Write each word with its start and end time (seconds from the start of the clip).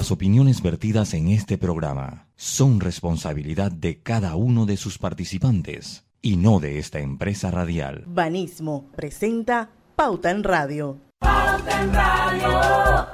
Las 0.00 0.10
opiniones 0.10 0.62
vertidas 0.62 1.12
en 1.12 1.28
este 1.28 1.58
programa 1.58 2.26
son 2.34 2.80
responsabilidad 2.80 3.70
de 3.70 4.00
cada 4.00 4.34
uno 4.34 4.64
de 4.64 4.78
sus 4.78 4.96
participantes 4.96 6.04
y 6.22 6.38
no 6.38 6.58
de 6.58 6.78
esta 6.78 7.00
empresa 7.00 7.50
radial. 7.50 8.04
Banismo 8.06 8.88
presenta 8.96 9.68
Pauta 9.96 10.30
en 10.30 10.42
Radio. 10.42 10.96
Pauta 11.18 11.82
en 11.82 11.92
Radio. 11.92 13.06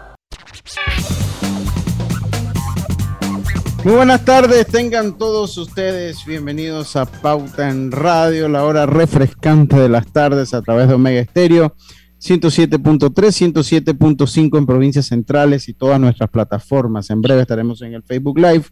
Muy 3.83 3.95
buenas 3.95 4.25
tardes, 4.25 4.69
tengan 4.69 5.19
todos 5.19 5.59
ustedes 5.59 6.25
bienvenidos 6.25 6.95
a 6.95 7.07
Pauta 7.07 7.69
en 7.69 7.91
Radio, 7.91 8.49
la 8.49 8.65
hora 8.65 8.87
refrescante 8.87 9.75
de 9.75 9.89
las 9.89 10.07
tardes 10.13 10.55
a 10.55 10.63
través 10.63 10.87
de 10.87 10.95
Omega 10.95 11.19
Estéreo 11.19 11.75
107.3, 12.21 13.13
107.5 13.13 14.59
en 14.59 14.67
provincias 14.67 15.07
centrales 15.07 15.69
y 15.69 15.75
todas 15.75 16.01
nuestras 16.01 16.31
plataformas. 16.31 17.11
En 17.11 17.21
breve 17.21 17.43
estaremos 17.43 17.83
en 17.83 17.95
el 17.95 18.03
Facebook 18.03 18.39
Live, 18.39 18.65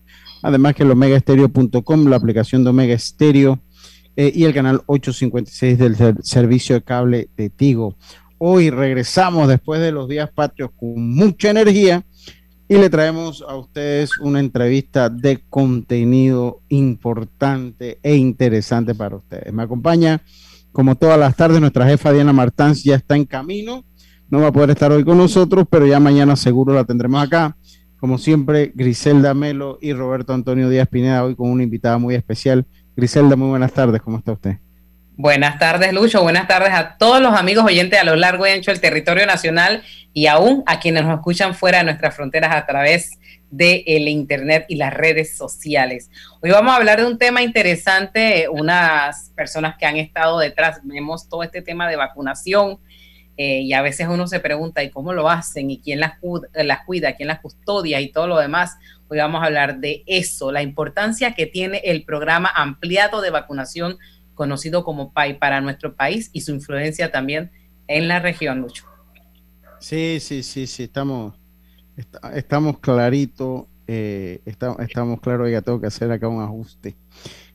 además 0.42 0.74
que 0.74 0.82
el 0.82 0.90
omegaestereo.com, 0.90 2.06
la 2.06 2.16
aplicación 2.16 2.64
de 2.64 2.70
Omega 2.70 2.94
Estéreo 2.94 3.60
eh, 4.16 4.32
y 4.34 4.44
el 4.44 4.54
canal 4.54 4.82
856 4.86 5.78
del 5.78 6.22
servicio 6.22 6.76
de 6.76 6.82
cable 6.82 7.28
de 7.36 7.50
Tigo. 7.50 7.96
Hoy 8.38 8.70
regresamos 8.70 9.48
después 9.48 9.80
de 9.80 9.92
los 9.92 10.08
días 10.08 10.30
patrios 10.30 10.70
con 10.76 11.14
mucha 11.14 11.50
energía 11.50 12.04
y 12.68 12.76
le 12.76 12.88
traemos 12.88 13.44
a 13.46 13.56
ustedes 13.56 14.18
una 14.20 14.40
entrevista 14.40 15.10
de 15.10 15.42
contenido 15.50 16.60
importante 16.68 17.98
e 18.02 18.16
interesante 18.16 18.94
para 18.94 19.16
ustedes. 19.16 19.52
Me 19.52 19.62
acompaña, 19.62 20.22
como 20.74 20.96
todas 20.96 21.16
las 21.16 21.36
tardes, 21.36 21.60
nuestra 21.60 21.86
jefa 21.86 22.12
Diana 22.12 22.32
Martans 22.32 22.82
ya 22.82 22.96
está 22.96 23.14
en 23.14 23.26
camino. 23.26 23.84
No 24.28 24.40
va 24.40 24.48
a 24.48 24.52
poder 24.52 24.70
estar 24.70 24.90
hoy 24.90 25.04
con 25.04 25.16
nosotros, 25.16 25.66
pero 25.70 25.86
ya 25.86 26.00
mañana 26.00 26.34
seguro 26.34 26.74
la 26.74 26.82
tendremos 26.82 27.22
acá. 27.22 27.56
Como 28.00 28.18
siempre, 28.18 28.72
Griselda 28.74 29.34
Melo 29.34 29.78
y 29.80 29.92
Roberto 29.92 30.34
Antonio 30.34 30.68
Díaz 30.68 30.88
Pineda, 30.88 31.22
hoy 31.22 31.36
con 31.36 31.48
una 31.48 31.62
invitada 31.62 31.98
muy 31.98 32.16
especial. 32.16 32.66
Griselda, 32.96 33.36
muy 33.36 33.50
buenas 33.50 33.72
tardes, 33.72 34.02
¿cómo 34.02 34.18
está 34.18 34.32
usted? 34.32 34.56
Buenas 35.16 35.60
tardes, 35.60 35.92
Lucho. 35.92 36.20
Buenas 36.22 36.48
tardes 36.48 36.72
a 36.72 36.96
todos 36.98 37.22
los 37.22 37.34
amigos 37.34 37.64
oyentes 37.64 38.00
a 38.00 38.04
lo 38.04 38.16
largo 38.16 38.44
y 38.44 38.50
ancho 38.50 38.72
del 38.72 38.80
territorio 38.80 39.26
nacional 39.26 39.84
y 40.12 40.26
aún 40.26 40.64
a 40.66 40.80
quienes 40.80 41.04
nos 41.04 41.14
escuchan 41.14 41.54
fuera 41.54 41.78
de 41.78 41.84
nuestras 41.84 42.16
fronteras 42.16 42.52
a 42.52 42.66
través 42.66 43.12
del 43.56 43.84
el 43.86 44.08
Internet 44.08 44.66
y 44.68 44.76
las 44.76 44.92
redes 44.92 45.36
sociales. 45.36 46.10
Hoy 46.40 46.50
vamos 46.50 46.72
a 46.72 46.76
hablar 46.76 47.00
de 47.00 47.06
un 47.06 47.18
tema 47.18 47.42
interesante, 47.42 48.48
unas 48.48 49.30
personas 49.36 49.76
que 49.78 49.86
han 49.86 49.96
estado 49.96 50.38
detrás, 50.38 50.80
vemos 50.82 51.28
todo 51.28 51.42
este 51.42 51.62
tema 51.62 51.88
de 51.88 51.96
vacunación 51.96 52.78
eh, 53.36 53.60
y 53.60 53.72
a 53.72 53.82
veces 53.82 54.08
uno 54.08 54.26
se 54.26 54.40
pregunta, 54.40 54.82
¿y 54.82 54.90
cómo 54.90 55.12
lo 55.12 55.28
hacen? 55.28 55.70
¿Y 55.70 55.80
quién 55.80 56.00
las, 56.00 56.14
las 56.52 56.84
cuida? 56.84 57.14
¿Quién 57.14 57.28
las 57.28 57.40
custodia? 57.40 58.00
Y 58.00 58.12
todo 58.12 58.26
lo 58.26 58.38
demás. 58.38 58.76
Hoy 59.08 59.18
vamos 59.18 59.42
a 59.42 59.46
hablar 59.46 59.78
de 59.78 60.02
eso, 60.06 60.50
la 60.50 60.62
importancia 60.62 61.34
que 61.34 61.46
tiene 61.46 61.82
el 61.84 62.04
programa 62.04 62.50
ampliado 62.54 63.20
de 63.20 63.30
vacunación 63.30 63.98
conocido 64.34 64.84
como 64.84 65.12
PAI 65.12 65.38
para 65.38 65.60
nuestro 65.60 65.94
país 65.94 66.30
y 66.32 66.40
su 66.40 66.52
influencia 66.52 67.12
también 67.12 67.52
en 67.86 68.08
la 68.08 68.18
región, 68.18 68.60
Lucho. 68.60 68.86
Sí, 69.78 70.18
sí, 70.20 70.42
sí, 70.42 70.66
sí, 70.66 70.84
estamos, 70.84 71.34
estamos 72.34 72.78
clarito, 72.78 73.68
eh, 73.86 74.40
estamos 74.44 75.20
claros, 75.20 75.46
oiga, 75.46 75.62
tengo 75.62 75.80
que 75.80 75.86
hacer 75.86 76.10
acá 76.10 76.28
un 76.28 76.42
ajuste 76.42 76.94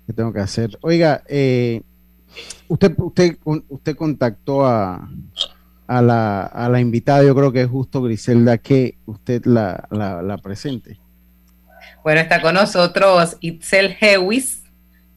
que 0.06 0.14
tengo 0.14 0.32
que 0.34 0.40
hacer. 0.40 0.78
Oiga, 0.82 1.24
eh, 1.28 1.82
usted, 2.68 2.94
usted, 2.98 3.38
usted 3.44 3.96
contactó 3.96 4.66
a, 4.66 5.10
a, 5.88 6.02
la, 6.02 6.44
a 6.46 6.70
la 6.70 6.80
invitada, 6.80 7.24
yo 7.24 7.36
creo 7.36 7.52
que 7.52 7.62
es 7.62 7.70
justo 7.70 8.02
Griselda 8.02 8.58
que 8.58 8.98
usted 9.06 9.46
la, 9.46 9.88
la, 9.92 10.22
la 10.22 10.38
presente. 10.38 11.00
Bueno, 12.04 12.22
está 12.22 12.42
con 12.42 12.56
nosotros 12.56 13.38
Itzel 13.42 13.98
Hewis, 14.00 14.64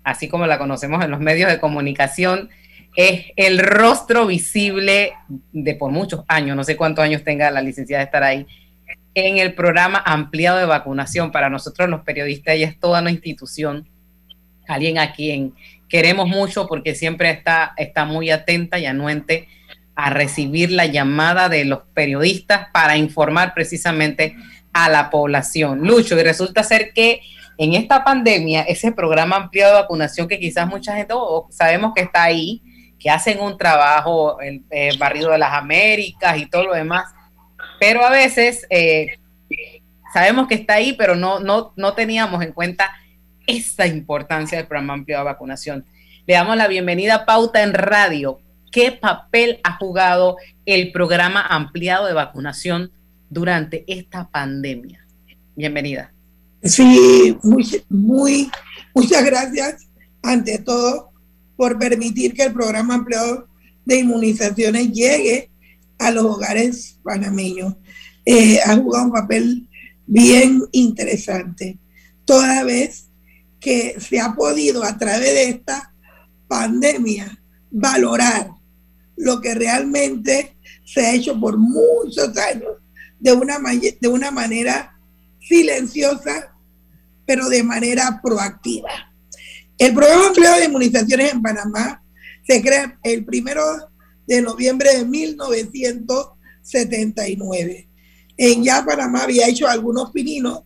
así 0.04 0.28
como 0.28 0.46
la 0.46 0.58
conocemos 0.58 1.04
en 1.04 1.10
los 1.10 1.20
medios 1.20 1.50
de 1.50 1.60
comunicación, 1.60 2.50
es 2.96 3.26
el 3.36 3.58
rostro 3.58 4.26
visible 4.26 5.12
de 5.52 5.74
por 5.74 5.90
muchos 5.90 6.24
años, 6.28 6.56
no 6.56 6.64
sé 6.64 6.76
cuántos 6.76 7.04
años 7.04 7.24
tenga 7.24 7.50
la 7.50 7.62
licenciada 7.62 8.00
de 8.00 8.04
estar 8.06 8.22
ahí, 8.22 8.46
en 9.14 9.38
el 9.38 9.54
programa 9.54 10.02
ampliado 10.04 10.58
de 10.58 10.66
vacunación. 10.66 11.32
Para 11.32 11.50
nosotros 11.50 11.88
los 11.88 12.02
periodistas, 12.02 12.54
ella 12.54 12.68
es 12.68 12.78
toda 12.78 13.00
una 13.00 13.10
institución, 13.10 13.88
alguien 14.68 14.98
a 14.98 15.12
quien 15.12 15.54
queremos 15.88 16.28
mucho 16.28 16.66
porque 16.66 16.94
siempre 16.94 17.30
está, 17.30 17.74
está 17.76 18.04
muy 18.04 18.30
atenta 18.30 18.78
y 18.78 18.86
anuente 18.86 19.48
a 19.94 20.10
recibir 20.10 20.70
la 20.70 20.86
llamada 20.86 21.48
de 21.48 21.64
los 21.64 21.80
periodistas 21.92 22.68
para 22.72 22.96
informar 22.96 23.52
precisamente 23.54 24.34
a 24.72 24.88
la 24.88 25.10
población. 25.10 25.86
Lucho, 25.86 26.18
y 26.18 26.22
resulta 26.22 26.62
ser 26.62 26.92
que 26.94 27.20
en 27.58 27.74
esta 27.74 28.02
pandemia, 28.02 28.62
ese 28.62 28.92
programa 28.92 29.36
ampliado 29.36 29.74
de 29.74 29.82
vacunación 29.82 30.26
que 30.26 30.38
quizás 30.38 30.66
mucha 30.66 30.96
gente 30.96 31.12
oh, 31.14 31.46
sabemos 31.50 31.92
que 31.94 32.02
está 32.02 32.24
ahí, 32.24 32.62
que 32.98 33.10
hacen 33.10 33.40
un 33.40 33.58
trabajo, 33.58 34.38
el, 34.40 34.64
barrido 34.98 35.30
de 35.30 35.38
las 35.38 35.52
Américas 35.52 36.38
y 36.38 36.46
todo 36.46 36.64
lo 36.64 36.74
demás, 36.74 37.04
pero 37.82 38.04
a 38.04 38.10
veces 38.10 38.64
eh, 38.70 39.18
sabemos 40.14 40.46
que 40.46 40.54
está 40.54 40.74
ahí, 40.74 40.92
pero 40.92 41.16
no, 41.16 41.40
no, 41.40 41.72
no 41.76 41.94
teníamos 41.94 42.40
en 42.44 42.52
cuenta 42.52 42.92
esa 43.44 43.88
importancia 43.88 44.56
del 44.56 44.68
programa 44.68 44.94
ampliado 44.94 45.24
de 45.24 45.32
vacunación. 45.32 45.84
Le 46.24 46.34
damos 46.34 46.56
la 46.56 46.68
bienvenida 46.68 47.16
a 47.16 47.26
Pauta 47.26 47.60
en 47.60 47.74
Radio. 47.74 48.38
¿Qué 48.70 48.92
papel 48.92 49.58
ha 49.64 49.78
jugado 49.78 50.36
el 50.64 50.92
programa 50.92 51.44
ampliado 51.44 52.06
de 52.06 52.12
vacunación 52.12 52.92
durante 53.30 53.82
esta 53.88 54.28
pandemia? 54.28 55.04
Bienvenida. 55.56 56.12
Sí, 56.62 57.36
muy, 57.42 57.82
muy, 57.88 58.50
muchas 58.94 59.24
gracias 59.24 59.88
ante 60.22 60.60
todo 60.60 61.10
por 61.56 61.80
permitir 61.80 62.32
que 62.32 62.44
el 62.44 62.52
programa 62.52 62.94
ampliado 62.94 63.48
de 63.84 63.98
inmunizaciones 63.98 64.92
llegue 64.92 65.50
a 66.02 66.10
los 66.10 66.24
hogares 66.24 66.98
panameños. 67.02 67.74
Eh, 68.24 68.60
ha 68.64 68.76
jugado 68.76 69.06
un 69.06 69.12
papel 69.12 69.68
bien 70.06 70.62
interesante, 70.72 71.78
toda 72.24 72.64
vez 72.64 73.08
que 73.60 73.96
se 74.00 74.20
ha 74.20 74.34
podido 74.34 74.82
a 74.84 74.98
través 74.98 75.30
de 75.30 75.48
esta 75.50 75.94
pandemia 76.48 77.38
valorar 77.70 78.50
lo 79.16 79.40
que 79.40 79.54
realmente 79.54 80.56
se 80.84 81.06
ha 81.06 81.14
hecho 81.14 81.38
por 81.38 81.56
muchos 81.56 82.36
años 82.36 82.72
de 83.18 83.32
una, 83.32 83.58
de 84.00 84.08
una 84.08 84.30
manera 84.30 84.98
silenciosa 85.40 86.52
pero 87.24 87.48
de 87.48 87.62
manera 87.62 88.20
proactiva. 88.22 88.90
El 89.78 89.94
programa 89.94 90.26
ampliado 90.28 90.58
de 90.58 90.64
inmunizaciones 90.66 91.32
en 91.32 91.42
Panamá 91.42 92.02
se 92.46 92.60
crea 92.60 92.98
el 93.02 93.24
primero 93.24 93.62
de 94.26 94.42
noviembre 94.42 94.96
de 94.96 95.04
1979. 95.04 97.88
En 98.36 98.64
ya 98.64 98.84
Panamá 98.84 99.22
había 99.24 99.48
hecho 99.48 99.68
algunos 99.68 100.10
pininos 100.10 100.62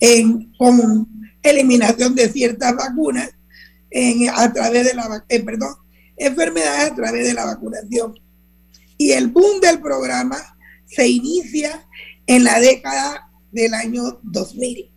en, 0.00 0.52
con 0.58 1.08
eliminación 1.42 2.14
de 2.14 2.28
ciertas 2.28 2.74
vacunas 2.74 3.30
a 4.34 4.52
través 4.52 4.86
de 4.86 4.94
la 4.94 5.24
eh, 5.28 5.40
perdón, 5.40 5.74
enfermedades 6.16 6.92
a 6.92 6.94
través 6.94 7.26
de 7.26 7.34
la 7.34 7.44
vacunación. 7.44 8.14
Y 8.96 9.12
el 9.12 9.28
boom 9.28 9.60
del 9.60 9.80
programa 9.80 10.38
se 10.86 11.06
inicia 11.08 11.86
en 12.26 12.44
la 12.44 12.58
década 12.60 13.28
del 13.50 13.74
año 13.74 14.20
2000 14.22 14.90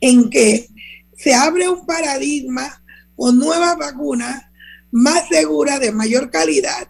en 0.00 0.28
que 0.28 0.68
se 1.16 1.32
abre 1.32 1.68
un 1.68 1.86
paradigma 1.86 2.82
con 3.16 3.38
nuevas 3.38 3.78
vacunas 3.78 4.42
más 4.90 5.28
seguras, 5.28 5.80
de 5.80 5.92
mayor 5.92 6.30
calidad, 6.30 6.88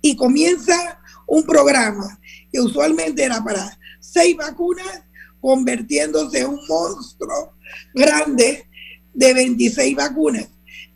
y 0.00 0.16
comienza 0.16 1.00
un 1.26 1.44
programa 1.44 2.18
que 2.50 2.60
usualmente 2.60 3.22
era 3.22 3.42
para 3.42 3.78
seis 4.00 4.36
vacunas, 4.36 5.02
convirtiéndose 5.40 6.40
en 6.40 6.48
un 6.48 6.60
monstruo 6.68 7.54
grande 7.94 8.66
de 9.14 9.34
26 9.34 9.96
vacunas, 9.96 10.48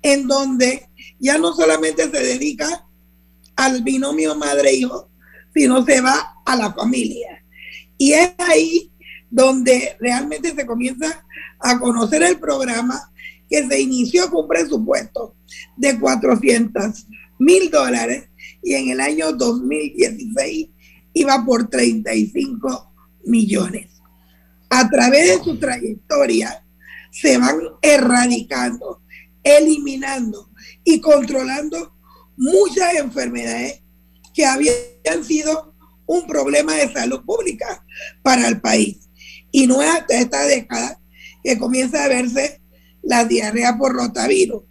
en 0.02 0.26
donde 0.26 0.88
ya 1.18 1.38
no 1.38 1.54
solamente 1.54 2.10
se 2.10 2.20
dedica 2.20 2.86
al 3.56 3.82
binomio 3.82 4.34
madre-hijo, 4.34 5.08
sino 5.54 5.84
se 5.84 6.00
va 6.00 6.36
a 6.44 6.56
la 6.56 6.72
familia. 6.72 7.44
Y 7.98 8.12
es 8.12 8.32
ahí 8.38 8.90
donde 9.30 9.96
realmente 10.00 10.54
se 10.54 10.66
comienza 10.66 11.24
a 11.60 11.78
conocer 11.78 12.22
el 12.22 12.38
programa 12.38 13.10
que 13.48 13.66
se 13.66 13.80
inició 13.80 14.30
con 14.30 14.42
un 14.42 14.48
presupuesto 14.48 15.36
de 15.76 15.98
400 15.98 17.06
mil 17.38 17.70
dólares 17.70 18.28
y 18.62 18.74
en 18.74 18.90
el 18.90 19.00
año 19.00 19.32
2016 19.32 20.68
iba 21.14 21.44
por 21.44 21.68
35 21.68 22.92
millones. 23.24 23.90
A 24.70 24.88
través 24.88 25.28
de 25.38 25.44
su 25.44 25.58
trayectoria 25.58 26.64
se 27.10 27.36
van 27.38 27.60
erradicando, 27.82 29.02
eliminando 29.42 30.50
y 30.84 31.00
controlando 31.00 31.94
muchas 32.36 32.94
enfermedades 32.94 33.82
que 34.32 34.46
habían 34.46 35.24
sido 35.24 35.74
un 36.06 36.26
problema 36.26 36.74
de 36.74 36.92
salud 36.92 37.22
pública 37.24 37.84
para 38.22 38.48
el 38.48 38.60
país 38.60 39.08
Y 39.50 39.66
no 39.66 39.82
es 39.82 39.88
hasta 39.88 40.18
esta 40.18 40.44
década 40.46 41.00
que 41.44 41.58
comienza 41.58 42.04
a 42.04 42.08
verse 42.08 42.60
la 43.02 43.24
diarrea 43.24 43.76
por 43.76 43.92
rotavirus. 43.92 44.62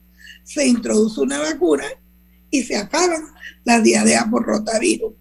Se 0.44 0.66
introduce 0.66 1.20
una 1.20 1.40
vacuna 1.40 1.84
y 2.52 2.64
se 2.64 2.76
acaban 2.76 3.24
las 3.64 3.82
diarreas 3.82 4.26
por 4.26 4.46
rotavirus. 4.46 5.14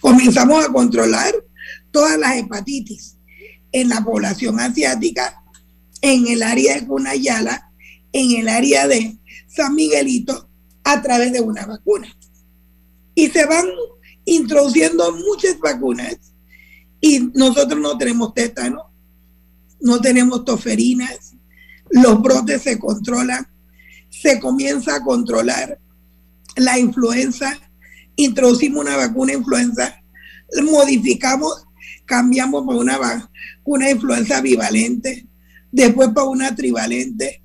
Comenzamos 0.00 0.64
a 0.64 0.72
controlar 0.72 1.32
todas 1.90 2.18
las 2.18 2.36
hepatitis 2.36 3.16
en 3.70 3.88
la 3.88 4.02
población 4.02 4.60
asiática, 4.60 5.42
en 6.02 6.26
el 6.26 6.42
área 6.42 6.74
de 6.74 6.86
Cunayala, 6.86 7.70
en 8.12 8.32
el 8.32 8.48
área 8.48 8.86
de 8.86 9.16
San 9.46 9.74
Miguelito, 9.74 10.48
a 10.84 11.00
través 11.00 11.32
de 11.32 11.40
una 11.40 11.64
vacuna. 11.64 12.14
Y 13.14 13.28
se 13.28 13.46
van 13.46 13.66
introduciendo 14.24 15.12
muchas 15.12 15.58
vacunas 15.58 16.16
y 17.00 17.30
nosotros 17.34 17.80
no 17.80 17.96
tenemos 17.96 18.34
tétano, 18.34 18.92
no 19.80 20.00
tenemos 20.00 20.44
toferinas, 20.44 21.34
los 21.90 22.20
brotes 22.22 22.62
se 22.62 22.78
controlan, 22.78 23.46
se 24.08 24.38
comienza 24.38 24.96
a 24.96 25.02
controlar 25.02 25.78
la 26.56 26.78
influenza, 26.78 27.58
introducimos 28.16 28.84
una 28.84 28.96
vacuna 28.96 29.32
influenza, 29.32 30.02
modificamos, 30.62 31.66
cambiamos 32.04 32.64
por 32.64 32.76
una 32.76 32.98
vacuna 32.98 33.90
influenza 33.90 34.40
bivalente, 34.40 35.26
después 35.70 36.10
para 36.10 36.26
una 36.26 36.54
trivalente, 36.54 37.42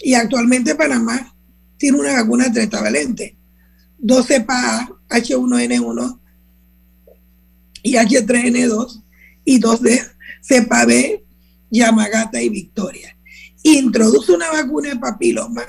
y 0.00 0.14
actualmente 0.14 0.74
Panamá 0.74 1.34
tiene 1.76 1.98
una 1.98 2.14
vacuna 2.14 2.52
tetravalente, 2.52 3.36
12 3.98 4.40
para 4.42 4.88
H1N1 5.08 6.20
y 7.82 7.94
H3N2 7.94 9.02
y 9.44 9.58
2 9.58 9.82
de 9.82 10.02
cepa 10.40 10.84
B, 10.84 11.24
Yamagata 11.70 12.40
y 12.40 12.48
Victoria. 12.48 13.16
Introduce 13.62 14.32
una 14.32 14.50
vacuna 14.50 14.90
de 14.90 14.96
papiloma 14.96 15.62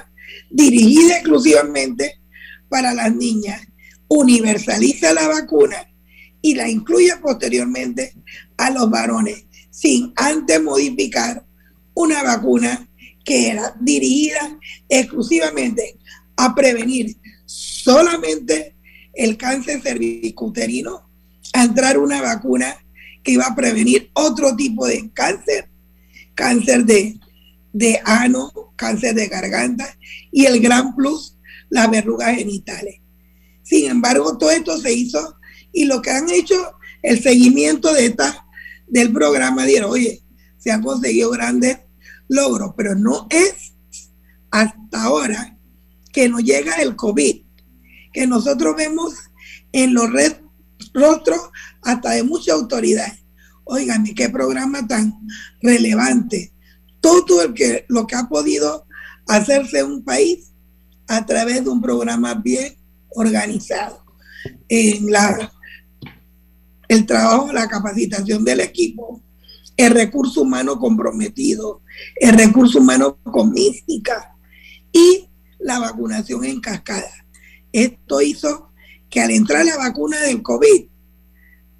dirigida 0.49 1.17
exclusivamente 1.17 2.18
para 2.69 2.93
las 2.93 3.13
niñas, 3.13 3.61
universaliza 4.07 5.13
la 5.13 5.27
vacuna 5.27 5.77
y 6.41 6.55
la 6.55 6.69
incluye 6.69 7.15
posteriormente 7.17 8.13
a 8.57 8.69
los 8.71 8.89
varones, 8.89 9.45
sin 9.69 10.13
antes 10.15 10.61
modificar 10.61 11.45
una 11.93 12.23
vacuna 12.23 12.87
que 13.23 13.49
era 13.49 13.75
dirigida 13.79 14.57
exclusivamente 14.87 15.97
a 16.37 16.55
prevenir 16.55 17.17
solamente 17.45 18.75
el 19.13 19.37
cáncer 19.37 19.81
cervicuterino, 19.81 21.09
a 21.53 21.63
entrar 21.63 21.97
una 21.97 22.21
vacuna 22.21 22.75
que 23.23 23.33
iba 23.33 23.45
a 23.45 23.55
prevenir 23.55 24.09
otro 24.13 24.55
tipo 24.55 24.87
de 24.87 25.09
cáncer, 25.11 25.69
cáncer 26.35 26.85
de, 26.85 27.19
de 27.73 27.99
ano, 28.05 28.51
cáncer 28.75 29.13
de 29.15 29.27
garganta 29.27 29.97
y 30.31 30.45
el 30.45 30.61
gran 30.61 30.95
plus, 30.95 31.35
las 31.69 31.89
verrugas 31.89 32.35
genitales. 32.35 33.01
Sin 33.63 33.89
embargo, 33.89 34.37
todo 34.37 34.51
esto 34.51 34.77
se 34.77 34.93
hizo 34.93 35.37
y 35.71 35.85
lo 35.85 36.01
que 36.01 36.11
han 36.11 36.29
hecho, 36.29 36.55
el 37.01 37.21
seguimiento 37.21 37.93
de 37.93 38.07
esta, 38.07 38.45
del 38.87 39.13
programa, 39.13 39.65
dieron, 39.65 39.91
oye, 39.91 40.23
se 40.57 40.71
han 40.71 40.81
conseguido 40.81 41.29
grandes 41.29 41.79
logros, 42.27 42.73
pero 42.75 42.95
no 42.95 43.27
es 43.29 43.73
hasta 44.51 45.03
ahora 45.03 45.57
que 46.11 46.27
nos 46.27 46.43
llega 46.43 46.75
el 46.75 46.95
COVID, 46.95 47.43
que 48.11 48.27
nosotros 48.27 48.75
vemos 48.75 49.13
en 49.71 49.93
los 49.93 50.09
rostros 50.93 51.39
hasta 51.83 52.11
de 52.11 52.23
mucha 52.23 52.53
autoridad. 52.53 53.13
Óigame, 53.63 54.15
qué 54.15 54.29
programa 54.29 54.87
tan 54.87 55.15
relevante. 55.61 56.51
Todo 57.01 57.43
el 57.43 57.53
que, 57.53 57.85
lo 57.87 58.07
que 58.07 58.15
ha 58.15 58.27
podido 58.27 58.87
hacerse 59.27 59.83
un 59.83 60.03
país 60.03 60.48
a 61.09 61.25
través 61.25 61.63
de 61.63 61.69
un 61.69 61.81
programa 61.81 62.35
bien 62.35 62.77
organizado. 63.09 64.05
El 64.69 65.07
trabajo, 67.07 67.51
la 67.51 67.67
capacitación 67.67 68.45
del 68.45 68.59
equipo, 68.59 69.21
el 69.75 69.91
recurso 69.91 70.43
humano 70.43 70.77
comprometido, 70.77 71.81
el 72.15 72.37
recurso 72.37 72.79
humano 72.79 73.17
con 73.23 73.51
mística 73.51 74.35
y 74.91 75.27
la 75.59 75.79
vacunación 75.79 76.45
en 76.45 76.61
cascada. 76.61 77.11
Esto 77.71 78.21
hizo 78.21 78.71
que 79.09 79.21
al 79.21 79.31
entrar 79.31 79.65
la 79.65 79.77
vacuna 79.77 80.19
del 80.21 80.43
COVID, 80.43 80.85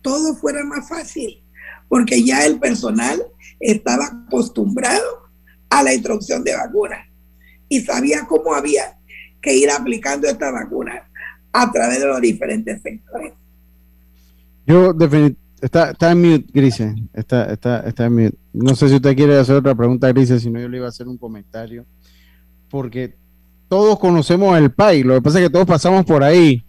todo 0.02 0.36
fuera 0.36 0.64
más 0.64 0.90
fácil, 0.90 1.44
porque 1.88 2.24
ya 2.24 2.46
el 2.46 2.60
personal 2.60 3.24
estaba 3.60 4.06
acostumbrado 4.26 5.30
a 5.70 5.84
la 5.84 5.94
introducción 5.94 6.44
de 6.44 6.56
vacunas 6.56 7.08
y 7.68 7.82
sabía 7.82 8.26
cómo 8.28 8.56
había 8.56 8.99
que 9.42 9.56
ir 9.56 9.70
aplicando 9.70 10.28
esta 10.28 10.52
vacuna 10.52 11.10
a 11.52 11.72
través 11.72 12.00
de 12.00 12.08
los 12.08 12.22
diferentes 12.22 12.82
sectores. 12.82 13.34
Yo 14.66 14.94
definitivamente 14.94 15.50
Está, 15.62 15.92
está 15.92 16.12
en 16.12 16.22
mute, 16.22 16.46
Grise. 16.54 16.96
Está, 17.14 17.52
está, 17.52 17.80
está 17.82 18.06
en 18.06 18.16
mute. 18.16 18.38
No 18.54 18.76
sé 18.76 18.88
si 18.88 18.96
usted 18.96 19.16
quiere 19.16 19.38
hacer 19.38 19.56
otra 19.56 19.76
pregunta, 19.76 20.08
Grise, 20.10 20.40
si 20.40 20.50
no 20.50 20.60
yo 20.60 20.70
le 20.70 20.78
iba 20.78 20.86
a 20.86 20.90
hacer 20.90 21.08
un 21.08 21.18
comentario. 21.18 21.86
Porque 22.70 23.16
todos 23.68 24.00
conocemos 24.00 24.58
el 24.58 24.72
país, 24.72 25.06
lo 25.06 25.16
que 25.16 25.22
pasa 25.22 25.40
es 25.40 25.46
que 25.46 25.50
todos 25.52 25.66
pasamos 25.66 26.06
por 26.06 26.24
ahí. 26.24 26.64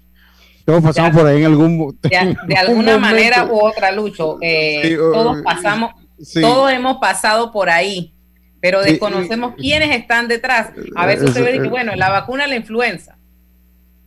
Todos 0.64 0.82
pasamos 0.82 1.16
por 1.16 1.26
ahí 1.26 1.38
en 1.38 1.46
algún 1.46 1.98
De, 2.02 2.10
de 2.48 2.54
alguna 2.54 2.98
manera 2.98 3.46
u 3.46 3.60
otra, 3.60 3.92
Lucho. 3.92 4.38
Eh, 4.40 4.96
todos 4.96 5.42
pasamos, 5.42 5.92
todos 6.40 6.72
hemos 6.72 6.98
pasado 6.98 7.52
por 7.52 7.70
ahí, 7.70 8.14
pero 8.60 8.82
desconocemos 8.82 9.54
quiénes 9.56 9.96
están 9.96 10.28
detrás. 10.28 10.70
A 10.94 11.06
veces 11.06 11.28
usted 11.28 11.44
ve 11.44 11.62
que, 11.62 11.68
bueno, 11.68 11.96
la 11.96 12.10
vacuna 12.10 12.46
la 12.46 12.56
influenza, 12.56 13.16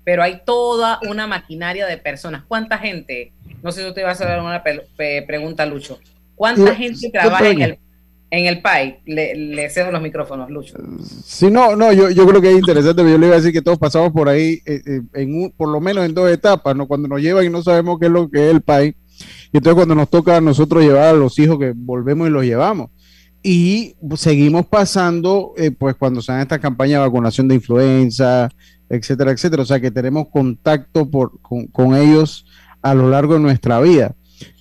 pero 0.04 0.24
hay 0.24 0.42
toda 0.46 1.00
una 1.08 1.28
maquinaria 1.28 1.86
de 1.88 1.98
personas. 1.98 2.44
¿Cuánta 2.48 2.78
gente? 2.78 3.32
No 3.62 3.72
sé 3.72 3.82
si 3.82 3.88
usted 3.88 4.04
va 4.04 4.10
a 4.10 4.12
hacer 4.12 4.40
una 4.40 4.64
pregunta, 5.26 5.66
Lucho. 5.66 6.00
¿Cuánta 6.36 6.76
gente 6.76 7.10
trabaja 7.10 7.50
en 7.50 7.62
el, 7.62 7.80
en 8.30 8.46
el 8.46 8.62
país? 8.62 8.96
Le, 9.06 9.70
cedo 9.70 9.92
los 9.92 10.02
micrófonos, 10.02 10.50
Lucho. 10.50 10.78
Sí, 11.26 11.50
no, 11.50 11.76
no, 11.76 11.92
yo, 11.94 12.10
yo 12.12 12.28
creo 12.28 12.42
que 12.42 12.52
es 12.52 12.58
interesante, 12.58 13.02
pero 13.02 13.10
yo 13.10 13.18
le 13.18 13.28
iba 13.28 13.36
a 13.36 13.40
decir 13.40 13.54
que 13.54 13.62
todos 13.62 13.80
pasamos 13.80 14.12
por 14.12 14.30
ahí, 14.30 14.62
eh, 14.66 14.82
eh, 14.86 15.02
en 15.14 15.52
por 15.56 15.70
lo 15.70 15.80
menos 15.80 16.06
en 16.06 16.14
dos 16.14 16.30
etapas, 16.30 16.76
¿no? 16.76 16.88
Cuando 16.88 17.08
nos 17.08 17.22
llevan 17.22 17.46
y 17.46 17.50
no 17.50 17.64
sabemos 17.64 18.00
qué 18.00 18.06
es 18.06 18.12
lo 18.12 18.30
que 18.30 18.50
es 18.50 18.54
el 18.54 18.62
país, 18.62 18.96
y 19.52 19.58
entonces 19.58 19.76
cuando 19.76 19.96
nos 19.96 20.10
toca 20.10 20.38
a 20.38 20.42
nosotros 20.42 20.84
llevar 20.84 21.10
a 21.10 21.14
los 21.14 21.38
hijos 21.40 21.58
que 21.60 21.74
volvemos 21.76 22.28
y 22.28 22.32
los 22.32 22.44
llevamos. 22.44 22.90
Y 23.45 23.98
seguimos 24.16 24.66
pasando, 24.68 25.53
eh, 25.58 25.70
pues 25.70 25.96
cuando 25.96 26.22
se 26.22 26.32
dan 26.32 26.41
estas 26.41 26.60
campañas 26.60 27.01
de 27.01 27.08
vacunación 27.08 27.50
de 27.50 27.56
influenza, 27.56 28.50
etcétera, 28.89 29.32
etcétera. 29.32 29.63
O 29.63 29.65
sea 29.65 29.82
que 29.82 29.91
tenemos 29.91 30.29
contacto 30.29 31.12
por, 31.12 31.41
con, 31.41 31.96
ellos 31.96 32.46
a 32.82 32.94
lo 32.94 33.10
largo 33.10 33.34
de 33.34 33.41
nuestra 33.41 33.82
vida. 33.82 34.15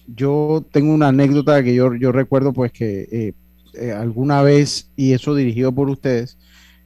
Yo 0.09 0.66
tengo 0.73 0.92
una 0.92 1.09
anécdota 1.09 1.62
que 1.62 1.76
yo, 1.76 1.95
yo 1.95 2.11
recuerdo 2.11 2.52
pues 2.52 2.73
que 2.73 3.09
eh, 3.12 3.35
eh, 3.75 3.92
alguna 3.92 4.42
vez, 4.42 4.90
y 4.97 5.12
eso 5.12 5.37
dirigido 5.37 5.71
por 5.71 5.88
ustedes, 5.88 6.37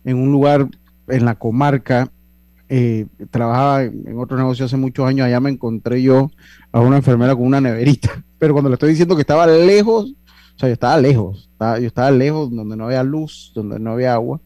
en 0.04 0.18
un 0.18 0.30
lugar 0.30 0.68
en 1.09 1.25
la 1.25 1.37
comarca, 1.37 2.12
trabajaba 3.30 3.85
en 3.85 4.18
otro 4.18 4.37
negocio 4.37 4.66
hace 4.66 4.76
muchos 4.76 5.06
años, 5.09 5.25
allá 5.25 5.38
me 5.38 5.50
encontré 5.50 6.02
yo 6.02 6.32
a 6.73 6.80
una 6.80 6.97
enfermera 6.97 7.35
con 7.35 7.47
una 7.47 7.61
neverita, 7.61 8.23
pero 8.38 8.52
cuando 8.52 8.68
le 8.68 8.75
estoy 8.75 8.90
diciendo 8.90 9.14
que 9.14 9.23
estaba 9.23 9.47
lejos, 9.47 10.14
o 10.56 10.58
sea, 10.58 10.68
yo 10.70 10.72
estaba 10.72 10.98
lejos, 10.98 11.50
yo 11.60 11.86
estaba 11.86 12.10
lejos 12.10 12.50
donde 12.50 12.76
no 12.76 12.86
había 12.86 13.02
luz, 13.02 13.52
donde 13.54 13.78
no 13.78 13.92
había 13.92 14.14
agua, 14.14 14.40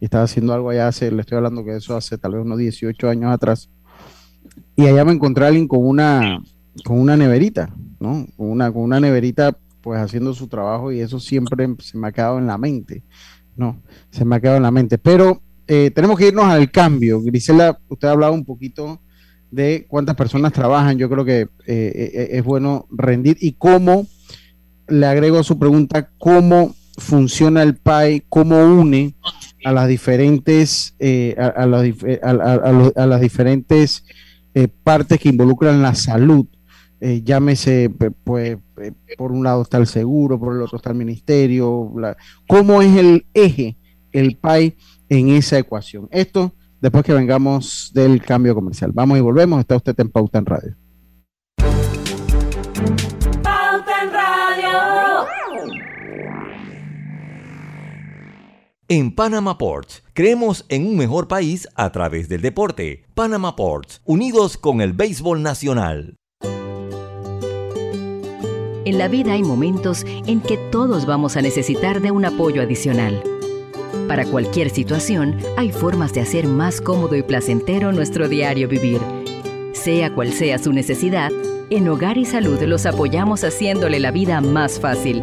y 0.00 0.06
estaba 0.06 0.24
haciendo 0.24 0.52
algo 0.52 0.70
allá 0.70 0.88
hace, 0.88 1.10
le 1.12 1.20
estoy 1.20 1.36
hablando 1.36 1.64
que 1.64 1.76
eso 1.76 1.96
hace 1.96 2.18
tal 2.18 2.32
vez 2.32 2.44
unos 2.44 2.58
18 2.58 3.08
años 3.08 3.32
atrás. 3.32 3.70
Y 4.74 4.86
allá 4.86 5.04
me 5.04 5.12
encontré 5.12 5.44
a 5.44 5.48
alguien 5.48 5.68
con 5.68 5.86
una, 5.86 6.42
con 6.84 6.98
una 6.98 7.16
neverita, 7.16 7.72
¿no? 8.00 8.26
Con 8.36 8.50
una, 8.50 8.72
con 8.72 8.82
una 8.82 8.98
neverita, 8.98 9.56
pues 9.80 10.00
haciendo 10.00 10.34
su 10.34 10.48
trabajo 10.48 10.90
y 10.90 11.00
eso 11.00 11.20
siempre 11.20 11.68
se 11.78 11.96
me 11.96 12.08
ha 12.08 12.12
quedado 12.12 12.38
en 12.38 12.48
la 12.48 12.58
mente, 12.58 13.04
¿no? 13.54 13.80
Se 14.10 14.24
me 14.24 14.36
ha 14.36 14.40
quedado 14.40 14.56
en 14.56 14.64
la 14.64 14.72
mente. 14.72 14.98
Pero 14.98 15.40
eh, 15.68 15.92
tenemos 15.92 16.18
que 16.18 16.28
irnos 16.28 16.46
al 16.46 16.70
cambio. 16.72 17.22
Grisela, 17.22 17.78
usted 17.88 18.08
ha 18.08 18.12
hablado 18.12 18.32
un 18.32 18.44
poquito 18.44 19.00
de 19.52 19.86
cuántas 19.88 20.16
personas 20.16 20.52
trabajan. 20.52 20.98
Yo 20.98 21.08
creo 21.08 21.24
que 21.24 21.42
eh, 21.42 21.48
eh, 21.66 22.28
es 22.32 22.44
bueno 22.44 22.86
rendir 22.90 23.36
y 23.40 23.52
cómo, 23.52 24.06
le 24.88 25.06
agrego 25.06 25.38
a 25.38 25.44
su 25.44 25.58
pregunta, 25.58 26.10
cómo 26.18 26.74
funciona 26.98 27.62
el 27.62 27.76
PAI, 27.76 28.24
cómo 28.28 28.58
une 28.64 29.14
a 29.64 29.72
las 29.72 29.88
diferentes, 29.88 30.94
eh, 30.98 31.36
a, 31.38 31.66
las 31.66 33.20
diferentes 33.20 34.04
eh, 34.54 34.68
partes 34.68 35.18
que 35.18 35.28
involucran 35.28 35.82
la 35.82 35.94
salud. 35.94 36.46
Eh, 37.00 37.22
llámese, 37.24 37.90
pues, 38.24 38.58
por 39.16 39.32
un 39.32 39.42
lado 39.42 39.62
está 39.62 39.78
el 39.78 39.86
seguro, 39.86 40.38
por 40.38 40.54
el 40.54 40.62
otro 40.62 40.76
está 40.76 40.90
el 40.90 40.96
ministerio. 40.96 41.92
¿Cómo 42.46 42.82
es 42.82 42.96
el 42.96 43.26
eje, 43.34 43.76
el 44.12 44.36
PAI 44.36 44.76
en 45.08 45.30
esa 45.30 45.58
ecuación? 45.58 46.08
Esto 46.10 46.54
después 46.80 47.04
que 47.04 47.14
vengamos 47.14 47.90
del 47.94 48.22
cambio 48.22 48.54
comercial. 48.54 48.92
Vamos 48.92 49.18
y 49.18 49.20
volvemos. 49.20 49.60
Está 49.60 49.76
usted 49.76 49.98
en. 49.98 50.10
Pauta 50.10 50.38
en 50.38 50.46
Radio. 50.46 50.81
En 58.88 59.14
Panama 59.14 59.58
Ports, 59.58 60.02
creemos 60.12 60.66
en 60.68 60.86
un 60.86 60.96
mejor 60.96 61.28
país 61.28 61.68
a 61.76 61.92
través 61.92 62.28
del 62.28 62.42
deporte. 62.42 63.04
Panama 63.14 63.54
Ports, 63.54 64.02
unidos 64.04 64.58
con 64.58 64.80
el 64.80 64.92
béisbol 64.92 65.40
nacional. 65.40 66.16
En 68.84 68.98
la 68.98 69.06
vida 69.06 69.34
hay 69.34 69.44
momentos 69.44 70.04
en 70.26 70.40
que 70.40 70.58
todos 70.70 71.06
vamos 71.06 71.36
a 71.36 71.42
necesitar 71.42 72.02
de 72.02 72.10
un 72.10 72.24
apoyo 72.24 72.60
adicional. 72.60 73.22
Para 74.08 74.26
cualquier 74.26 74.68
situación, 74.68 75.38
hay 75.56 75.70
formas 75.70 76.12
de 76.12 76.20
hacer 76.20 76.48
más 76.48 76.80
cómodo 76.80 77.14
y 77.14 77.22
placentero 77.22 77.92
nuestro 77.92 78.28
diario 78.28 78.68
vivir. 78.68 79.00
Sea 79.72 80.12
cual 80.12 80.32
sea 80.32 80.58
su 80.58 80.72
necesidad, 80.72 81.30
en 81.70 81.88
Hogar 81.88 82.18
y 82.18 82.24
Salud 82.24 82.60
los 82.62 82.84
apoyamos 82.84 83.44
haciéndole 83.44 84.00
la 84.00 84.10
vida 84.10 84.40
más 84.40 84.80
fácil, 84.80 85.22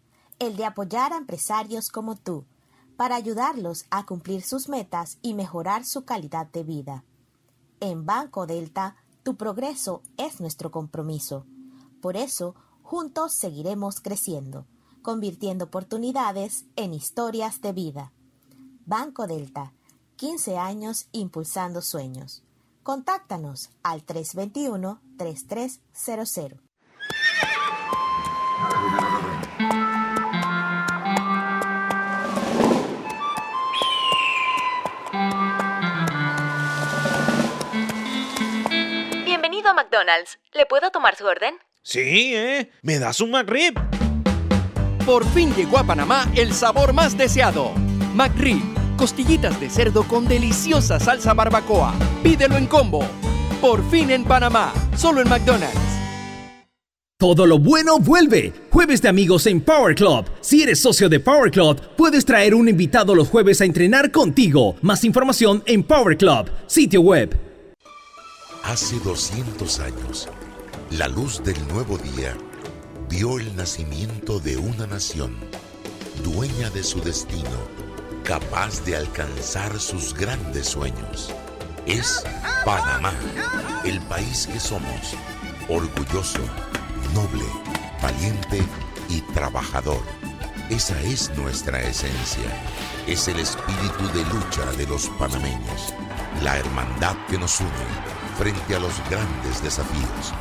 el 0.41 0.57
de 0.57 0.65
apoyar 0.65 1.13
a 1.13 1.17
empresarios 1.17 1.89
como 1.89 2.15
tú, 2.15 2.45
para 2.97 3.15
ayudarlos 3.15 3.85
a 3.91 4.07
cumplir 4.07 4.41
sus 4.41 4.69
metas 4.69 5.19
y 5.21 5.35
mejorar 5.35 5.85
su 5.85 6.03
calidad 6.03 6.47
de 6.47 6.63
vida. 6.63 7.03
En 7.79 8.07
Banco 8.07 8.47
Delta, 8.47 8.95
tu 9.21 9.35
progreso 9.35 10.01
es 10.17 10.41
nuestro 10.41 10.71
compromiso. 10.71 11.45
Por 12.01 12.17
eso, 12.17 12.55
juntos 12.81 13.33
seguiremos 13.33 14.01
creciendo, 14.01 14.65
convirtiendo 15.03 15.65
oportunidades 15.65 16.65
en 16.75 16.95
historias 16.95 17.61
de 17.61 17.73
vida. 17.73 18.11
Banco 18.87 19.27
Delta, 19.27 19.73
15 20.15 20.57
años 20.57 21.05
impulsando 21.11 21.83
sueños. 21.83 22.41
Contáctanos 22.81 23.69
al 23.83 24.03
321-3300. 24.07 26.57
McDonald's. 39.91 40.39
¿Le 40.53 40.65
puedo 40.65 40.89
tomar 40.89 41.15
su 41.15 41.25
orden? 41.25 41.55
Sí, 41.83 42.33
¿eh? 42.33 42.71
¿Me 42.81 42.97
das 42.97 43.19
un 43.19 43.31
McRib? 43.31 43.73
Por 45.05 45.25
fin 45.33 45.53
llegó 45.55 45.77
a 45.79 45.83
Panamá 45.83 46.31
el 46.35 46.53
sabor 46.53 46.93
más 46.93 47.17
deseado. 47.17 47.71
McRib, 48.13 48.61
costillitas 48.95 49.59
de 49.59 49.69
cerdo 49.69 50.03
con 50.03 50.27
deliciosa 50.27 50.99
salsa 50.99 51.33
barbacoa. 51.33 51.93
Pídelo 52.23 52.55
en 52.55 52.67
combo. 52.67 53.05
Por 53.59 53.83
fin 53.89 54.11
en 54.11 54.23
Panamá, 54.23 54.73
solo 54.95 55.21
en 55.21 55.27
McDonald's. 55.27 55.77
Todo 57.17 57.45
lo 57.45 57.59
bueno 57.59 57.99
vuelve. 57.99 58.53
Jueves 58.71 59.01
de 59.01 59.09
amigos 59.09 59.45
en 59.45 59.61
Power 59.61 59.93
Club. 59.93 60.25
Si 60.39 60.63
eres 60.63 60.79
socio 60.79 61.09
de 61.09 61.19
Power 61.19 61.51
Club, 61.51 61.79
puedes 61.97 62.25
traer 62.25 62.55
un 62.55 62.69
invitado 62.69 63.13
los 63.13 63.27
jueves 63.27 63.61
a 63.61 63.65
entrenar 63.65 64.09
contigo. 64.11 64.75
Más 64.81 65.03
información 65.03 65.61
en 65.65 65.83
Power 65.83 66.17
Club, 66.17 66.49
sitio 66.65 67.01
web. 67.01 67.50
Hace 68.63 68.99
200 68.99 69.79
años, 69.79 70.29
la 70.91 71.07
luz 71.07 71.43
del 71.43 71.67
nuevo 71.67 71.97
día 71.97 72.37
vio 73.09 73.39
el 73.39 73.55
nacimiento 73.55 74.39
de 74.39 74.55
una 74.55 74.85
nación, 74.85 75.35
dueña 76.23 76.69
de 76.69 76.83
su 76.83 77.01
destino, 77.01 77.57
capaz 78.23 78.85
de 78.85 78.95
alcanzar 78.95 79.77
sus 79.79 80.13
grandes 80.13 80.67
sueños. 80.67 81.33
Es 81.87 82.23
Panamá, 82.63 83.13
el 83.83 83.99
país 84.01 84.47
que 84.47 84.59
somos, 84.59 85.15
orgulloso, 85.67 86.41
noble, 87.15 87.45
valiente 88.01 88.61
y 89.09 89.21
trabajador. 89.33 90.03
Esa 90.69 91.01
es 91.01 91.35
nuestra 91.35 91.81
esencia. 91.81 92.45
Es 93.07 93.27
el 93.27 93.39
espíritu 93.39 94.07
de 94.13 94.23
lucha 94.25 94.71
de 94.77 94.85
los 94.85 95.07
panameños, 95.19 95.93
la 96.43 96.57
hermandad 96.57 97.17
que 97.27 97.39
nos 97.39 97.59
une 97.59 98.20
frente 98.41 98.75
a 98.75 98.79
los 98.79 98.93
grandes 99.07 99.61
desafíos. 99.61 100.33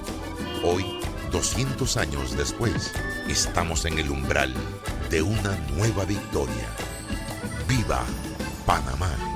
Hoy, 0.64 0.98
200 1.30 1.98
años 1.98 2.34
después, 2.34 2.94
estamos 3.28 3.84
en 3.84 3.98
el 3.98 4.10
umbral 4.10 4.54
de 5.10 5.20
una 5.20 5.54
nueva 5.76 6.06
victoria. 6.06 6.66
¡Viva 7.68 8.02
Panamá! 8.64 9.29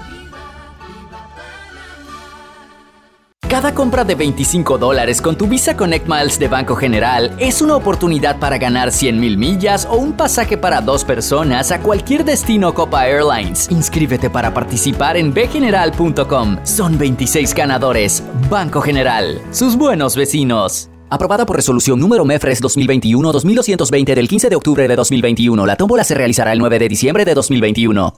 Cada 3.48 3.74
compra 3.74 4.04
de 4.04 4.14
25 4.14 4.78
dólares 4.78 5.20
con 5.20 5.36
tu 5.36 5.46
Visa 5.46 5.76
Connect 5.76 6.08
Miles 6.08 6.38
de 6.38 6.48
Banco 6.48 6.74
General 6.74 7.36
es 7.38 7.60
una 7.60 7.76
oportunidad 7.76 8.38
para 8.38 8.58
ganar 8.58 8.90
100 8.90 9.20
mil 9.20 9.36
millas 9.36 9.86
o 9.88 9.96
un 9.96 10.14
pasaje 10.14 10.56
para 10.56 10.80
dos 10.80 11.04
personas 11.04 11.70
a 11.70 11.80
cualquier 11.80 12.24
destino 12.24 12.72
Copa 12.74 13.06
Airlines. 13.06 13.70
Inscríbete 13.70 14.30
para 14.30 14.52
participar 14.52 15.16
en 15.16 15.32
bgeneral.com. 15.32 16.58
Son 16.64 16.98
26 16.98 17.54
ganadores. 17.54 18.22
Banco 18.48 18.80
General. 18.80 19.40
Sus 19.52 19.76
buenos 19.76 20.16
vecinos. 20.16 20.88
Aprobada 21.10 21.44
por 21.46 21.56
resolución 21.56 22.00
número 22.00 22.24
MEFRES 22.24 22.62
2021-2220 22.62 24.14
del 24.14 24.26
15 24.26 24.48
de 24.48 24.56
octubre 24.56 24.88
de 24.88 24.96
2021. 24.96 25.66
La 25.66 25.76
tómbola 25.76 26.02
se 26.02 26.14
realizará 26.14 26.52
el 26.52 26.58
9 26.58 26.78
de 26.78 26.88
diciembre 26.88 27.24
de 27.24 27.34
2021. 27.34 28.14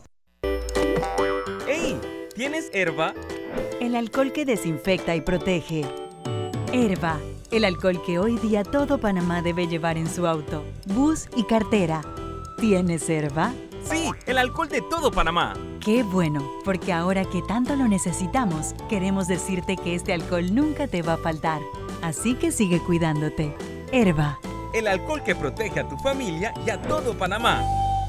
¡Ey! 1.68 1.99
¿Tienes 2.35 2.71
herba? 2.73 3.12
El 3.87 3.95
alcohol 3.95 4.33
que 4.33 4.45
desinfecta 4.45 5.14
y 5.14 5.21
protege. 5.21 5.85
Herba, 6.73 7.21
el 7.52 7.64
alcohol 7.64 8.02
que 8.05 8.19
hoy 8.19 8.37
día 8.37 8.64
todo 8.64 8.99
Panamá 8.99 9.43
debe 9.43 9.69
llevar 9.69 9.97
en 9.97 10.09
su 10.09 10.26
auto, 10.26 10.64
bus 10.87 11.28
y 11.37 11.45
cartera. 11.45 12.02
¿Tienes 12.59 13.09
Herba? 13.09 13.55
Sí, 13.85 14.11
el 14.26 14.38
alcohol 14.38 14.69
de 14.69 14.83
todo 14.83 15.12
Panamá. 15.12 15.55
Qué 15.78 16.02
bueno, 16.02 16.45
porque 16.64 16.93
ahora 16.93 17.25
que 17.26 17.43
tanto 17.43 17.76
lo 17.76 17.87
necesitamos, 17.87 18.75
queremos 18.88 19.28
decirte 19.28 19.76
que 19.76 19.95
este 19.95 20.12
alcohol 20.12 20.52
nunca 20.52 20.88
te 20.88 21.02
va 21.02 21.12
a 21.12 21.19
faltar. 21.19 21.61
Así 22.02 22.35
que 22.35 22.50
sigue 22.50 22.81
cuidándote. 22.81 23.55
Herba. 23.93 24.40
El 24.75 24.88
alcohol 24.88 25.23
que 25.23 25.37
protege 25.37 25.78
a 25.78 25.88
tu 25.88 25.97
familia 25.99 26.52
y 26.66 26.71
a 26.71 26.83
todo 26.83 27.16
Panamá. 27.16 27.62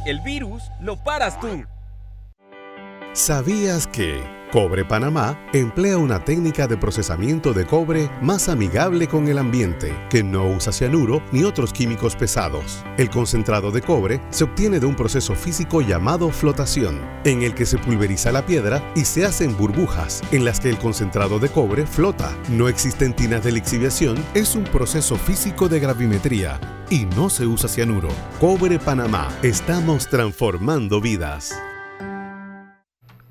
El 0.08 0.22
virus 0.22 0.64
lo 0.82 0.98
paras 1.04 1.40
tú. 1.40 1.66
¿Sabías 3.14 3.86
que... 3.86 4.37
Cobre 4.52 4.86
Panamá 4.86 5.38
emplea 5.52 5.98
una 5.98 6.24
técnica 6.24 6.68
de 6.68 6.78
procesamiento 6.78 7.52
de 7.52 7.66
cobre 7.66 8.10
más 8.22 8.48
amigable 8.48 9.08
con 9.08 9.28
el 9.28 9.40
ambiente, 9.40 9.94
que 10.10 10.24
no 10.24 10.48
usa 10.48 10.72
cianuro 10.72 11.22
ni 11.34 11.44
otros 11.44 11.74
químicos 11.74 12.16
pesados. 12.16 12.82
El 12.98 13.10
concentrado 13.10 13.72
de 13.72 13.82
cobre 13.82 14.22
se 14.30 14.46
obtiene 14.46 14.80
de 14.80 14.86
un 14.86 14.96
proceso 14.96 15.36
físico 15.36 15.82
llamado 15.82 16.30
flotación, 16.30 17.02
en 17.26 17.44
el 17.44 17.54
que 17.54 17.66
se 17.66 17.78
pulveriza 17.78 18.32
la 18.32 18.46
piedra 18.46 18.82
y 18.96 19.04
se 19.04 19.26
hacen 19.26 19.58
burbujas 19.58 20.22
en 20.32 20.46
las 20.46 20.62
que 20.62 20.70
el 20.70 20.78
concentrado 20.78 21.40
de 21.40 21.50
cobre 21.50 21.86
flota. 21.86 22.32
No 22.48 22.70
existen 22.70 23.14
tinas 23.14 23.44
de 23.44 23.52
lixiviación, 23.52 24.24
es 24.34 24.56
un 24.56 24.64
proceso 24.64 25.18
físico 25.18 25.68
de 25.68 25.82
gravimetría 25.82 26.58
y 26.90 27.04
no 27.04 27.30
se 27.30 27.46
usa 27.46 27.68
cianuro. 27.68 28.10
Cobre 28.40 28.80
Panamá, 28.80 29.28
estamos 29.44 30.08
transformando 30.08 31.02
vidas. 31.02 31.54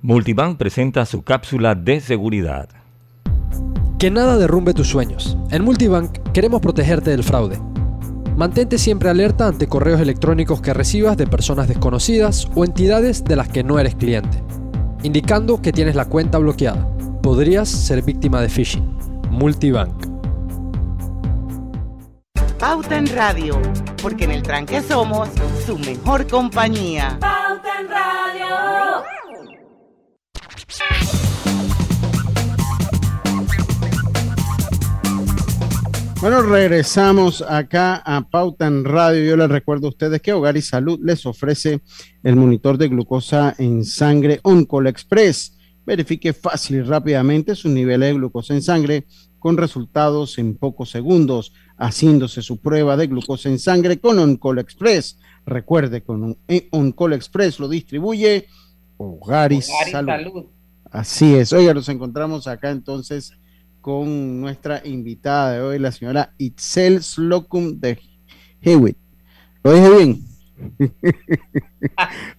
Multibank 0.03 0.59
presenta 0.59 1.07
su 1.07 1.23
cápsula 1.23 1.75
de 1.75 2.00
seguridad. 2.00 2.69
Que 3.99 4.11
nada 4.11 4.37
derrumbe 4.37 4.75
tus 4.75 4.88
sueños. 4.88 5.38
En 5.50 5.65
Multibank 5.65 6.19
queremos 6.33 6.61
protegerte 6.61 7.11
del 7.11 7.25
fraude. 7.25 7.59
Mantente 8.37 8.76
siempre 8.76 9.09
alerta 9.09 9.49
ante 9.49 9.67
correos 9.67 10.00
electrónicos 10.00 10.61
que 10.61 10.75
recibas 10.75 11.17
de 11.17 11.26
personas 11.26 11.67
desconocidas 11.67 12.47
o 12.55 12.65
entidades 12.65 13.25
de 13.25 13.37
las 13.37 13.49
que 13.49 13.65
no 13.65 13.79
eres 13.79 13.95
cliente, 13.95 14.43
indicando 15.03 15.62
que 15.62 15.73
tienes 15.73 15.97
la 15.97 16.05
cuenta 16.05 16.37
bloqueada. 16.37 16.87
Podrías 17.23 17.69
ser 17.69 18.03
víctima 18.03 18.43
de 18.43 18.50
phishing. 18.50 18.99
Multibank. 19.31 20.07
Pauta 22.59 22.99
en 22.99 23.07
Radio, 23.15 23.59
porque 24.03 24.25
en 24.25 24.33
el 24.33 24.43
tranque 24.43 24.83
somos 24.83 25.31
su 25.65 25.79
mejor 25.79 26.26
compañía. 26.26 27.17
Pauta 27.19 27.81
en 27.81 27.88
Radio. 27.88 29.16
Bueno, 36.21 36.43
regresamos 36.43 37.41
acá 37.43 38.03
a 38.05 38.29
Pauta 38.29 38.67
en 38.67 38.85
Radio. 38.85 39.23
Yo 39.23 39.37
les 39.37 39.49
recuerdo 39.49 39.87
a 39.87 39.91
ustedes 39.91 40.21
que 40.21 40.33
Hogar 40.33 40.57
y 40.57 40.63
Salud 40.63 40.99
les 41.01 41.25
ofrece 41.25 41.83
el 42.25 42.35
monitor 42.35 42.79
de 42.79 42.89
glucosa 42.89 43.55
en 43.59 43.85
sangre 43.85 44.41
Oncol 44.43 44.89
Express. 44.89 45.57
Verifique 45.85 46.33
fácil 46.33 46.79
y 46.79 46.83
rápidamente 46.83 47.55
sus 47.55 47.71
niveles 47.71 48.09
de 48.09 48.15
glucosa 48.15 48.55
en 48.55 48.63
sangre 48.63 49.07
con 49.39 49.57
resultados 49.57 50.39
en 50.39 50.57
pocos 50.57 50.91
segundos, 50.91 51.53
haciéndose 51.77 52.43
su 52.43 52.61
prueba 52.61 52.97
de 52.97 53.07
glucosa 53.07 53.49
en 53.49 53.61
sangre 53.61 54.01
con 54.01 54.19
Oncol 54.19 54.59
Express. 54.59 55.21
Recuerde, 55.45 56.03
con 56.03 56.39
Oncol 56.73 57.13
Express 57.13 57.61
lo 57.61 57.69
distribuye 57.69 58.47
Hogar 58.97 59.53
y, 59.53 59.63
Salud. 59.63 60.47
Así 60.90 61.35
es. 61.35 61.52
Oiga, 61.52 61.75
nos 61.75 61.88
encontramos 61.88 62.47
acá 62.47 62.71
entonces 62.71 63.33
con 63.81 64.40
nuestra 64.40 64.83
invitada 64.85 65.52
de 65.52 65.61
hoy, 65.61 65.78
la 65.78 65.93
señora 65.93 66.35
Itzel 66.38 67.02
Slocum 67.02 67.78
de 67.78 67.99
Hewitt. 68.61 68.97
¿Lo 69.62 69.73
dije 69.75 69.88
bien? 69.90 70.25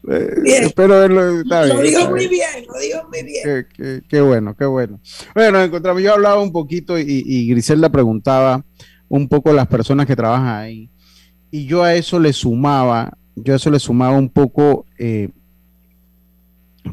bien. 0.03 0.63
Espero 0.63 0.99
verlo. 0.99 1.43
lo 1.43 1.81
digo 1.81 2.09
muy 2.09 2.27
bien, 2.27 2.65
lo 2.67 2.79
digo 2.79 3.07
muy 3.09 3.23
bien. 3.23 4.03
Qué, 4.09 4.21
bueno, 4.21 4.55
qué 4.55 4.65
bueno. 4.65 4.99
Bueno, 5.33 5.51
nos 5.59 5.67
encontramos. 5.67 6.01
Yo 6.01 6.13
hablaba 6.13 6.41
un 6.41 6.51
poquito 6.51 6.97
y, 6.99 7.23
y 7.25 7.47
Griselda 7.47 7.89
preguntaba 7.89 8.63
un 9.09 9.27
poco 9.27 9.53
las 9.53 9.67
personas 9.67 10.05
que 10.05 10.15
trabajan 10.15 10.47
ahí. 10.47 10.89
Y 11.51 11.65
yo 11.65 11.83
a 11.83 11.95
eso 11.95 12.19
le 12.19 12.33
sumaba, 12.33 13.17
yo 13.35 13.53
a 13.53 13.55
eso 13.55 13.71
le 13.71 13.79
sumaba 13.79 14.17
un 14.17 14.29
poco, 14.29 14.85
eh, 14.97 15.29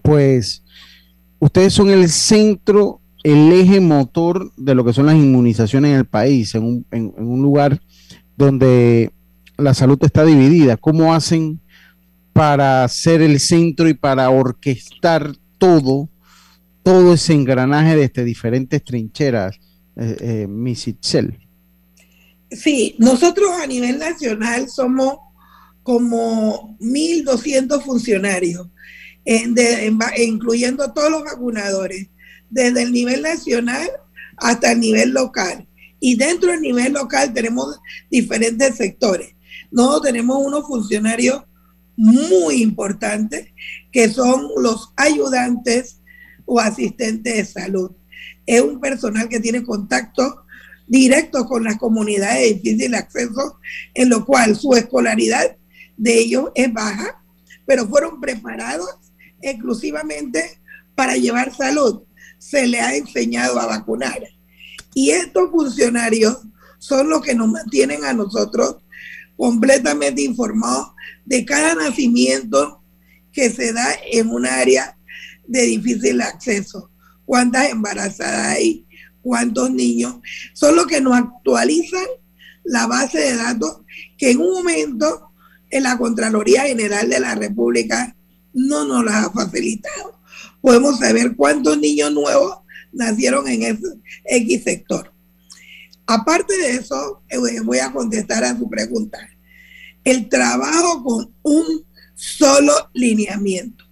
pues, 0.03 0.64
ustedes 1.45 1.75
son 1.75 1.91
el 1.91 2.09
centro 2.09 3.03
el 3.23 3.53
eje 3.53 3.81
motor 3.81 4.53
de 4.57 4.75
lo 4.75 4.85
que 4.85 4.93
son 4.93 5.07
las 5.07 5.17
inmunizaciones 5.17 5.93
en 5.93 5.97
el 5.97 6.05
país, 6.05 6.55
en 6.55 6.85
un, 6.93 7.43
lugar 7.43 7.81
donde 8.37 9.13
la 9.57 9.73
salud 9.73 9.99
está 10.03 10.25
dividida. 10.25 10.77
¿Cómo 10.77 11.15
hacen 11.15 11.59
para 12.35 12.87
ser 12.89 13.23
el 13.23 13.41
centro 13.41 13.89
y 13.89 13.95
para 13.95 14.29
orquestar 14.29 15.35
todo, 15.57 16.11
todo 16.83 17.15
ese 17.15 17.33
engranaje 17.33 17.97
de 17.97 18.05
este, 18.05 18.25
diferentes 18.25 18.85
trincheras, 18.85 19.59
eh, 19.97 20.17
eh, 20.21 20.47
Miss 20.47 20.87
Itzel? 20.87 21.39
Sí, 22.51 22.95
nosotros 22.99 23.51
a 23.63 23.67
nivel 23.67 23.99
nacional 23.99 24.69
somos 24.69 25.17
como 25.83 26.77
1.200 26.79 27.83
funcionarios, 27.83 28.69
incluyendo 29.25 30.93
todos 30.93 31.11
los 31.11 31.25
vacunadores 31.25 32.09
desde 32.51 32.83
el 32.83 32.93
nivel 32.93 33.23
nacional 33.23 33.89
hasta 34.37 34.73
el 34.73 34.81
nivel 34.81 35.11
local. 35.11 35.67
Y 36.01 36.17
dentro 36.17 36.51
del 36.51 36.61
nivel 36.61 36.93
local 36.93 37.33
tenemos 37.33 37.79
diferentes 38.11 38.77
sectores. 38.77 39.35
Nosotros 39.71 40.03
tenemos 40.13 40.37
unos 40.45 40.67
funcionarios 40.67 41.43
muy 41.97 42.63
importantes 42.63 43.49
que 43.91 44.09
son 44.09 44.49
los 44.59 44.93
ayudantes 44.97 46.01
o 46.45 46.61
asistentes 46.61 47.35
de 47.35 47.45
salud. 47.45 47.93
Es 48.47 48.61
un 48.61 48.81
personal 48.81 49.29
que 49.29 49.41
tiene 49.41 49.65
contacto 49.65 50.45
directo 50.87 51.47
con 51.47 51.65
las 51.65 51.79
comunidades 51.79 52.41
de 52.41 52.55
difícil 52.55 52.95
acceso, 52.95 53.59
en 53.95 54.11
lo 54.11 54.27
cual 54.27 54.55
su 54.57 54.75
escolaridad 54.75 55.57
de 55.97 56.19
ellos 56.19 56.51
es 56.55 56.73
baja, 56.73 57.23
pero 57.67 57.87
fueron 57.89 58.21
preparados 58.21 58.91
exclusivamente 59.51 60.61
para 60.95 61.17
llevar 61.17 61.55
salud 61.55 62.03
se 62.39 62.67
le 62.67 62.81
ha 62.81 62.95
enseñado 62.95 63.59
a 63.59 63.67
vacunar. 63.67 64.23
Y 64.95 65.11
estos 65.11 65.51
funcionarios 65.51 66.39
son 66.79 67.09
los 67.09 67.23
que 67.23 67.35
nos 67.35 67.49
mantienen 67.49 68.05
a 68.05 68.13
nosotros 68.13 68.77
completamente 69.37 70.23
informados 70.23 70.93
de 71.25 71.45
cada 71.45 71.75
nacimiento 71.75 72.83
que 73.33 73.51
se 73.51 73.73
da 73.73 73.89
en 74.13 74.29
un 74.29 74.47
área 74.47 74.97
de 75.47 75.63
difícil 75.63 76.21
acceso. 76.21 76.91
Cuántas 77.25 77.71
embarazadas 77.71 78.57
hay, 78.57 78.87
cuántos 79.23 79.71
niños. 79.71 80.17
Son 80.53 80.77
los 80.77 80.87
que 80.87 81.01
nos 81.01 81.15
actualizan 81.15 82.07
la 82.63 82.87
base 82.87 83.19
de 83.19 83.37
datos 83.37 83.81
que 84.17 84.31
en 84.31 84.41
un 84.41 84.53
momento 84.53 85.31
en 85.71 85.83
la 85.83 85.99
Contraloría 85.99 86.63
General 86.63 87.09
de 87.09 87.21
la 87.21 87.35
República 87.35 88.15
no 88.55 88.85
nos 88.85 89.05
la 89.05 89.25
ha 89.25 89.31
facilitado 89.31 90.15
podemos 90.65 90.99
saber 90.99 91.37
cuántos 91.37 91.77
niños 91.77 92.11
nuevos 92.11 92.57
nacieron 92.91 93.47
en 93.49 93.65
ese 93.65 93.87
X 94.25 94.63
sector. 94.65 95.13
Aparte 96.07 96.57
de 96.57 96.71
eso, 96.77 97.23
eh, 97.29 97.61
voy 97.61 97.81
a 97.81 97.93
contestar 97.93 98.45
a 98.45 98.57
su 98.57 98.67
pregunta. 98.71 99.19
El 100.05 100.27
trabajo 100.31 101.05
con 101.05 101.35
un 101.43 101.85
solo 102.15 102.73
lineamiento. 102.95 103.85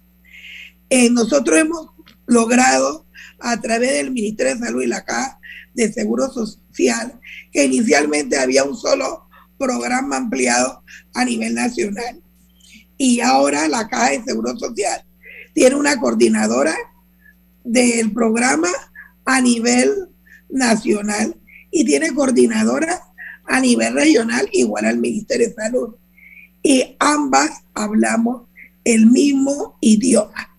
Eh, 0.89 1.11
nosotros 1.11 1.59
hemos 1.59 1.89
logrado 2.25 3.05
a 3.39 3.61
través 3.61 3.93
del 3.93 4.09
Ministerio 4.09 4.55
de 4.55 4.65
Salud 4.65 4.81
y 4.81 4.87
la 4.87 5.05
Caja 5.05 5.39
de 5.75 5.93
Seguro 5.93 6.31
Social 6.31 7.19
que 7.51 7.65
inicialmente 7.65 8.35
había 8.35 8.63
un 8.63 8.75
solo 8.75 9.27
programa 9.59 10.17
ampliado 10.17 10.83
a 11.13 11.23
nivel 11.23 11.53
nacional 11.53 12.22
y 13.03 13.19
ahora 13.19 13.67
la 13.67 13.89
Caja 13.89 14.11
de 14.11 14.23
Seguro 14.23 14.57
Social 14.57 15.03
tiene 15.53 15.75
una 15.75 15.99
coordinadora 15.99 16.73
del 17.65 18.13
programa 18.13 18.69
a 19.25 19.41
nivel 19.41 20.07
nacional 20.47 21.35
y 21.69 21.83
tiene 21.83 22.13
coordinadora 22.13 23.01
a 23.43 23.59
nivel 23.59 23.93
regional 23.93 24.47
igual 24.53 24.85
al 24.85 24.99
Ministerio 24.99 25.49
de 25.49 25.53
Salud. 25.53 25.95
Y 26.63 26.95
ambas 26.97 27.65
hablamos 27.73 28.43
el 28.85 29.07
mismo 29.07 29.77
idioma. 29.81 30.55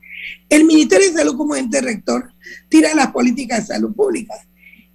El 0.50 0.64
Ministerio 0.64 1.12
de 1.12 1.16
Salud 1.16 1.38
como 1.38 1.56
ente 1.56 1.80
rector 1.80 2.30
tira 2.68 2.94
las 2.94 3.10
políticas 3.10 3.60
de 3.60 3.74
salud 3.74 3.94
pública 3.94 4.34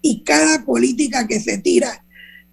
y 0.03 0.23
cada 0.23 0.63
política 0.65 1.25
que 1.25 1.39
se 1.39 1.57
tira 1.57 2.05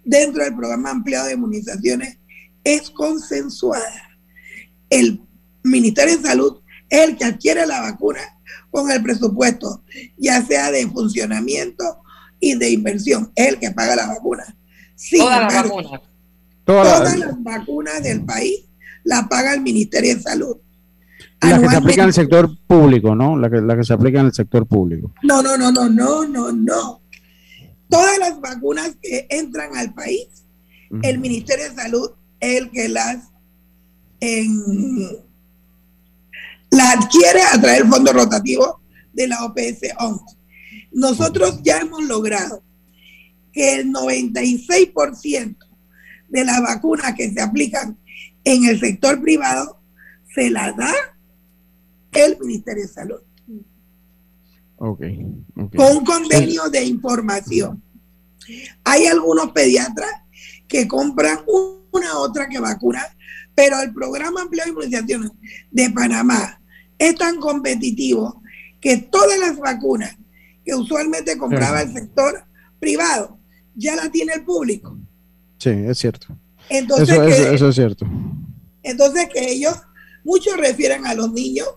dentro 0.03 0.43
del 0.43 0.55
programa 0.55 0.89
ampliado 0.89 1.27
de 1.27 1.33
inmunizaciones 1.33 2.17
es 2.63 2.89
consensuada. 2.89 4.06
El 4.89 5.21
Ministerio 5.63 6.17
de 6.17 6.23
Salud 6.23 6.61
el 6.89 7.17
que 7.17 7.25
adquiere 7.25 7.65
la 7.65 7.81
vacuna 7.81 8.21
con 8.71 8.89
el 8.91 9.01
presupuesto, 9.01 9.83
ya 10.17 10.41
sea 10.45 10.71
de 10.71 10.87
funcionamiento 10.87 12.01
y 12.39 12.55
de 12.55 12.69
inversión, 12.69 13.31
es 13.35 13.49
el 13.49 13.59
que 13.59 13.71
paga 13.71 13.95
la 13.95 14.07
vacuna. 14.07 14.55
todas 15.17 15.53
las 15.53 15.63
vacunas. 15.63 16.01
Todas, 16.63 17.17
las 17.17 17.43
vacunas 17.43 18.03
del 18.03 18.25
país 18.25 18.65
la 19.03 19.27
paga 19.29 19.53
el 19.53 19.61
Ministerio 19.61 20.15
de 20.15 20.21
Salud. 20.21 20.57
La 21.41 21.61
que 21.61 21.69
se 21.69 21.75
aplica 21.77 22.01
en 22.01 22.07
el 22.07 22.13
sector 22.13 22.57
público, 22.67 23.15
¿no? 23.15 23.37
La 23.37 23.49
que, 23.49 23.61
la 23.61 23.77
que 23.77 23.85
se 23.85 23.93
aplica 23.93 24.19
en 24.19 24.25
el 24.27 24.33
sector 24.33 24.67
público. 24.67 25.13
No, 25.23 25.41
no, 25.41 25.55
no, 25.55 25.71
no, 25.71 25.87
no, 25.87 26.27
no, 26.27 26.51
no. 26.51 27.01
Todas 27.89 28.17
las 28.19 28.41
vacunas 28.41 28.97
que 29.01 29.27
entran 29.29 29.77
al 29.77 29.93
país, 29.93 30.27
el 31.03 31.19
Ministerio 31.19 31.69
de 31.69 31.75
Salud 31.75 32.11
es 32.41 32.57
el 32.57 32.69
que 32.69 32.89
las 32.89 33.29
en, 34.19 35.17
la 36.71 36.91
adquiere 36.91 37.41
a 37.41 37.59
través 37.59 37.79
del 37.79 37.89
fondo 37.89 38.13
rotativo 38.13 38.81
de 39.13 39.27
la 39.27 39.45
OPS 39.45 39.93
11. 39.99 40.37
Nosotros 40.91 41.61
ya 41.63 41.79
hemos 41.79 42.03
logrado 42.03 42.63
que 43.51 43.75
el 43.75 43.91
96% 43.91 45.57
de 46.29 46.45
las 46.45 46.61
vacunas 46.61 47.13
que 47.15 47.31
se 47.31 47.41
aplican 47.41 47.97
en 48.43 48.65
el 48.65 48.79
sector 48.79 49.21
privado 49.21 49.79
se 50.33 50.49
las 50.49 50.75
da 50.75 50.93
el 52.11 52.37
Ministerio 52.39 52.83
de 52.83 52.89
Salud. 52.89 53.21
Okay, 54.79 55.25
Con 55.75 55.97
un 55.97 56.05
convenio 56.05 56.69
de 56.69 56.83
información. 56.83 57.81
Hay 58.83 59.07
algunos 59.07 59.51
pediatras 59.51 60.11
que 60.67 60.87
compran 60.87 61.39
una 61.91 62.19
otra 62.19 62.47
que 62.47 62.59
vacuna 62.59 63.01
pero 63.57 63.81
el 63.81 63.91
programa 63.91 64.43
amplio 64.43 64.63
de 64.63 64.69
inmunizaciones 64.69 65.31
de 65.71 65.89
Panamá 65.89 66.61
es 66.99 67.15
tan 67.15 67.37
competitivo 67.37 68.43
que 68.79 68.97
todas 68.97 69.39
las 69.39 69.57
vacunas 69.57 70.15
que 70.63 70.75
usualmente 70.75 71.39
compraba 71.39 71.81
el 71.81 71.91
sector 71.91 72.45
privado 72.79 73.39
ya 73.73 73.95
la 73.95 74.11
tiene 74.11 74.33
el 74.33 74.43
público. 74.43 74.95
Sí, 75.57 75.71
es 75.71 75.97
cierto. 75.97 76.37
Entonces 76.69 77.09
eso, 77.09 77.69
es 77.69 77.75
cierto. 77.75 78.05
Entonces 78.83 79.27
que 79.33 79.49
ellos, 79.53 79.73
muchos 80.23 80.55
refieren 80.55 81.07
a 81.07 81.15
los 81.15 81.33
niños, 81.33 81.67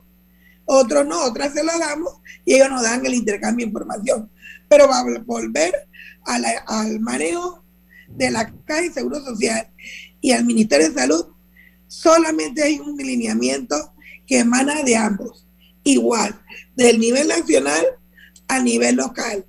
otros 0.67 1.07
no, 1.07 1.25
otras 1.25 1.55
se 1.55 1.65
lo 1.65 1.79
damos 1.79 2.13
y 2.45 2.57
ellos 2.57 2.69
nos 2.69 2.83
dan 2.83 3.07
el 3.07 3.15
intercambio 3.15 3.65
de 3.65 3.71
información. 3.71 4.31
Pero 4.69 4.87
va 4.87 5.01
a 5.01 5.05
volver 5.25 5.89
al 6.27 7.01
manejo 7.01 7.65
de 8.07 8.31
la 8.31 8.53
Caja 8.67 8.83
de 8.83 8.93
Seguro 8.93 9.25
Social 9.25 9.67
y 10.21 10.33
al 10.33 10.45
Ministerio 10.45 10.87
de 10.87 10.95
Salud 10.95 11.25
solamente 11.91 12.63
hay 12.63 12.79
un 12.79 12.97
lineamiento 12.97 13.93
que 14.25 14.39
emana 14.39 14.85
de 14.85 14.97
ambos, 14.97 15.45
igual, 15.83 16.41
del 16.77 17.01
nivel 17.01 17.27
nacional 17.27 17.85
a 18.47 18.61
nivel 18.61 18.97
local. 18.97 19.45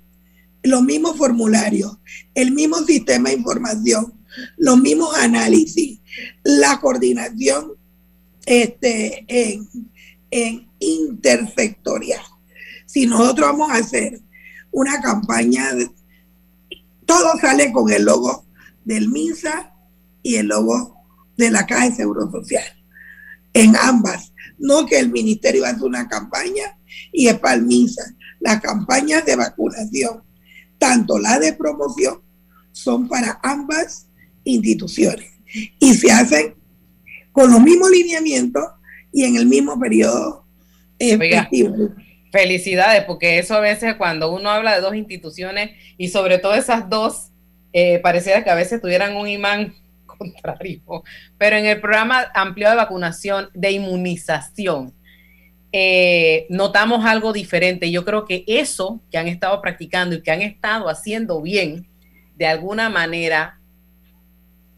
los 0.64 0.82
mismos 0.82 1.16
formularios, 1.16 1.98
el 2.36 2.52
mismo 2.52 2.78
sistema 2.84 3.30
de 3.30 3.36
información, 3.36 4.14
los 4.56 4.78
mismos 4.78 5.12
análisis, 5.16 5.98
la 6.44 6.80
coordinación 6.80 7.72
este, 8.46 9.24
en, 10.30 10.68
intersectorial. 10.78 12.22
Si 12.86 13.06
nosotros 13.06 13.50
vamos 13.50 13.70
a 13.70 13.76
hacer 13.76 14.20
una 14.70 15.00
campaña, 15.00 15.70
todo 17.06 17.38
sale 17.40 17.72
con 17.72 17.90
el 17.90 18.04
logo 18.04 18.44
del 18.84 19.08
MINSA 19.08 19.74
y 20.22 20.36
el 20.36 20.46
logo 20.46 20.91
de 21.36 21.50
la 21.50 21.66
Caja 21.66 21.88
de 21.88 21.96
Seguro 21.96 22.30
Social. 22.30 22.64
En 23.52 23.74
ambas. 23.76 24.32
No 24.58 24.86
que 24.86 24.98
el 24.98 25.10
ministerio 25.10 25.64
hace 25.64 25.82
una 25.84 26.08
campaña 26.08 26.78
y 27.12 27.28
es 27.28 27.38
para 27.38 27.54
el 27.54 27.62
MINSA. 27.62 28.02
Las 28.40 28.60
campañas 28.60 29.24
de 29.24 29.36
vacunación, 29.36 30.22
tanto 30.78 31.18
la 31.18 31.38
de 31.38 31.52
promoción, 31.52 32.20
son 32.72 33.08
para 33.08 33.38
ambas 33.42 34.06
instituciones 34.44 35.30
y 35.78 35.94
se 35.94 36.10
hacen 36.10 36.54
con 37.32 37.50
los 37.50 37.60
mismos 37.60 37.90
lineamientos 37.90 38.64
y 39.12 39.24
en 39.24 39.36
el 39.36 39.46
mismo 39.46 39.78
periodo. 39.78 40.44
Felicidades, 42.30 43.04
porque 43.04 43.38
eso 43.38 43.54
a 43.54 43.60
veces 43.60 43.96
cuando 43.96 44.32
uno 44.32 44.48
habla 44.48 44.74
de 44.74 44.80
dos 44.80 44.94
instituciones 44.94 45.72
y 45.98 46.08
sobre 46.08 46.38
todo 46.38 46.54
esas 46.54 46.88
dos, 46.88 47.30
eh, 47.72 47.98
pareciera 47.98 48.42
que 48.42 48.50
a 48.50 48.54
veces 48.54 48.80
tuvieran 48.80 49.16
un 49.16 49.28
imán 49.28 49.74
contrario. 50.22 51.02
Pero 51.38 51.56
en 51.56 51.66
el 51.66 51.80
programa 51.80 52.26
ampliado 52.34 52.74
de 52.74 52.82
vacunación, 52.82 53.48
de 53.54 53.72
inmunización, 53.72 54.94
eh, 55.72 56.46
notamos 56.50 57.04
algo 57.04 57.32
diferente. 57.32 57.90
Yo 57.90 58.04
creo 58.04 58.24
que 58.24 58.44
eso 58.46 59.00
que 59.10 59.18
han 59.18 59.28
estado 59.28 59.60
practicando 59.60 60.16
y 60.16 60.22
que 60.22 60.30
han 60.30 60.42
estado 60.42 60.88
haciendo 60.88 61.40
bien, 61.40 61.88
de 62.36 62.46
alguna 62.46 62.90
manera 62.90 63.58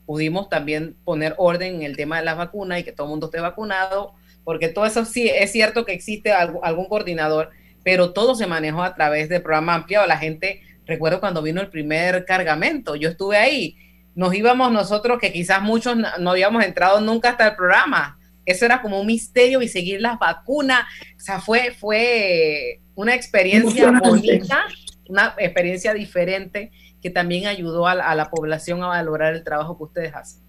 pudimos 0.07 0.49
también 0.49 0.97
poner 1.05 1.35
orden 1.39 1.77
en 1.77 1.83
el 1.83 1.97
tema 1.97 2.19
de 2.19 2.27
las 2.27 2.37
vacunas 2.37 2.79
y 2.79 2.85
que 2.85 2.93
todo 2.93 3.07
el 3.07 3.11
mundo 3.11 3.27
esté 3.27 3.41
vacunado 3.41 4.15
porque 4.45 4.69
todo 4.69 4.87
eso 4.87 5.05
sí 5.05 5.29
es 5.29 5.51
cierto 5.51 5.85
que 5.85 5.93
existe 5.93 6.33
algún 6.33 6.87
coordinador, 6.87 7.51
pero 7.83 8.13
todo 8.13 8.35
se 8.35 8.47
manejó 8.47 8.83
a 8.83 8.95
través 8.95 9.29
del 9.29 9.43
programa 9.43 9.75
ampliado. 9.75 10.07
La 10.07 10.19
gente, 10.19 10.61
recuerdo 10.87 11.21
cuando 11.21 11.43
vino 11.43 11.61
el 11.61 11.71
primer 11.71 12.25
cargamento, 12.27 12.95
yo 12.95 13.09
estuve 13.09 13.39
ahí, 13.39 13.77
nos 14.15 14.35
íbamos 14.35 14.73
nosotros, 14.73 15.19
que 15.21 15.33
quizás 15.33 15.63
muchos 15.63 15.97
no 16.19 16.31
habíamos 16.31 16.65
entrado 16.65 17.01
nunca 17.01 17.31
hasta 17.31 17.49
el 17.49 17.57
programa. 17.57 18.19
Eso 18.47 18.65
era 18.65 18.83
como 18.83 19.01
un 19.01 19.07
misterio 19.07 19.63
y 19.63 19.69
seguir 19.69 20.01
las 20.01 20.19
vacunas. 20.19 20.85
O 21.17 21.21
sea, 21.21 21.41
fue, 21.41 21.75
fue 21.79 22.81
una 22.95 23.15
experiencia 23.15 23.91
bonita, 23.91 24.65
una 25.09 25.35
experiencia 25.39 25.95
diferente 25.95 26.71
que 27.03 27.11
también 27.11 27.47
ayudó 27.47 27.87
a 27.87 28.15
la 28.15 28.31
población 28.31 28.83
a 28.83 28.89
valorar 28.89 29.35
el 29.35 29.45
trabajo 29.45 29.77
que 29.77 29.85
ustedes 29.85 30.15
hacen. 30.15 30.45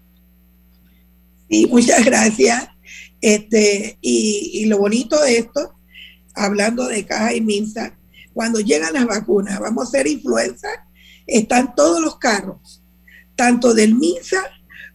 Sí, 1.48 1.66
muchas 1.66 2.04
gracias. 2.04 2.68
Este, 3.20 3.98
y, 4.00 4.66
lo 4.66 4.78
bonito 4.78 5.20
de 5.22 5.38
esto, 5.38 5.74
hablando 6.34 6.86
de 6.86 7.04
caja 7.06 7.34
y 7.34 7.40
minsa, 7.40 7.96
cuando 8.34 8.60
llegan 8.60 8.94
las 8.94 9.06
vacunas, 9.06 9.58
vamos 9.58 9.88
a 9.88 9.90
ser 9.90 10.06
influenza, 10.06 10.68
están 11.26 11.74
todos 11.74 12.00
los 12.00 12.18
carros, 12.18 12.82
tanto 13.36 13.74
del 13.74 13.94
MINSA 13.94 14.42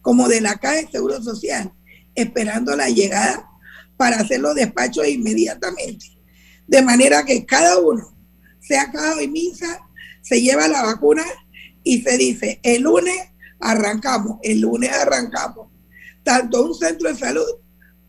como 0.00 0.28
de 0.28 0.40
la 0.40 0.56
Caja 0.56 0.76
de 0.76 0.88
Seguro 0.88 1.22
Social, 1.22 1.72
esperando 2.14 2.76
la 2.76 2.88
llegada 2.88 3.48
para 3.96 4.16
hacer 4.16 4.40
los 4.40 4.54
despachos 4.54 5.08
inmediatamente. 5.08 6.06
De 6.66 6.82
manera 6.82 7.24
que 7.24 7.46
cada 7.46 7.78
uno, 7.78 8.14
sea 8.60 8.90
Caja 8.90 9.22
y 9.22 9.28
MINSA, 9.28 9.80
se 10.20 10.42
lleva 10.42 10.68
la 10.68 10.82
vacuna 10.82 11.24
y 11.84 12.02
se 12.02 12.18
dice, 12.18 12.60
el 12.62 12.82
lunes 12.82 13.16
arrancamos, 13.60 14.38
el 14.42 14.60
lunes 14.60 14.92
arrancamos 14.92 15.72
tanto 16.22 16.64
un 16.64 16.74
centro 16.74 17.08
de 17.08 17.16
salud 17.16 17.46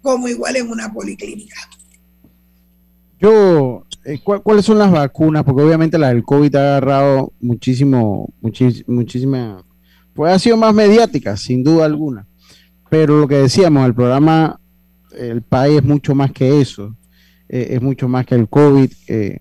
como 0.01 0.27
igual 0.27 0.55
en 0.55 0.69
una 0.69 0.91
policlínica. 0.91 1.55
Yo, 3.19 3.85
eh, 4.03 4.19
¿cuáles 4.21 4.65
son 4.65 4.77
las 4.77 4.91
vacunas? 4.91 5.43
Porque 5.43 5.63
obviamente 5.63 5.97
la 5.97 6.09
del 6.09 6.23
COVID 6.23 6.55
ha 6.55 6.77
agarrado 6.77 7.31
muchísimo, 7.39 8.33
muchísima, 8.41 9.65
pues 10.13 10.33
ha 10.33 10.39
sido 10.39 10.57
más 10.57 10.73
mediática, 10.73 11.37
sin 11.37 11.63
duda 11.63 11.85
alguna. 11.85 12.25
Pero 12.89 13.19
lo 13.19 13.27
que 13.27 13.35
decíamos, 13.35 13.85
el 13.85 13.95
programa, 13.95 14.59
el 15.17 15.41
país 15.41 15.77
es 15.77 15.83
mucho 15.83 16.15
más 16.15 16.31
que 16.31 16.61
eso, 16.61 16.95
eh, 17.49 17.69
es 17.71 17.81
mucho 17.81 18.07
más 18.07 18.25
que 18.25 18.35
el 18.35 18.47
COVID. 18.47 18.91
Eh, 19.07 19.39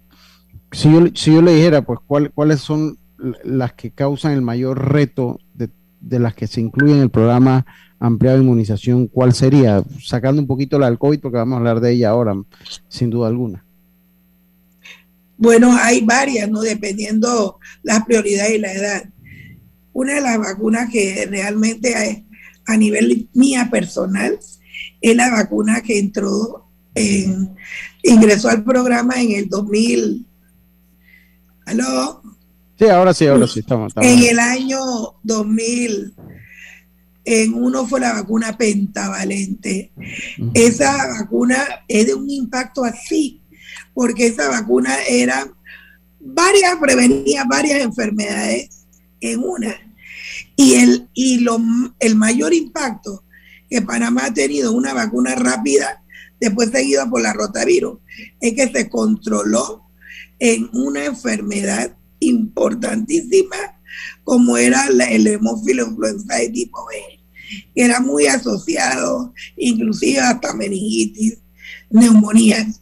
si, 0.70 0.90
yo, 0.90 1.42
le 1.42 1.54
dijera, 1.54 1.82
pues, 1.82 2.00
¿cuáles 2.34 2.60
son 2.60 2.98
las 3.44 3.72
que 3.74 3.90
causan 3.90 4.32
el 4.32 4.42
mayor 4.42 4.92
reto 4.92 5.38
de, 5.54 5.68
de 6.00 6.18
las 6.18 6.34
que 6.34 6.46
se 6.46 6.60
incluyen 6.60 6.96
en 6.96 7.02
el 7.02 7.10
programa 7.10 7.66
ampliada 8.02 8.38
inmunización, 8.38 9.06
¿cuál 9.06 9.32
sería? 9.32 9.82
Sacando 10.02 10.42
un 10.42 10.48
poquito 10.48 10.78
la 10.78 10.86
del 10.86 10.98
COVID, 10.98 11.20
porque 11.20 11.38
vamos 11.38 11.54
a 11.54 11.58
hablar 11.58 11.80
de 11.80 11.92
ella 11.92 12.10
ahora, 12.10 12.34
sin 12.88 13.10
duda 13.10 13.28
alguna. 13.28 13.64
Bueno, 15.36 15.72
hay 15.80 16.04
varias, 16.04 16.48
¿no? 16.50 16.60
Dependiendo 16.60 17.58
la 17.84 18.04
prioridad 18.04 18.48
y 18.48 18.58
la 18.58 18.72
edad. 18.72 19.04
Una 19.92 20.14
de 20.14 20.20
las 20.20 20.38
vacunas 20.38 20.90
que 20.90 21.26
realmente 21.28 22.24
a 22.66 22.76
nivel 22.76 23.28
mía 23.34 23.68
personal 23.70 24.38
es 25.00 25.16
la 25.16 25.30
vacuna 25.30 25.82
que 25.82 25.98
entró 25.98 26.68
en, 26.94 27.54
ingresó 28.02 28.48
al 28.48 28.64
programa 28.64 29.20
en 29.20 29.32
el 29.32 29.48
2000. 29.48 30.26
¿Aló? 31.66 32.22
Sí, 32.78 32.88
ahora 32.88 33.14
sí, 33.14 33.26
ahora 33.26 33.46
sí, 33.46 33.60
estamos. 33.60 33.92
En 33.96 34.18
el 34.22 34.38
año 34.38 34.80
2000 35.22 36.14
en 37.24 37.54
uno 37.54 37.86
fue 37.86 38.00
la 38.00 38.14
vacuna 38.14 38.56
pentavalente. 38.56 39.92
Esa 40.54 40.96
vacuna 41.20 41.84
es 41.86 42.06
de 42.06 42.14
un 42.14 42.28
impacto 42.28 42.84
así, 42.84 43.40
porque 43.94 44.26
esa 44.26 44.48
vacuna 44.48 44.96
era 45.08 45.52
varias, 46.18 46.76
prevenía 46.80 47.44
varias 47.44 47.80
enfermedades 47.80 48.81
en 49.22 49.40
una. 49.40 49.74
Y 50.56 50.74
el, 50.74 51.08
y 51.14 51.38
lo, 51.38 51.58
el 51.98 52.14
mayor 52.16 52.52
impacto 52.52 53.24
que 53.70 53.80
Panamá 53.80 54.26
ha 54.26 54.34
tenido 54.34 54.72
una 54.72 54.92
vacuna 54.92 55.34
rápida, 55.34 56.02
después 56.38 56.70
seguida 56.70 57.08
por 57.08 57.22
la 57.22 57.32
rotavirus, 57.32 57.98
es 58.40 58.52
que 58.54 58.68
se 58.68 58.90
controló 58.90 59.86
en 60.38 60.68
una 60.74 61.06
enfermedad 61.06 61.96
importantísima 62.18 63.56
como 64.24 64.56
era 64.56 64.86
el 64.86 65.26
hemófilo 65.26 65.86
influenza 65.86 66.36
de 66.36 66.48
tipo 66.50 66.86
B, 66.86 67.20
que 67.74 67.82
era 67.82 68.00
muy 68.00 68.26
asociado, 68.26 69.32
inclusive 69.56 70.20
hasta 70.20 70.54
meningitis, 70.54 71.38
neumonías. 71.90 72.80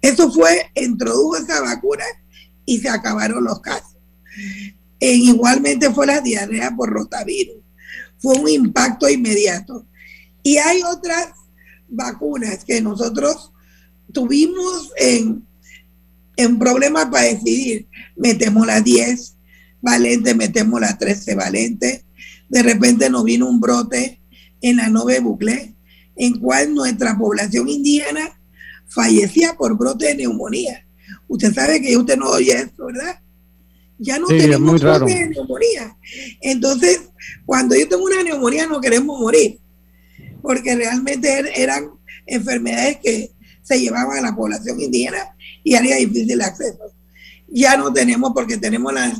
Eso 0.00 0.30
fue, 0.30 0.70
introdujo 0.74 1.36
esa 1.36 1.60
vacuna 1.60 2.04
y 2.64 2.78
se 2.78 2.88
acabaron 2.88 3.44
los 3.44 3.60
casos. 3.60 3.96
Igualmente 5.00 5.90
fue 5.90 6.06
la 6.06 6.20
diarrea 6.20 6.74
por 6.74 6.90
rotavirus. 6.90 7.56
Fue 8.18 8.36
un 8.36 8.48
impacto 8.48 9.08
inmediato. 9.08 9.86
Y 10.42 10.56
hay 10.56 10.82
otras 10.82 11.28
vacunas 11.88 12.64
que 12.64 12.80
nosotros 12.80 13.52
tuvimos 14.12 14.92
en, 14.96 15.46
en 16.36 16.58
problemas 16.58 17.06
para 17.06 17.24
decidir. 17.24 17.86
Metemos 18.16 18.66
la 18.66 18.80
10, 18.80 19.36
valente, 19.80 20.34
metemos 20.34 20.80
la 20.80 20.96
13 20.96 21.34
valente. 21.34 22.04
De 22.48 22.62
repente 22.62 23.10
nos 23.10 23.24
vino 23.24 23.48
un 23.48 23.60
brote 23.60 24.20
en 24.60 24.76
la 24.76 24.88
Nove 24.88 25.20
Bucle, 25.20 25.74
en 26.16 26.38
cual 26.40 26.74
nuestra 26.74 27.16
población 27.16 27.68
indígena 27.68 28.38
fallecía 28.88 29.54
por 29.54 29.76
brote 29.76 30.06
de 30.06 30.16
neumonía. 30.16 30.84
Usted 31.28 31.54
sabe 31.54 31.80
que 31.80 31.96
usted 31.96 32.16
no 32.16 32.30
oye 32.30 32.52
eso, 32.52 32.86
¿verdad? 32.86 33.20
Ya 33.98 34.18
no 34.18 34.26
tenemos 34.26 34.80
brote 34.80 35.12
de 35.12 35.28
neumonía. 35.28 35.96
Entonces, 36.40 37.10
cuando 37.44 37.74
yo 37.74 37.88
tengo 37.88 38.04
una 38.04 38.22
neumonía 38.22 38.66
no 38.66 38.80
queremos 38.80 39.18
morir, 39.18 39.58
porque 40.40 40.76
realmente 40.76 41.28
er-, 41.28 41.52
eran 41.54 41.90
enfermedades 42.26 42.98
que 43.02 43.32
se 43.62 43.80
llevaban 43.80 44.18
a 44.18 44.30
la 44.30 44.36
población 44.36 44.80
indígena 44.80 45.36
y 45.64 45.74
haría 45.74 45.96
difícil 45.96 46.30
el 46.30 46.42
acceso 46.42 46.92
ya 47.50 47.76
no 47.76 47.92
tenemos 47.92 48.32
porque 48.34 48.56
tenemos 48.56 48.92
la, 48.92 49.12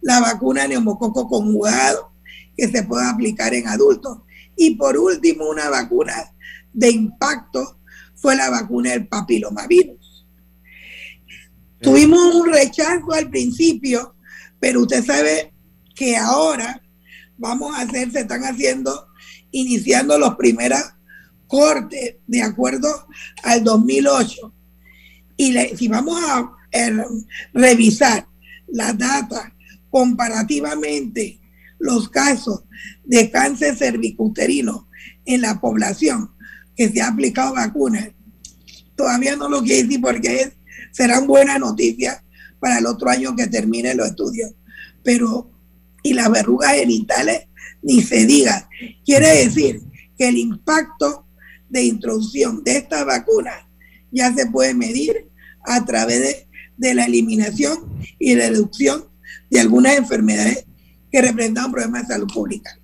la 0.00 0.20
vacuna 0.20 0.66
neumococo 0.66 1.28
conjugado 1.28 2.12
que 2.56 2.68
se 2.68 2.82
puede 2.82 3.06
aplicar 3.06 3.52
en 3.54 3.68
adultos. 3.68 4.18
Y 4.56 4.76
por 4.76 4.96
último, 4.96 5.48
una 5.48 5.68
vacuna 5.68 6.14
de 6.72 6.90
impacto 6.90 7.78
fue 8.14 8.34
la 8.34 8.48
vacuna 8.48 8.90
del 8.90 9.06
papilomavirus. 9.06 10.26
Tuvimos 11.80 12.34
un 12.34 12.50
rechazo 12.50 13.12
al 13.12 13.28
principio, 13.28 14.14
pero 14.60 14.82
usted 14.82 15.04
sabe 15.04 15.52
que 15.94 16.16
ahora 16.16 16.82
vamos 17.36 17.74
a 17.74 17.82
hacer, 17.82 18.10
se 18.10 18.20
están 18.20 18.42
haciendo, 18.44 19.08
iniciando 19.50 20.18
los 20.18 20.36
primeros 20.36 20.80
cortes 21.46 22.16
de 22.26 22.42
acuerdo 22.42 23.06
al 23.42 23.62
2008. 23.64 24.52
Y 25.36 25.54
si 25.76 25.88
vamos 25.88 26.20
a 26.22 26.52
revisar 27.52 28.26
la 28.68 28.92
data 28.92 29.52
comparativamente 29.90 31.40
los 31.78 32.08
casos 32.08 32.64
de 33.04 33.30
cáncer 33.30 33.76
cervicuterino 33.76 34.88
en 35.24 35.42
la 35.42 35.60
población 35.60 36.30
que 36.74 36.88
se 36.88 37.00
ha 37.00 37.08
aplicado 37.08 37.54
vacunas, 37.54 38.10
todavía 38.96 39.36
no 39.36 39.48
lo 39.48 39.62
quiero 39.62 39.86
decir 39.86 40.00
porque 40.00 40.52
serán 40.92 41.26
buenas 41.26 41.60
noticias 41.60 42.22
para 42.60 42.78
el 42.78 42.86
otro 42.86 43.08
año 43.08 43.34
que 43.36 43.46
termine 43.46 43.94
los 43.94 44.08
estudios. 44.08 44.52
Pero, 45.02 45.50
y 46.02 46.14
las 46.14 46.30
verrugas 46.30 46.74
genitales, 46.74 47.48
ni 47.82 48.02
se 48.02 48.26
diga. 48.26 48.68
Quiere 49.04 49.44
decir 49.44 49.82
que 50.16 50.28
el 50.28 50.38
impacto 50.38 51.26
de 51.68 51.84
introducción 51.84 52.62
de 52.64 52.78
esta 52.78 53.04
vacuna 53.04 53.68
ya 54.10 54.32
se 54.34 54.46
puede 54.46 54.74
medir 54.74 55.28
a 55.64 55.84
través 55.84 56.46
de, 56.76 56.94
la 56.94 57.04
eliminación 57.04 57.78
y 58.18 58.34
reducción 58.34 59.04
de 59.50 59.60
algunas 59.60 59.96
enfermedades 59.96 60.66
que 61.10 61.22
representan 61.22 61.72
problemas 61.72 62.06
de 62.06 62.14
salud 62.14 62.28
pública. 62.32 62.78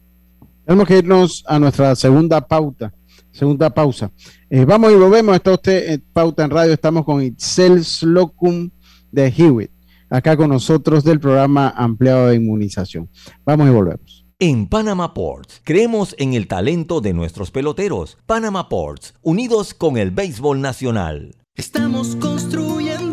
Tenemos 0.64 0.88
que 0.88 0.98
irnos 0.98 1.44
a 1.46 1.58
nuestra 1.58 1.94
segunda 1.94 2.40
pauta, 2.40 2.92
segunda 3.30 3.70
pausa. 3.70 4.10
Eh, 4.48 4.64
vamos 4.64 4.92
y 4.92 4.94
volvemos. 4.94 5.34
Está 5.34 5.52
usted 5.52 5.90
en 5.90 6.04
Pauta 6.12 6.44
en 6.44 6.50
Radio. 6.50 6.72
Estamos 6.72 7.04
con 7.04 7.22
Itzel 7.22 7.84
Slocum 7.84 8.70
de 9.12 9.28
Hewitt, 9.28 9.70
acá 10.10 10.36
con 10.36 10.50
nosotros 10.50 11.04
del 11.04 11.20
programa 11.20 11.72
ampliado 11.76 12.26
de 12.28 12.36
inmunización. 12.36 13.08
Vamos 13.44 13.68
y 13.68 13.70
volvemos. 13.70 14.26
En 14.38 14.66
Panama 14.66 15.14
Ports 15.14 15.60
creemos 15.62 16.16
en 16.18 16.34
el 16.34 16.48
talento 16.48 17.00
de 17.00 17.12
nuestros 17.12 17.52
peloteros. 17.52 18.18
Panama 18.26 18.68
Ports, 18.68 19.14
unidos 19.22 19.72
con 19.72 19.96
el 19.96 20.10
béisbol 20.10 20.60
nacional. 20.60 21.36
Estamos 21.54 22.16
construyendo 22.16 23.11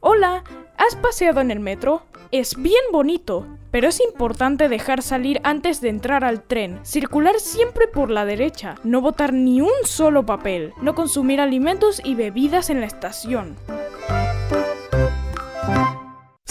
Hola, 0.00 0.44
¿has 0.76 0.96
paseado 0.96 1.40
en 1.40 1.50
el 1.50 1.60
metro? 1.60 2.02
Es 2.30 2.56
bien 2.56 2.82
bonito, 2.92 3.46
pero 3.70 3.88
es 3.88 4.00
importante 4.00 4.68
dejar 4.68 5.02
salir 5.02 5.40
antes 5.44 5.80
de 5.80 5.88
entrar 5.88 6.24
al 6.24 6.42
tren, 6.42 6.80
circular 6.84 7.40
siempre 7.40 7.88
por 7.88 8.10
la 8.10 8.26
derecha, 8.26 8.74
no 8.84 9.00
botar 9.00 9.32
ni 9.32 9.60
un 9.60 9.70
solo 9.84 10.26
papel, 10.26 10.74
no 10.82 10.94
consumir 10.94 11.40
alimentos 11.40 12.02
y 12.04 12.14
bebidas 12.14 12.68
en 12.68 12.80
la 12.80 12.86
estación. 12.86 13.56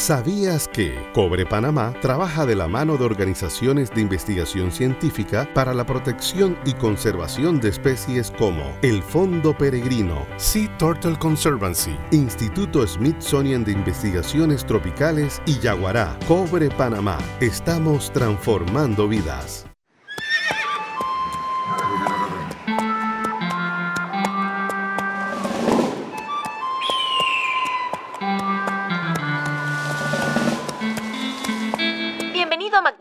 ¿Sabías 0.03 0.67
que 0.67 1.01
Cobre 1.13 1.45
Panamá 1.45 1.93
trabaja 2.01 2.45
de 2.45 2.57
la 2.57 2.67
mano 2.67 2.97
de 2.97 3.05
organizaciones 3.05 3.89
de 3.89 4.01
investigación 4.01 4.69
científica 4.69 5.47
para 5.53 5.73
la 5.73 5.85
protección 5.85 6.57
y 6.65 6.73
conservación 6.73 7.61
de 7.61 7.69
especies 7.69 8.29
como 8.29 8.77
el 8.81 9.01
Fondo 9.01 9.57
Peregrino, 9.57 10.27
Sea 10.35 10.77
Turtle 10.77 11.17
Conservancy, 11.17 11.97
Instituto 12.11 12.85
Smithsonian 12.85 13.63
de 13.63 13.71
Investigaciones 13.71 14.65
Tropicales 14.65 15.41
y 15.45 15.57
Yaguará? 15.59 16.19
Cobre 16.27 16.69
Panamá. 16.69 17.17
Estamos 17.39 18.11
transformando 18.11 19.07
vidas. 19.07 19.72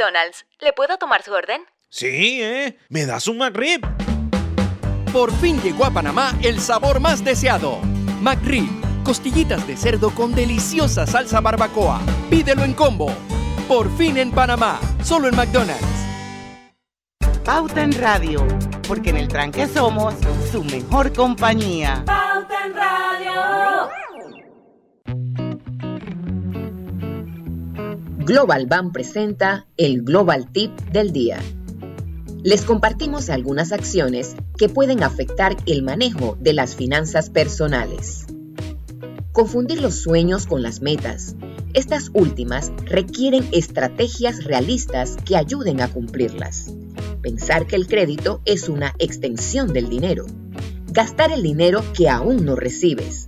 McDonald's. 0.03 0.47
¿Le 0.61 0.73
puedo 0.73 0.99
tomar 0.99 1.23
su 1.23 1.33
orden? 1.33 1.63
Sí, 1.89 2.43
¿eh? 2.43 2.77
¿Me 2.89 3.07
das 3.07 3.29
un 3.29 3.39
McRib? 3.39 3.83
Por 5.13 5.33
fin 5.37 5.61
llegó 5.63 5.85
a 5.85 5.91
Panamá 5.91 6.37
el 6.43 6.61
sabor 6.61 6.99
más 6.99 7.23
deseado. 7.23 7.79
McRib, 8.21 8.69
costillitas 9.05 9.65
de 9.67 9.77
cerdo 9.77 10.11
con 10.11 10.35
deliciosa 10.35 11.07
salsa 11.07 11.41
barbacoa. 11.41 12.01
Pídelo 12.31 12.65
en 12.65 12.73
combo. 12.73 13.15
Por 13.69 13.95
fin 13.97 14.19
en 14.19 14.33
Panamá, 14.33 14.81
solo 15.05 15.29
en 15.29 15.37
McDonald's. 15.37 15.87
Pauta 17.45 17.83
en 17.83 17.93
Radio, 17.93 18.47
porque 18.89 19.11
en 19.11 19.19
el 19.19 19.29
tranque 19.29 19.69
somos 19.69 20.15
su 20.51 20.65
mejor 20.65 21.13
compañía. 21.13 22.03
Pauta 22.05 22.67
en 22.67 22.75
Radio. 22.75 24.02
Global 28.25 28.67
Bank 28.67 28.93
presenta 28.93 29.67
el 29.77 30.03
Global 30.03 30.53
Tip 30.53 30.71
del 30.93 31.13
día. 31.13 31.41
Les 32.45 32.63
compartimos 32.63 33.29
algunas 33.31 33.73
acciones 33.73 34.37
que 34.57 34.69
pueden 34.69 35.03
afectar 35.03 35.57
el 35.67 35.83
manejo 35.83 36.37
de 36.39 36.53
las 36.53 36.77
finanzas 36.77 37.31
personales. 37.31 38.27
Confundir 39.33 39.81
los 39.81 39.97
sueños 39.97 40.47
con 40.47 40.63
las 40.63 40.83
metas. 40.83 41.35
Estas 41.75 42.11
últimas 42.15 42.71
requieren 42.85 43.49
estrategias 43.51 44.45
realistas 44.45 45.17
que 45.25 45.37
ayuden 45.37 45.81
a 45.81 45.89
cumplirlas. 45.89 46.73
Pensar 47.23 47.67
que 47.67 47.75
el 47.75 47.89
crédito 47.89 48.41
es 48.45 48.69
una 48.69 48.95
extensión 49.01 49.73
del 49.73 49.89
dinero. 49.89 50.27
Gastar 50.93 51.33
el 51.33 51.43
dinero 51.43 51.83
que 51.93 52.09
aún 52.09 52.45
no 52.45 52.55
recibes. 52.55 53.27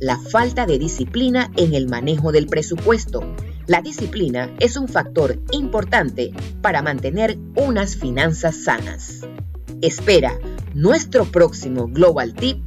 La 0.00 0.18
falta 0.18 0.66
de 0.66 0.80
disciplina 0.80 1.52
en 1.56 1.74
el 1.74 1.86
manejo 1.86 2.32
del 2.32 2.48
presupuesto. 2.48 3.22
La 3.72 3.80
disciplina 3.80 4.54
es 4.60 4.76
un 4.76 4.86
factor 4.86 5.40
importante 5.50 6.30
para 6.60 6.82
mantener 6.82 7.38
unas 7.56 7.96
finanzas 7.96 8.64
sanas. 8.64 9.22
Espera 9.80 10.38
nuestro 10.74 11.24
próximo 11.24 11.88
Global 11.88 12.34
Tip. 12.34 12.58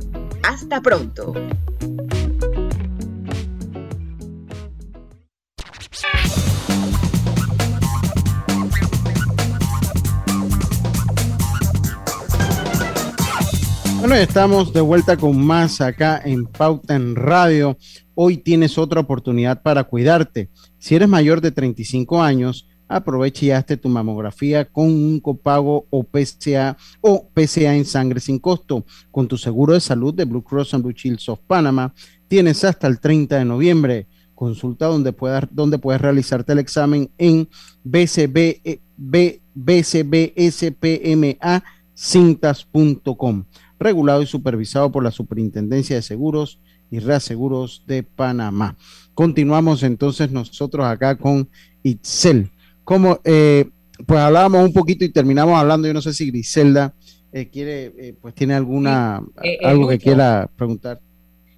Hasta 0.41 0.81
pronto. 0.81 1.35
Estamos 14.15 14.71
de 14.73 14.79
vuelta 14.81 15.17
con 15.17 15.45
más 15.45 15.81
acá 15.81 16.21
en 16.23 16.45
Pauta 16.45 16.95
en 16.95 17.15
Radio. 17.15 17.77
Hoy 18.13 18.37
tienes 18.37 18.77
otra 18.77 19.01
oportunidad 19.01 19.61
para 19.61 19.83
cuidarte. 19.83 20.49
Si 20.77 20.95
eres 20.95 21.09
mayor 21.09 21.41
de 21.41 21.51
35 21.51 22.23
años, 22.23 22.67
aprovecha 22.87 23.45
y 23.45 23.51
hazte 23.51 23.75
tu 23.75 23.89
mamografía 23.89 24.63
con 24.65 24.87
un 24.87 25.19
copago 25.19 25.85
o 25.89 26.03
PCA 26.03 26.77
o 27.01 27.27
PCA 27.33 27.75
en 27.75 27.83
sangre 27.83 28.21
sin 28.21 28.39
costo. 28.39 28.85
Con 29.11 29.27
tu 29.27 29.37
seguro 29.37 29.73
de 29.73 29.81
salud 29.81 30.13
de 30.13 30.23
Blue 30.23 30.43
Cross 30.43 30.73
and 30.75 30.83
Blue 30.83 30.93
Shields 30.93 31.27
of 31.27 31.39
Panama, 31.45 31.93
tienes 32.29 32.63
hasta 32.63 32.87
el 32.87 33.01
30 33.01 33.37
de 33.37 33.45
noviembre. 33.45 34.07
Consulta 34.33 34.85
donde 34.87 35.11
puedas, 35.11 35.43
donde 35.51 35.77
puedes 35.77 36.01
realizarte 36.01 36.53
el 36.53 36.59
examen 36.59 37.09
en 37.17 37.49
BCB, 37.83 38.61
eh, 38.63 38.79
B- 38.97 39.41
BCBSPMA 39.53 41.35
cintas.com, 41.97 43.45
regulado 43.85 44.21
y 44.21 44.25
supervisado 44.25 44.91
por 44.91 45.03
la 45.03 45.11
Superintendencia 45.11 45.95
de 45.95 46.01
Seguros 46.01 46.59
y 46.91 46.99
Reaseguros 46.99 47.83
de 47.87 48.03
Panamá. 48.03 48.75
Continuamos 49.13 49.83
entonces 49.83 50.31
nosotros 50.31 50.85
acá 50.85 51.15
con 51.17 51.47
Itzel. 51.83 52.49
Como, 52.83 53.19
eh, 53.23 53.69
pues 54.05 54.19
hablábamos 54.19 54.63
un 54.65 54.73
poquito 54.73 55.05
y 55.05 55.09
terminamos 55.09 55.57
hablando, 55.57 55.87
yo 55.87 55.93
no 55.93 56.01
sé 56.01 56.13
si 56.13 56.27
Griselda 56.31 56.93
eh, 57.31 57.47
quiere, 57.47 57.93
eh, 57.97 58.13
pues 58.21 58.33
tiene 58.33 58.53
alguna, 58.55 59.21
eh, 59.43 59.57
algo 59.63 59.87
que 59.87 59.97
quiera 59.99 60.49
preguntar. 60.55 60.99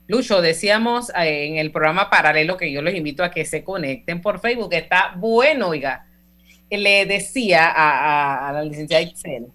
Lucho, 0.07 0.41
decíamos 0.41 1.11
en 1.15 1.57
el 1.57 1.71
programa 1.71 2.09
paralelo 2.09 2.55
que 2.57 2.71
yo 2.71 2.81
los 2.81 2.93
invito 2.93 3.23
a 3.23 3.31
que 3.31 3.43
se 3.45 3.63
conecten 3.63 4.21
por 4.21 4.39
Facebook, 4.39 4.73
está 4.73 5.13
bueno, 5.17 5.69
oiga. 5.69 6.05
Le 6.69 7.05
decía 7.05 7.67
a, 7.69 7.91
a- 7.91 8.49
a 8.49 8.53
la 8.53 8.63
licenciada 8.63 9.01
Itzel 9.03 9.47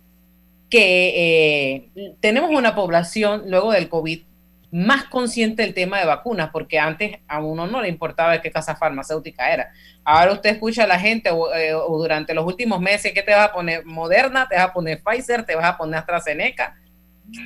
que 0.73 1.91
eh, 1.95 2.15
tenemos 2.21 2.51
una 2.51 2.75
población 2.75 3.45
luego 3.49 3.73
del 3.73 3.91
COVID 3.91 4.23
más 4.71 5.05
consciente 5.05 5.63
del 5.63 5.75
tema 5.75 6.01
de 6.01 6.07
vacunas, 6.07 6.49
porque 6.51 6.79
antes 6.79 7.19
a 7.29 7.41
uno 7.41 7.67
no 7.67 7.83
le 7.83 7.91
importaba 7.91 8.41
qué 8.41 8.51
casa 8.51 8.75
farmacéutica 8.75 9.53
era. 9.53 9.71
Ahora 10.03 10.33
usted 10.33 10.49
escucha 10.49 10.85
a 10.85 10.87
la 10.87 10.99
gente 10.99 11.29
o, 11.31 11.55
eh, 11.55 11.73
durante 11.73 12.33
los 12.33 12.47
últimos 12.47 12.81
meses, 12.81 13.13
¿qué 13.13 13.23
te 13.23 13.35
vas 13.35 13.51
a 13.51 13.53
poner? 13.53 13.85
Moderna, 13.85 14.49
te 14.49 14.57
vas 14.57 14.65
a 14.65 14.73
poner 14.73 15.03
Pfizer, 15.03 15.45
te 15.45 15.55
vas 15.55 15.67
a 15.67 15.77
poner 15.77 15.97
AstraZeneca, 15.97 16.75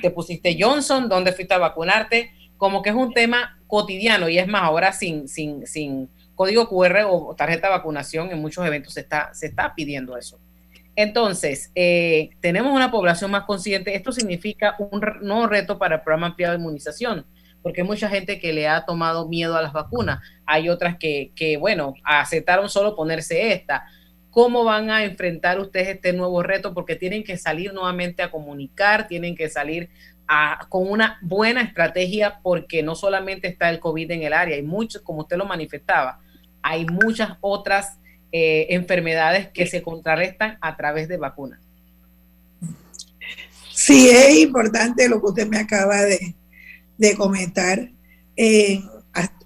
te 0.01 0.09
pusiste 0.09 0.57
Johnson, 0.57 1.09
¿dónde 1.09 1.33
fuiste 1.33 1.53
a 1.53 1.57
vacunarte? 1.57 2.31
como 2.57 2.81
que 2.81 2.89
es 2.89 2.95
un 2.95 3.13
tema 3.13 3.59
cotidiano 3.67 4.29
y 4.29 4.39
es 4.39 4.47
más, 4.47 4.63
ahora 4.63 4.91
sin, 4.91 5.27
sin, 5.27 5.67
sin 5.67 6.09
código 6.33 6.67
QR 6.67 7.03
o 7.07 7.35
tarjeta 7.35 7.67
de 7.67 7.73
vacunación 7.73 8.31
en 8.31 8.39
muchos 8.39 8.65
eventos 8.65 8.93
se 8.93 9.01
está, 9.01 9.33
se 9.33 9.47
está 9.47 9.75
pidiendo 9.75 10.17
eso. 10.17 10.39
Entonces, 10.97 11.71
eh, 11.75 12.31
tenemos 12.41 12.73
una 12.73 12.89
población 12.89 13.29
más 13.29 13.43
consciente. 13.43 13.95
Esto 13.95 14.11
significa 14.11 14.75
un 14.79 14.99
nuevo 15.21 15.45
reto 15.45 15.77
para 15.77 15.97
el 15.97 16.01
programa 16.01 16.25
ampliado 16.25 16.55
de 16.55 16.59
inmunización, 16.59 17.23
porque 17.61 17.81
hay 17.81 17.87
mucha 17.87 18.09
gente 18.09 18.39
que 18.39 18.51
le 18.51 18.67
ha 18.67 18.83
tomado 18.83 19.27
miedo 19.29 19.55
a 19.55 19.61
las 19.61 19.73
vacunas. 19.73 20.21
Hay 20.47 20.69
otras 20.69 20.97
que, 20.97 21.57
bueno, 21.59 21.93
aceptaron 22.03 22.67
solo 22.67 22.95
ponerse 22.95 23.53
esta. 23.53 23.85
¿Cómo 24.31 24.63
van 24.63 24.89
a 24.89 25.03
enfrentar 25.03 25.59
ustedes 25.59 25.89
este 25.89 26.13
nuevo 26.13 26.41
reto? 26.41 26.73
Porque 26.73 26.95
tienen 26.95 27.23
que 27.23 27.37
salir 27.37 27.75
nuevamente 27.75 28.23
a 28.23 28.31
comunicar, 28.31 29.07
tienen 29.07 29.35
que 29.35 29.49
salir 29.49 29.91
con 30.67 30.89
una 30.89 31.19
buena 31.21 31.61
estrategia, 31.61 32.39
porque 32.41 32.81
no 32.81 32.95
solamente 32.95 33.47
está 33.47 33.69
el 33.69 33.79
COVID 33.79 34.09
en 34.09 34.23
el 34.23 34.33
área, 34.33 34.55
hay 34.55 34.63
muchos, 34.63 35.03
como 35.03 35.19
usted 35.19 35.37
lo 35.37 35.45
manifestaba, 35.45 36.19
hay 36.63 36.87
muchas 36.87 37.37
otras 37.39 37.99
eh, 38.31 38.67
enfermedades 38.71 39.49
que 39.49 39.67
se 39.67 39.81
contrarrestan 39.81 40.57
a 40.61 40.75
través 40.75 41.07
de 41.07 41.17
vacunas. 41.17 41.59
Sí, 43.73 44.09
es 44.09 44.39
importante 44.39 45.07
lo 45.07 45.21
que 45.21 45.27
usted 45.27 45.47
me 45.47 45.59
acaba 45.59 46.01
de, 46.01 46.35
de 46.97 47.15
comentar. 47.15 47.91
Eh, 48.35 48.81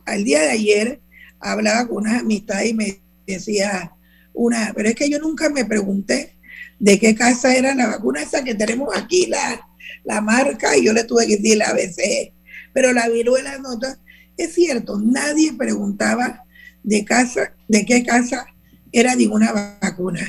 al 0.06 0.24
día 0.24 0.41
de 0.41 0.50
ayer 0.52 1.00
hablaba 1.39 1.88
con 1.88 1.98
una 1.98 2.20
amistad 2.20 2.63
y 2.63 2.74
me 2.74 3.00
decía 3.28 3.94
una, 4.34 4.72
pero 4.76 4.89
es 4.89 4.96
que 4.96 5.10
yo 5.10 5.20
nunca 5.20 5.50
me 5.50 5.65
pregunté 5.65 6.36
de 6.80 7.00
qué 7.00 7.15
casa 7.15 7.56
era 7.56 7.76
la 7.76 7.88
vacuna 7.88 8.22
esa 8.22 8.44
que 8.44 8.56
tenemos 8.56 8.96
aquí, 8.96 9.28
la, 9.28 9.67
la 10.04 10.22
marca, 10.22 10.76
y 10.76 10.86
yo 10.86 10.94
le 10.94 11.04
tuve 11.04 11.28
que 11.28 11.38
decir 11.38 11.58
la 11.58 11.70
ABC, 11.70 12.34
pero 12.74 12.94
la 12.94 13.08
viruela 13.10 13.58
nota, 13.60 14.00
es 14.38 14.54
cierto, 14.54 15.00
nadie 15.00 15.54
preguntaba 15.54 16.44
de 16.84 17.06
casa, 17.06 17.54
de 17.67 17.86
qué 17.86 18.04
casa 18.04 18.48
era 18.91 19.15
ninguna 19.15 19.77
vacuna. 19.82 20.21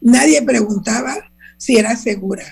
Nadie 0.00 0.42
preguntaba 0.42 1.16
si 1.56 1.76
era 1.76 1.96
segura. 1.96 2.44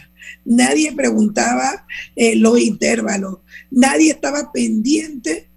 Nadie 0.44 0.92
preguntaba 0.92 1.86
eh, 2.14 2.36
los 2.36 2.60
intervalos. 2.60 3.38
Nadie 3.70 4.10
estaba 4.10 4.52
pendiente 4.52 5.48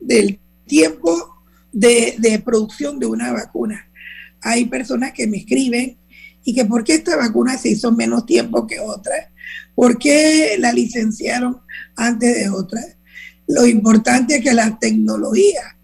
del 0.00 0.38
tiempo 0.66 1.42
de, 1.72 2.16
de, 2.18 2.38
producción 2.38 2.98
de 2.98 3.06
una 3.06 3.32
vacuna. 3.32 3.88
Hay 4.42 4.66
personas 4.66 5.12
que 5.12 5.26
me 5.26 5.38
escriben 5.38 5.98
y 6.44 6.54
que 6.54 6.64
por 6.64 6.84
qué 6.84 6.94
esta 6.94 7.16
vacuna 7.16 7.58
se 7.58 7.70
hizo 7.70 7.90
menos 7.92 8.24
tiempo 8.26 8.66
que 8.66 8.78
otra, 8.78 9.32
por 9.74 9.98
qué 9.98 10.56
la 10.58 10.72
licenciaron 10.72 11.60
antes 11.96 12.36
de 12.36 12.48
otras. 12.48 12.96
Lo 13.48 13.66
importante 13.66 14.36
es 14.36 14.42
que 14.42 14.54
la 14.54 14.78
tecnología 14.78 15.76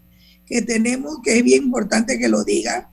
que 0.45 0.61
tenemos, 0.61 1.19
que 1.23 1.37
es 1.37 1.43
bien 1.43 1.63
importante 1.63 2.19
que 2.19 2.29
lo 2.29 2.43
diga, 2.43 2.92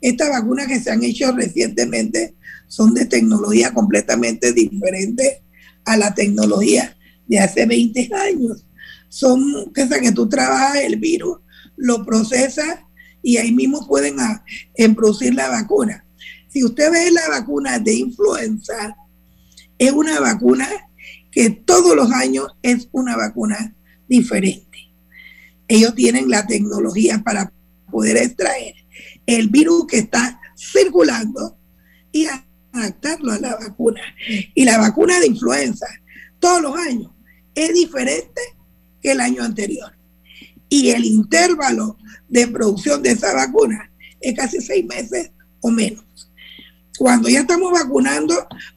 estas 0.00 0.30
vacunas 0.30 0.66
que 0.66 0.80
se 0.80 0.90
han 0.90 1.02
hecho 1.02 1.32
recientemente 1.32 2.34
son 2.68 2.94
de 2.94 3.04
tecnología 3.04 3.74
completamente 3.74 4.52
diferente 4.52 5.42
a 5.84 5.96
la 5.96 6.14
tecnología 6.14 6.96
de 7.26 7.38
hace 7.38 7.66
20 7.66 8.10
años. 8.14 8.64
Son 9.08 9.72
cosas 9.74 9.98
que 10.00 10.12
tú 10.12 10.28
trabajas 10.28 10.76
el 10.76 10.96
virus, 10.96 11.38
lo 11.76 12.04
procesas 12.04 12.80
y 13.22 13.36
ahí 13.36 13.52
mismo 13.52 13.86
pueden 13.86 14.20
a, 14.20 14.44
en 14.74 14.94
producir 14.94 15.34
la 15.34 15.48
vacuna. 15.48 16.04
Si 16.48 16.64
usted 16.64 16.90
ve 16.90 17.10
la 17.10 17.28
vacuna 17.28 17.78
de 17.78 17.94
influenza, 17.94 18.96
es 19.78 19.92
una 19.92 20.20
vacuna 20.20 20.68
que 21.30 21.50
todos 21.50 21.94
los 21.96 22.10
años 22.12 22.48
es 22.62 22.88
una 22.92 23.16
vacuna 23.16 23.74
diferente. 24.08 24.90
Ellos 25.68 25.94
tienen 25.94 26.28
la 26.28 26.46
tecnología 26.46 27.22
para 27.24 27.52
poder 27.90 28.16
extraer 28.16 28.74
el 29.36 29.48
virus 29.48 29.86
que 29.86 29.98
está 29.98 30.40
circulando 30.56 31.56
y 32.12 32.26
adaptarlo 32.72 33.32
a 33.32 33.38
la 33.38 33.56
vacuna. 33.56 34.00
Y 34.54 34.64
la 34.64 34.78
vacuna 34.78 35.20
de 35.20 35.28
influenza 35.28 35.86
todos 36.38 36.62
los 36.62 36.76
años 36.76 37.12
es 37.54 37.72
diferente 37.74 38.40
que 39.00 39.12
el 39.12 39.20
año 39.20 39.42
anterior. 39.42 39.92
Y 40.68 40.90
el 40.90 41.04
intervalo 41.04 41.98
de 42.28 42.46
producción 42.48 43.02
de 43.02 43.10
esa 43.10 43.34
vacuna 43.34 43.90
es 44.20 44.34
casi 44.36 44.60
seis 44.60 44.84
meses 44.84 45.30
o 45.60 45.70
menos. 45.70 46.04
Cuando 46.98 47.28
ya 47.28 47.40
estamos 47.40 47.72
vacunando, 47.72 48.34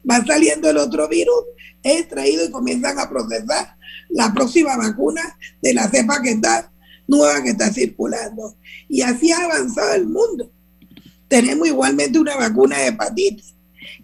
va 0.08 0.24
saliendo 0.24 0.70
el 0.70 0.78
otro 0.78 1.08
virus, 1.08 1.44
es 1.82 2.00
extraído 2.00 2.44
y 2.44 2.50
comienzan 2.50 2.98
a 2.98 3.08
procesar 3.08 3.76
la 4.08 4.32
próxima 4.32 4.76
vacuna 4.76 5.22
de 5.60 5.74
la 5.74 5.88
cepa 5.88 6.22
que 6.22 6.30
está 6.30 6.70
nueva 7.06 7.42
que 7.42 7.50
está 7.50 7.72
circulando. 7.72 8.56
Y 8.88 9.02
así 9.02 9.32
ha 9.32 9.44
avanzado 9.44 9.94
el 9.94 10.06
mundo. 10.06 10.50
Tenemos 11.28 11.66
igualmente 11.66 12.18
una 12.18 12.36
vacuna 12.36 12.78
de 12.78 12.88
hepatitis, 12.88 13.54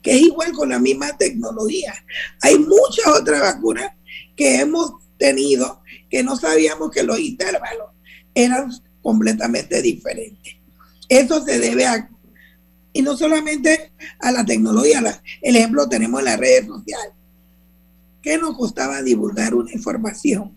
que 0.03 0.13
es 0.13 0.23
igual 0.23 0.53
con 0.53 0.71
la 0.71 0.79
misma 0.79 1.17
tecnología. 1.17 1.95
Hay 2.43 2.59
muchas 2.59 3.07
otras 3.21 3.41
vacunas 3.41 3.93
que 4.37 4.57
hemos 4.57 4.93
tenido 5.19 5.83
que 6.09 6.23
no 6.23 6.37
sabíamos 6.37 6.91
que 6.91 7.03
los 7.03 7.19
intervalos 7.21 7.91
eran 8.35 8.71
completamente 9.03 9.81
diferentes. 9.83 10.55
Eso 11.09 11.45
se 11.45 11.59
debe 11.59 11.87
a, 11.87 12.09
y 12.93 13.03
no 13.03 13.17
solamente 13.17 13.93
a 14.19 14.33
la 14.33 14.45
tecnología, 14.45 15.23
el 15.43 15.57
ejemplo 15.57 15.89
tenemos 15.89 16.21
en 16.21 16.25
las 16.27 16.39
redes 16.39 16.67
sociales. 16.67 17.15
¿Qué 18.23 18.37
nos 18.39 18.57
costaba 18.57 19.03
divulgar 19.03 19.55
una 19.55 19.73
información? 19.73 20.57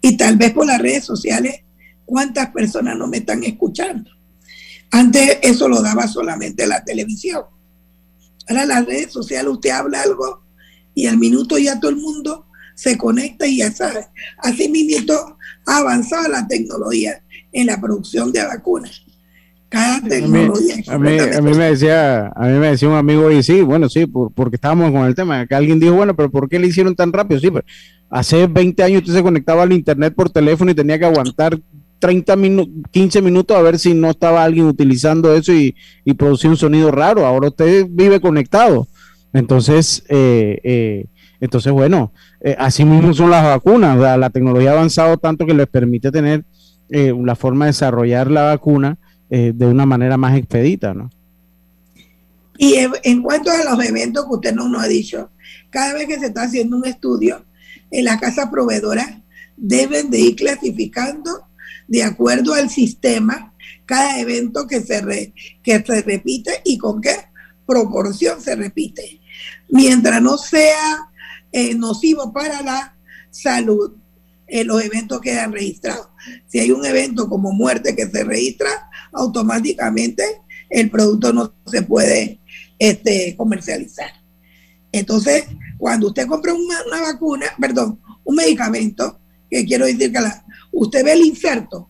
Y 0.00 0.16
tal 0.16 0.36
vez 0.36 0.52
por 0.52 0.66
las 0.66 0.80
redes 0.80 1.04
sociales, 1.04 1.62
¿cuántas 2.04 2.50
personas 2.50 2.96
no 2.96 3.06
me 3.06 3.18
están 3.18 3.42
escuchando? 3.42 4.10
Antes 4.90 5.38
eso 5.42 5.68
lo 5.68 5.82
daba 5.82 6.06
solamente 6.08 6.66
la 6.66 6.82
televisión. 6.84 7.44
Ahora 8.48 8.64
las 8.64 8.86
redes 8.86 9.12
sociales 9.12 9.52
usted 9.52 9.70
habla 9.70 10.02
algo 10.02 10.42
y 10.94 11.06
al 11.06 11.18
minuto 11.18 11.58
ya 11.58 11.78
todo 11.78 11.90
el 11.90 11.98
mundo 11.98 12.46
se 12.74 12.96
conecta 12.96 13.46
y 13.46 13.58
ya 13.58 13.72
sabe. 13.72 14.06
Así 14.38 14.68
mismo 14.68 15.36
ha 15.66 15.78
avanzado 15.78 16.28
la 16.28 16.46
tecnología 16.46 17.22
en 17.52 17.66
la 17.66 17.80
producción 17.80 18.32
de 18.32 18.44
vacunas. 18.44 19.02
Cada 19.68 20.00
tecnología. 20.00 20.76
A 20.88 20.98
mí, 20.98 21.18
a 21.18 21.40
mí, 21.42 21.52
me 21.52 21.64
decía, 21.64 22.28
a 22.28 22.46
mí 22.46 22.58
me 22.58 22.68
decía 22.68 22.88
un 22.88 22.94
amigo 22.94 23.30
y 23.30 23.42
sí, 23.42 23.60
bueno, 23.62 23.88
sí, 23.88 24.06
porque 24.06 24.56
estábamos 24.56 24.90
con 24.90 25.06
el 25.06 25.14
tema, 25.14 25.46
que 25.46 25.54
alguien 25.54 25.78
dijo, 25.78 25.94
bueno, 25.94 26.16
pero 26.16 26.30
¿por 26.30 26.48
qué 26.48 26.58
le 26.58 26.68
hicieron 26.68 26.94
tan 26.94 27.12
rápido? 27.12 27.40
Sí, 27.40 27.50
pero 27.50 27.64
hace 28.08 28.46
20 28.46 28.82
años 28.82 29.02
usted 29.02 29.14
se 29.14 29.22
conectaba 29.22 29.62
al 29.62 29.72
internet 29.72 30.14
por 30.14 30.30
teléfono 30.30 30.70
y 30.70 30.74
tenía 30.74 30.98
que 30.98 31.04
aguantar 31.04 31.58
30 31.98 32.36
minutos, 32.36 32.74
15 32.92 33.22
minutos 33.22 33.56
a 33.56 33.62
ver 33.62 33.78
si 33.78 33.92
no 33.92 34.10
estaba 34.10 34.44
alguien 34.44 34.66
utilizando 34.66 35.34
eso 35.34 35.52
y, 35.52 35.74
y 36.04 36.14
producía 36.14 36.50
un 36.50 36.56
sonido 36.56 36.90
raro. 36.90 37.26
Ahora 37.26 37.48
usted 37.48 37.86
vive 37.88 38.20
conectado. 38.20 38.86
Entonces, 39.32 40.04
eh, 40.08 40.58
eh, 40.64 41.06
entonces 41.40 41.72
bueno, 41.72 42.12
eh, 42.40 42.56
así 42.58 42.84
mismo 42.84 43.12
son 43.14 43.30
las 43.30 43.44
vacunas. 43.44 43.98
La, 43.98 44.30
tecnología 44.30 44.70
ha 44.70 44.74
avanzado 44.74 45.18
tanto 45.18 45.46
que 45.46 45.54
les 45.54 45.66
permite 45.66 46.10
tener 46.10 46.44
la 46.90 47.36
forma 47.36 47.66
de 47.66 47.70
desarrollar 47.70 48.30
la 48.30 48.44
vacuna 48.44 48.96
de 49.28 49.66
una 49.66 49.84
manera 49.84 50.16
más 50.16 50.36
expedita, 50.36 50.94
¿no? 50.94 51.10
Y 52.58 52.74
en, 52.74 53.22
cuanto 53.22 53.52
a 53.52 53.62
los 53.64 53.84
eventos 53.84 54.24
que 54.26 54.34
usted 54.34 54.54
no 54.54 54.68
nos 54.68 54.82
ha 54.82 54.88
dicho, 54.88 55.30
cada 55.70 55.94
vez 55.94 56.08
que 56.08 56.18
se 56.18 56.26
está 56.26 56.42
haciendo 56.42 56.76
un 56.76 56.86
estudio 56.86 57.44
en 57.90 58.04
la 58.04 58.18
casa 58.18 58.50
proveedora, 58.50 59.22
deben 59.56 60.10
de 60.10 60.18
ir 60.18 60.36
clasificando 60.36 61.46
de 61.86 62.02
acuerdo 62.02 62.54
al 62.54 62.68
sistema 62.68 63.54
cada 63.86 64.18
evento 64.18 64.66
que 64.66 64.80
se, 64.80 65.32
que 65.62 65.82
se 65.82 66.02
repite 66.02 66.60
y 66.64 66.78
con 66.78 67.00
qué 67.00 67.14
proporción 67.64 68.42
se 68.42 68.56
repite. 68.56 69.20
Mientras 69.70 70.20
no 70.20 70.36
sea 70.36 71.10
eh, 71.52 71.74
nocivo 71.74 72.32
para 72.32 72.60
la 72.62 72.96
salud, 73.30 73.92
eh, 74.48 74.64
los 74.64 74.82
eventos 74.82 75.20
quedan 75.20 75.52
registrados. 75.52 76.08
Si 76.48 76.58
hay 76.58 76.72
un 76.72 76.84
evento 76.84 77.28
como 77.28 77.52
muerte 77.52 77.94
que 77.94 78.08
se 78.08 78.24
registra, 78.24 78.87
automáticamente 79.12 80.24
el 80.70 80.90
producto 80.90 81.32
no 81.32 81.54
se 81.66 81.82
puede 81.82 82.40
este, 82.78 83.34
comercializar. 83.36 84.10
Entonces, 84.92 85.44
cuando 85.76 86.08
usted 86.08 86.26
compra 86.26 86.52
una, 86.54 86.76
una, 86.86 87.00
vacuna, 87.02 87.46
perdón, 87.60 88.00
un 88.24 88.36
medicamento, 88.36 89.18
que 89.50 89.64
quiero 89.64 89.86
decir 89.86 90.12
que 90.12 90.20
usted 90.72 91.04
ve 91.04 91.12
el 91.12 91.24
inserto, 91.24 91.88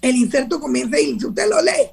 el 0.00 0.16
inserto 0.16 0.60
comienza 0.60 1.00
y 1.00 1.18
si 1.18 1.26
usted 1.26 1.48
lo 1.48 1.62
lee, 1.62 1.90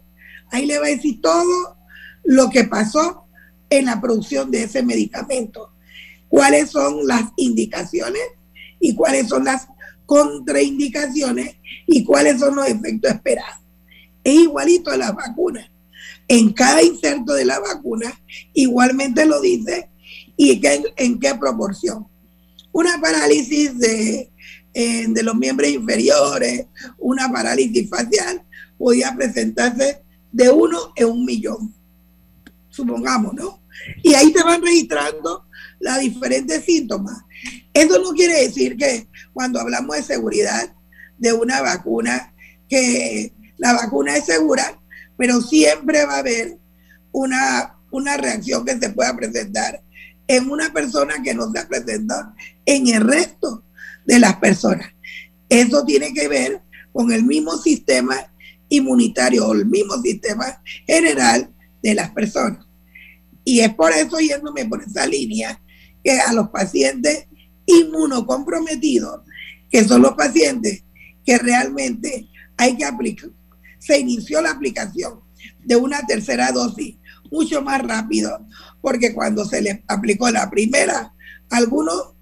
ahí 0.51 0.65
le 0.65 0.79
va 0.79 0.87
a 0.87 0.89
decir 0.89 1.21
todo 1.21 1.77
lo 2.23 2.49
que 2.49 2.63
pasó 2.63 3.25
en 3.69 3.85
la 3.85 4.01
producción 4.01 4.51
de 4.51 4.63
ese 4.63 4.83
medicamento, 4.83 5.73
cuáles 6.27 6.71
son 6.71 7.07
las 7.07 7.25
indicaciones 7.37 8.21
y 8.79 8.95
cuáles 8.95 9.27
son 9.27 9.45
las 9.45 9.67
contraindicaciones 10.05 11.55
y 11.85 12.03
cuáles 12.03 12.39
son 12.39 12.55
los 12.55 12.67
efectos 12.67 13.11
esperados. 13.11 13.59
Es 14.23 14.33
igualito 14.33 14.91
a 14.91 14.97
las 14.97 15.15
vacunas. 15.15 15.69
En 16.27 16.53
cada 16.53 16.83
inserto 16.83 17.33
de 17.33 17.45
la 17.45 17.59
vacuna 17.59 18.13
igualmente 18.53 19.25
lo 19.25 19.41
dice 19.41 19.89
y 20.37 20.65
en, 20.65 20.83
en 20.95 21.19
qué 21.19 21.35
proporción. 21.35 22.07
Una 22.71 23.01
parálisis 23.01 23.77
de 23.79 24.29
eh, 24.71 25.07
de 25.09 25.23
los 25.23 25.35
miembros 25.35 25.67
inferiores, 25.69 26.67
una 26.99 27.31
parálisis 27.31 27.89
facial, 27.89 28.43
podía 28.77 29.15
presentarse 29.15 30.03
de 30.31 30.49
uno 30.51 30.93
en 30.95 31.07
un 31.07 31.25
millón, 31.25 31.73
supongamos, 32.69 33.33
¿no? 33.33 33.61
Y 34.03 34.13
ahí 34.13 34.31
te 34.31 34.43
van 34.43 34.61
registrando 34.61 35.47
las 35.79 35.99
diferentes 35.99 36.65
síntomas. 36.65 37.17
Eso 37.73 37.99
no 37.99 38.11
quiere 38.11 38.43
decir 38.43 38.77
que 38.77 39.07
cuando 39.33 39.59
hablamos 39.59 39.95
de 39.95 40.03
seguridad 40.03 40.71
de 41.17 41.33
una 41.33 41.61
vacuna, 41.61 42.33
que 42.69 43.33
la 43.59 43.73
vacuna 43.73 44.15
es 44.15 44.25
segura, 44.25 44.79
pero 45.17 45.41
siempre 45.41 46.05
va 46.05 46.15
a 46.15 46.19
haber 46.19 46.57
una, 47.11 47.75
una 47.91 48.17
reacción 48.17 48.65
que 48.65 48.77
se 48.77 48.89
pueda 48.89 49.15
presentar 49.15 49.83
en 50.27 50.49
una 50.49 50.71
persona 50.71 51.21
que 51.23 51.33
no 51.33 51.51
se 51.51 51.59
ha 51.59 51.67
presentado 51.67 52.33
en 52.65 52.87
el 52.87 53.01
resto 53.01 53.63
de 54.05 54.19
las 54.19 54.37
personas. 54.37 54.87
Eso 55.49 55.83
tiene 55.85 56.13
que 56.13 56.27
ver 56.27 56.61
con 56.93 57.11
el 57.11 57.23
mismo 57.23 57.57
sistema 57.57 58.15
inmunitario 58.69 59.47
o 59.47 59.53
el 59.53 59.65
mismo 59.65 60.01
sistema 60.01 60.61
general 60.85 61.51
de 61.81 61.95
las 61.95 62.11
personas. 62.11 62.65
Y 63.43 63.61
es 63.61 63.73
por 63.73 63.91
eso, 63.91 64.19
yéndome 64.19 64.65
por 64.65 64.83
esa 64.83 65.05
línea, 65.05 65.59
que 66.03 66.11
a 66.11 66.31
los 66.33 66.49
pacientes 66.49 67.27
inmunocomprometidos, 67.65 69.21
que 69.69 69.83
son 69.83 70.01
los 70.01 70.13
pacientes 70.13 70.83
que 71.25 71.37
realmente 71.37 72.27
hay 72.57 72.77
que 72.77 72.85
aplicar, 72.85 73.29
se 73.89 73.99
inició 73.99 74.39
la 74.39 74.51
aplicación 74.51 75.19
de 75.65 75.75
una 75.75 76.05
tercera 76.05 76.51
dosis 76.51 76.95
mucho 77.31 77.63
más 77.63 77.81
rápido, 77.81 78.45
porque 78.81 79.15
cuando 79.15 79.45
se 79.45 79.63
les 79.63 79.79
aplicó 79.87 80.29
la 80.29 80.47
primera, 80.47 81.11
algunos 81.49 82.13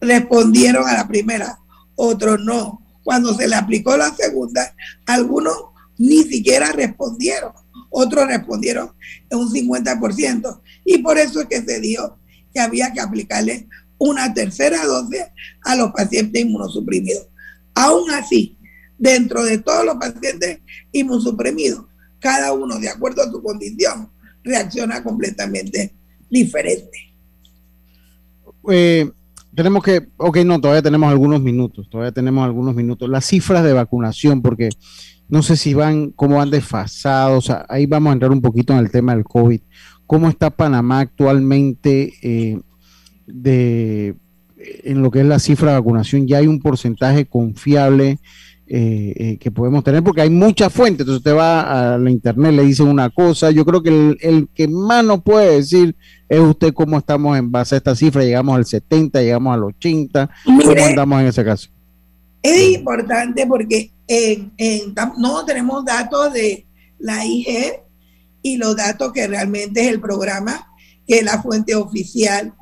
respondieron 0.00 0.86
a 0.86 0.94
la 0.94 1.08
primera, 1.08 1.58
otros 1.96 2.38
no. 2.44 2.82
Cuando 3.02 3.34
se 3.34 3.48
le 3.48 3.56
aplicó 3.56 3.96
la 3.96 4.14
segunda, 4.14 4.74
algunos 5.06 5.56
ni 5.98 6.22
siquiera 6.22 6.70
respondieron, 6.70 7.52
otros 7.90 8.28
respondieron 8.28 8.92
en 9.28 9.38
un 9.38 9.52
50%. 9.52 10.60
Y 10.84 10.98
por 10.98 11.18
eso 11.18 11.40
es 11.40 11.48
que 11.48 11.62
se 11.62 11.80
dijo 11.80 12.16
que 12.54 12.60
había 12.60 12.92
que 12.92 13.00
aplicarle 13.00 13.68
una 13.98 14.32
tercera 14.32 14.84
dosis 14.84 15.24
a 15.62 15.74
los 15.74 15.90
pacientes 15.90 16.42
inmunosuprimidos. 16.42 17.26
Aún 17.74 18.08
así, 18.12 18.55
dentro 18.98 19.44
de 19.44 19.58
todos 19.58 19.84
los 19.84 19.96
pacientes 19.96 20.60
inmunosuprimidos, 20.92 21.84
cada 22.18 22.52
uno, 22.52 22.78
de 22.78 22.88
acuerdo 22.88 23.22
a 23.22 23.30
su 23.30 23.42
condición, 23.42 24.10
reacciona 24.42 25.02
completamente 25.02 25.94
diferente. 26.30 27.12
Eh, 28.68 29.10
tenemos 29.54 29.82
que, 29.82 30.08
ok, 30.16 30.38
no, 30.38 30.60
todavía 30.60 30.82
tenemos 30.82 31.10
algunos 31.10 31.40
minutos, 31.40 31.88
todavía 31.88 32.12
tenemos 32.12 32.44
algunos 32.44 32.74
minutos. 32.74 33.08
Las 33.08 33.24
cifras 33.26 33.64
de 33.64 33.72
vacunación, 33.72 34.42
porque 34.42 34.68
no 35.28 35.42
sé 35.42 35.56
si 35.56 35.74
van, 35.74 36.10
cómo 36.10 36.36
van 36.36 36.50
desfasados, 36.50 37.50
ahí 37.68 37.86
vamos 37.86 38.10
a 38.10 38.12
entrar 38.14 38.30
un 38.32 38.42
poquito 38.42 38.72
en 38.72 38.80
el 38.80 38.90
tema 38.90 39.14
del 39.14 39.24
COVID. 39.24 39.60
¿Cómo 40.06 40.28
está 40.28 40.50
Panamá 40.50 41.00
actualmente 41.00 42.14
eh, 42.22 42.60
de, 43.26 44.14
en 44.56 45.02
lo 45.02 45.10
que 45.10 45.20
es 45.20 45.26
la 45.26 45.38
cifra 45.38 45.72
de 45.72 45.78
vacunación? 45.78 46.26
¿Ya 46.28 46.38
hay 46.38 46.46
un 46.46 46.60
porcentaje 46.60 47.26
confiable 47.26 48.18
eh, 48.68 49.12
eh, 49.16 49.38
que 49.38 49.50
podemos 49.50 49.84
tener? 49.84 50.02
Porque 50.02 50.22
hay 50.22 50.30
muchas 50.30 50.72
fuentes, 50.72 51.00
entonces 51.00 51.18
usted 51.18 51.36
va 51.36 51.94
a 51.94 51.98
la 51.98 52.10
internet, 52.10 52.52
le 52.52 52.64
dice 52.64 52.82
una 52.82 53.10
cosa, 53.10 53.50
yo 53.50 53.64
creo 53.64 53.82
que 53.82 53.90
el, 53.90 54.18
el 54.20 54.48
que 54.54 54.66
más 54.66 55.04
nos 55.04 55.22
puede 55.22 55.56
decir 55.56 55.94
es 56.28 56.40
usted 56.40 56.74
cómo 56.74 56.98
estamos 56.98 57.38
en 57.38 57.50
base 57.52 57.76
a 57.76 57.78
esta 57.78 57.94
cifra, 57.94 58.24
llegamos 58.24 58.56
al 58.56 58.66
70, 58.66 59.22
llegamos 59.22 59.54
al 59.54 59.64
80, 59.64 60.30
¿cómo 60.44 60.84
andamos 60.84 61.20
en 61.20 61.26
ese 61.26 61.44
caso? 61.44 61.68
Es 62.42 62.76
importante 62.76 63.46
porque 63.46 63.90
en, 64.08 64.52
no 65.18 65.44
tenemos 65.44 65.84
datos 65.84 66.32
de 66.32 66.66
la 66.98 67.24
IG 67.24 67.80
y 68.42 68.56
los 68.56 68.76
datos 68.76 69.12
que 69.12 69.26
realmente 69.26 69.80
es 69.80 69.88
el 69.88 70.00
programa, 70.00 70.72
que 71.06 71.18
es 71.18 71.24
la 71.24 71.42
fuente 71.42 71.74
oficial, 71.74 72.54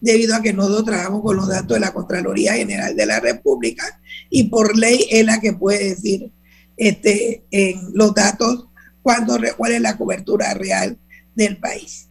debido 0.00 0.34
a 0.34 0.42
que 0.42 0.52
nosotros 0.52 0.84
trabajamos 0.84 1.22
con 1.22 1.36
los 1.36 1.48
datos 1.48 1.74
de 1.74 1.80
la 1.80 1.92
Contraloría 1.92 2.54
General 2.54 2.94
de 2.94 3.06
la 3.06 3.20
República 3.20 4.00
y 4.30 4.44
por 4.44 4.76
ley 4.76 5.06
es 5.10 5.24
la 5.24 5.40
que 5.40 5.52
puede 5.52 5.90
decir 5.90 6.30
este, 6.76 7.44
en 7.50 7.90
los 7.94 8.14
datos 8.14 8.68
cuánto, 9.02 9.36
cuál 9.56 9.72
es 9.72 9.80
la 9.80 9.96
cobertura 9.96 10.54
real 10.54 10.98
del 11.34 11.56
país. 11.58 12.08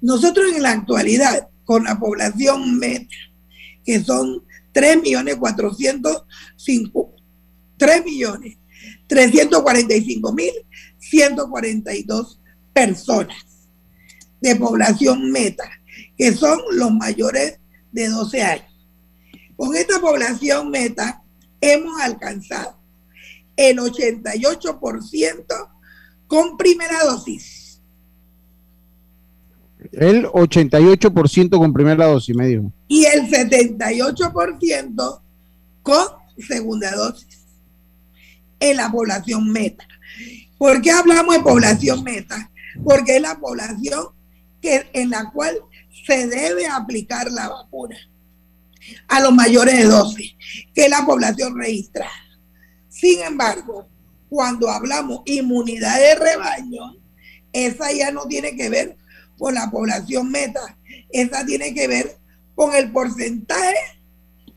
Nosotros 0.00 0.52
en 0.54 0.62
la 0.62 0.72
actualidad, 0.72 1.48
con 1.64 1.84
la 1.84 1.98
población 1.98 2.78
meta, 2.78 3.14
que 3.84 4.02
son 4.02 4.44
3 4.72 5.02
millones 5.02 5.36
405, 5.36 7.14
3 7.76 8.04
millones 8.04 8.56
345 9.06 10.32
mil 10.32 10.52
142 10.98 12.40
personas 12.72 13.36
de 14.40 14.56
población 14.56 15.30
meta, 15.30 15.64
que 16.20 16.32
son 16.34 16.60
los 16.72 16.92
mayores 16.92 17.58
de 17.92 18.08
12 18.10 18.42
años. 18.42 18.66
Con 19.56 19.74
esta 19.74 19.98
población 20.02 20.70
meta 20.70 21.22
hemos 21.62 21.98
alcanzado 21.98 22.76
el 23.56 23.78
88% 23.78 25.68
con 26.26 26.58
primera 26.58 27.04
dosis 27.04 27.60
el 29.92 30.26
88% 30.26 31.58
con 31.58 31.72
primera 31.72 32.04
dosis, 32.06 32.36
me 32.36 32.46
dijo. 32.46 32.70
Y 32.86 33.06
el 33.06 33.30
78% 33.30 35.20
con 35.82 36.06
segunda 36.46 36.94
dosis 36.94 37.40
en 38.60 38.76
la 38.76 38.92
población 38.92 39.50
meta. 39.50 39.88
¿Por 40.58 40.82
qué 40.82 40.90
hablamos 40.90 41.34
de 41.34 41.42
población 41.42 42.04
meta? 42.04 42.50
Porque 42.84 43.16
es 43.16 43.22
la 43.22 43.38
población 43.38 44.08
que, 44.60 44.86
en 44.92 45.08
la 45.08 45.30
cual 45.30 45.56
se 46.06 46.26
debe 46.26 46.66
aplicar 46.66 47.30
la 47.30 47.48
vacuna 47.48 47.96
a 49.08 49.20
los 49.20 49.32
mayores 49.32 49.76
de 49.78 49.84
12, 49.84 50.36
que 50.74 50.84
es 50.84 50.90
la 50.90 51.04
población 51.04 51.56
registrada. 51.58 52.10
Sin 52.88 53.20
embargo, 53.20 53.88
cuando 54.28 54.70
hablamos 54.70 55.22
inmunidad 55.26 55.98
de 55.98 56.14
rebaño, 56.14 56.96
esa 57.52 57.92
ya 57.92 58.10
no 58.10 58.26
tiene 58.26 58.56
que 58.56 58.68
ver 58.68 58.96
con 59.38 59.54
la 59.54 59.70
población 59.70 60.30
meta. 60.30 60.76
Esa 61.10 61.44
tiene 61.44 61.74
que 61.74 61.88
ver 61.88 62.18
con 62.54 62.74
el 62.74 62.92
porcentaje 62.92 63.74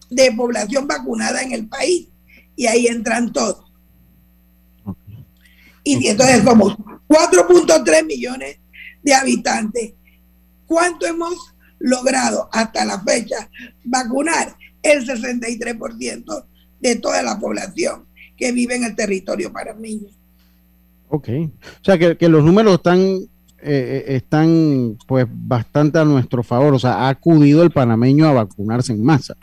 de 0.09 0.31
población 0.33 0.87
vacunada 0.87 1.41
en 1.41 1.53
el 1.53 1.67
país. 1.67 2.07
Y 2.55 2.67
ahí 2.67 2.87
entran 2.87 3.31
todos. 3.33 3.71
Y 5.83 6.07
entonces 6.07 6.43
somos 6.43 6.77
4.3 7.07 8.05
millones 8.05 8.57
de 9.01 9.13
habitantes. 9.13 9.93
¿Cuánto 10.73 11.05
hemos 11.05 11.53
logrado 11.77 12.49
hasta 12.51 12.83
la 12.83 12.99
fecha 12.99 13.47
vacunar? 13.83 14.55
El 14.81 15.05
63% 15.05 16.45
de 16.81 16.95
toda 16.95 17.21
la 17.21 17.37
población 17.39 18.05
que 18.35 18.51
vive 18.51 18.75
en 18.75 18.85
el 18.85 18.95
territorio 18.95 19.53
panameño. 19.53 20.07
Ok. 21.09 21.29
O 21.29 21.85
sea 21.85 21.99
que, 21.99 22.17
que 22.17 22.27
los 22.27 22.43
números 22.43 22.73
están 22.73 22.99
eh, 23.61 24.03
eh, 24.07 24.15
están 24.15 24.97
pues 25.05 25.27
bastante 25.29 25.99
a 25.99 26.05
nuestro 26.05 26.41
favor, 26.41 26.73
o 26.73 26.79
sea, 26.79 26.93
ha 26.95 27.09
acudido 27.09 27.61
el 27.61 27.69
panameño 27.69 28.27
a 28.27 28.33
vacunarse 28.33 28.93
en 28.93 29.03
masa. 29.03 29.37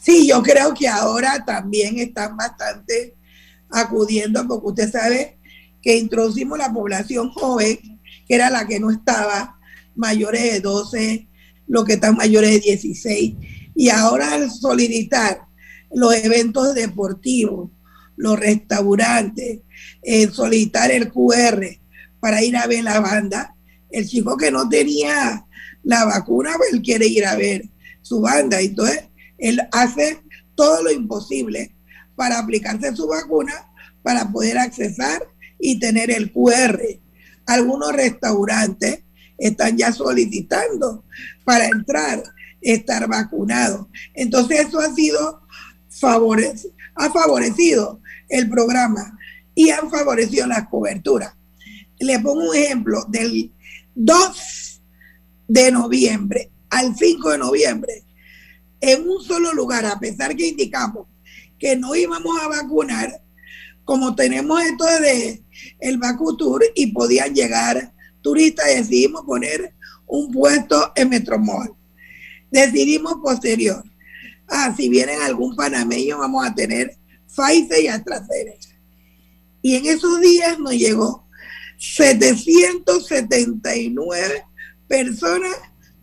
Sí, 0.00 0.26
yo 0.26 0.42
creo 0.42 0.74
que 0.74 0.88
ahora 0.88 1.44
también 1.44 2.00
están 2.00 2.36
bastante 2.36 3.14
acudiendo, 3.70 4.46
porque 4.48 4.66
usted 4.66 4.90
sabe 4.90 5.38
que 5.80 5.96
introducimos 5.96 6.58
la 6.58 6.72
población 6.72 7.30
joven, 7.30 7.78
que 8.26 8.34
era 8.34 8.50
la 8.50 8.66
que 8.66 8.80
no 8.80 8.90
estaba, 8.90 9.55
mayores 9.96 10.42
de 10.42 10.60
12, 10.60 11.28
los 11.66 11.84
que 11.84 11.94
están 11.94 12.16
mayores 12.16 12.50
de 12.50 12.60
16, 12.60 13.34
y 13.74 13.88
ahora 13.88 14.34
al 14.34 14.50
solicitar 14.50 15.46
los 15.92 16.14
eventos 16.14 16.74
deportivos, 16.74 17.70
los 18.16 18.38
restaurantes, 18.38 19.60
el 20.02 20.32
solicitar 20.32 20.90
el 20.90 21.10
QR, 21.10 21.64
para 22.20 22.42
ir 22.42 22.56
a 22.56 22.66
ver 22.66 22.84
la 22.84 23.00
banda. 23.00 23.54
El 23.90 24.06
chico 24.08 24.36
que 24.36 24.50
no 24.50 24.68
tenía 24.68 25.44
la 25.84 26.04
vacuna, 26.04 26.54
pues 26.56 26.72
él 26.72 26.82
quiere 26.82 27.06
ir 27.06 27.24
a 27.24 27.36
ver 27.36 27.68
su 28.02 28.20
banda. 28.20 28.60
Entonces, 28.60 29.04
él 29.38 29.60
hace 29.72 30.22
todo 30.54 30.82
lo 30.82 30.90
imposible 30.90 31.74
para 32.16 32.38
aplicarse 32.38 32.96
su 32.96 33.06
vacuna, 33.06 33.70
para 34.02 34.30
poder 34.32 34.58
accesar 34.58 35.22
y 35.60 35.78
tener 35.78 36.10
el 36.10 36.32
QR. 36.32 36.80
Algunos 37.46 37.92
restaurantes 37.92 39.04
están 39.38 39.76
ya 39.76 39.92
solicitando 39.92 41.04
para 41.44 41.66
entrar, 41.66 42.22
estar 42.60 43.08
vacunado. 43.08 43.88
Entonces, 44.14 44.66
eso 44.66 44.80
ha 44.80 44.92
sido 44.94 45.42
ha 46.94 47.10
favorecido 47.10 48.00
el 48.28 48.48
programa 48.48 49.18
y 49.54 49.70
han 49.70 49.90
favorecido 49.90 50.46
las 50.46 50.68
coberturas. 50.68 51.34
Le 51.98 52.20
pongo 52.20 52.50
un 52.50 52.56
ejemplo, 52.56 53.04
del 53.08 53.52
2 53.94 54.82
de 55.48 55.70
noviembre 55.70 56.50
al 56.68 56.94
5 56.94 57.30
de 57.30 57.38
noviembre, 57.38 58.04
en 58.80 59.08
un 59.08 59.22
solo 59.22 59.54
lugar, 59.54 59.86
a 59.86 59.98
pesar 59.98 60.36
que 60.36 60.48
indicamos 60.48 61.06
que 61.58 61.76
no 61.76 61.94
íbamos 61.94 62.38
a 62.42 62.48
vacunar, 62.48 63.22
como 63.84 64.14
tenemos 64.14 64.62
esto 64.62 64.84
de 64.84 65.42
el 65.78 65.98
Vacutur 65.98 66.62
y 66.74 66.88
podían 66.88 67.34
llegar 67.34 67.94
turistas, 68.26 68.66
decidimos 68.66 69.24
poner 69.24 69.72
un 70.04 70.32
puesto 70.32 70.90
en 70.96 71.10
Metromol. 71.10 71.72
Decidimos 72.50 73.14
posterior, 73.22 73.84
ah, 74.48 74.74
si 74.76 74.88
vienen 74.88 75.22
algún 75.22 75.54
panameño 75.54 76.18
vamos 76.18 76.44
a 76.44 76.52
tener 76.52 76.96
Pfizer 77.28 77.84
y 77.84 77.86
AstraZeneca. 77.86 78.66
Y 79.62 79.76
en 79.76 79.86
esos 79.86 80.20
días 80.20 80.58
nos 80.58 80.72
llegó 80.72 81.24
779 81.78 84.42
personas 84.88 85.54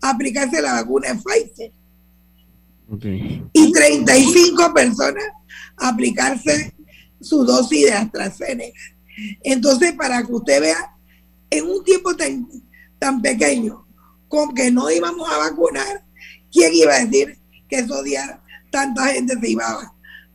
a 0.01 0.11
aplicarse 0.11 0.61
la 0.61 0.75
vacuna 0.75 1.09
de 1.09 1.15
Pfizer. 1.15 1.73
Y 3.51 3.73
35 3.73 4.73
personas 4.73 5.25
a 5.75 5.89
aplicarse 5.89 6.73
su 7.19 7.43
dosis 7.43 7.87
de 7.87 7.91
AstraZeneca. 7.91 8.79
Entonces, 9.43 9.91
para 9.93 10.25
que 10.25 10.31
usted 10.31 10.61
vea, 10.61 10.92
en 11.57 11.65
un 11.65 11.83
tiempo 11.83 12.15
tan, 12.15 12.47
tan 12.99 13.21
pequeño, 13.21 13.85
con 14.27 14.53
que 14.53 14.71
no 14.71 14.89
íbamos 14.89 15.29
a 15.29 15.37
vacunar, 15.37 16.03
¿quién 16.51 16.73
iba 16.73 16.93
a 16.93 17.05
decir 17.05 17.37
que 17.69 17.77
esos 17.77 18.03
días 18.03 18.39
tanta 18.71 19.07
gente 19.07 19.39
se 19.39 19.49
iba 19.51 19.65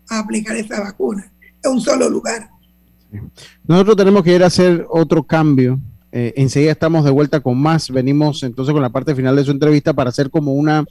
a 0.09 0.19
aplicar 0.19 0.57
esa 0.57 0.81
vacuna 0.81 1.31
en 1.65 1.73
un 1.73 1.81
solo 1.81 2.09
lugar? 2.09 2.51
Nosotros 3.67 3.97
tenemos 3.97 4.23
que 4.23 4.35
ir 4.35 4.45
a 4.45 4.47
hacer 4.47 4.87
otro 4.89 5.23
cambio. 5.25 5.81
Eh, 6.13 6.33
enseguida 6.37 6.73
estamos 6.73 7.05
de 7.05 7.11
vuelta 7.11 7.41
con 7.41 7.59
más. 7.59 7.91
Venimos 7.91 8.43
entonces 8.43 8.73
con 8.73 8.83
la 8.83 8.91
parte 8.91 9.15
final 9.15 9.35
de 9.35 9.45
su 9.45 9.51
entrevista 9.51 9.93
para 9.93 10.11
hacer 10.11 10.31
como 10.31 10.53
una 10.53 10.85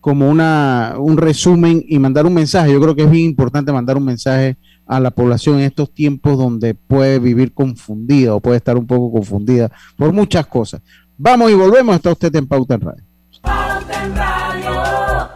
como 0.00 0.30
una, 0.30 0.94
un 0.98 1.18
resumen 1.18 1.84
y 1.86 1.98
mandar 1.98 2.24
un 2.24 2.32
mensaje. 2.32 2.72
Yo 2.72 2.80
creo 2.80 2.96
que 2.96 3.02
es 3.02 3.10
bien 3.10 3.26
importante 3.26 3.70
mandar 3.70 3.98
un 3.98 4.04
mensaje 4.06 4.56
a 4.90 4.98
la 4.98 5.12
población 5.12 5.60
en 5.60 5.66
estos 5.66 5.94
tiempos 5.94 6.36
donde 6.36 6.74
puede 6.74 7.20
vivir 7.20 7.54
confundida 7.54 8.34
o 8.34 8.40
puede 8.40 8.56
estar 8.56 8.76
un 8.76 8.88
poco 8.88 9.12
confundida 9.12 9.70
por 9.96 10.12
muchas 10.12 10.48
cosas. 10.48 10.82
Vamos 11.16 11.52
y 11.52 11.54
volvemos. 11.54 11.94
Está 11.94 12.10
usted 12.10 12.34
en 12.34 12.48
Pauta 12.48 12.74
en 12.74 12.80
Radio. 12.80 13.04
Pauta 13.40 14.04
en 14.04 14.16
Radio. 14.16 15.30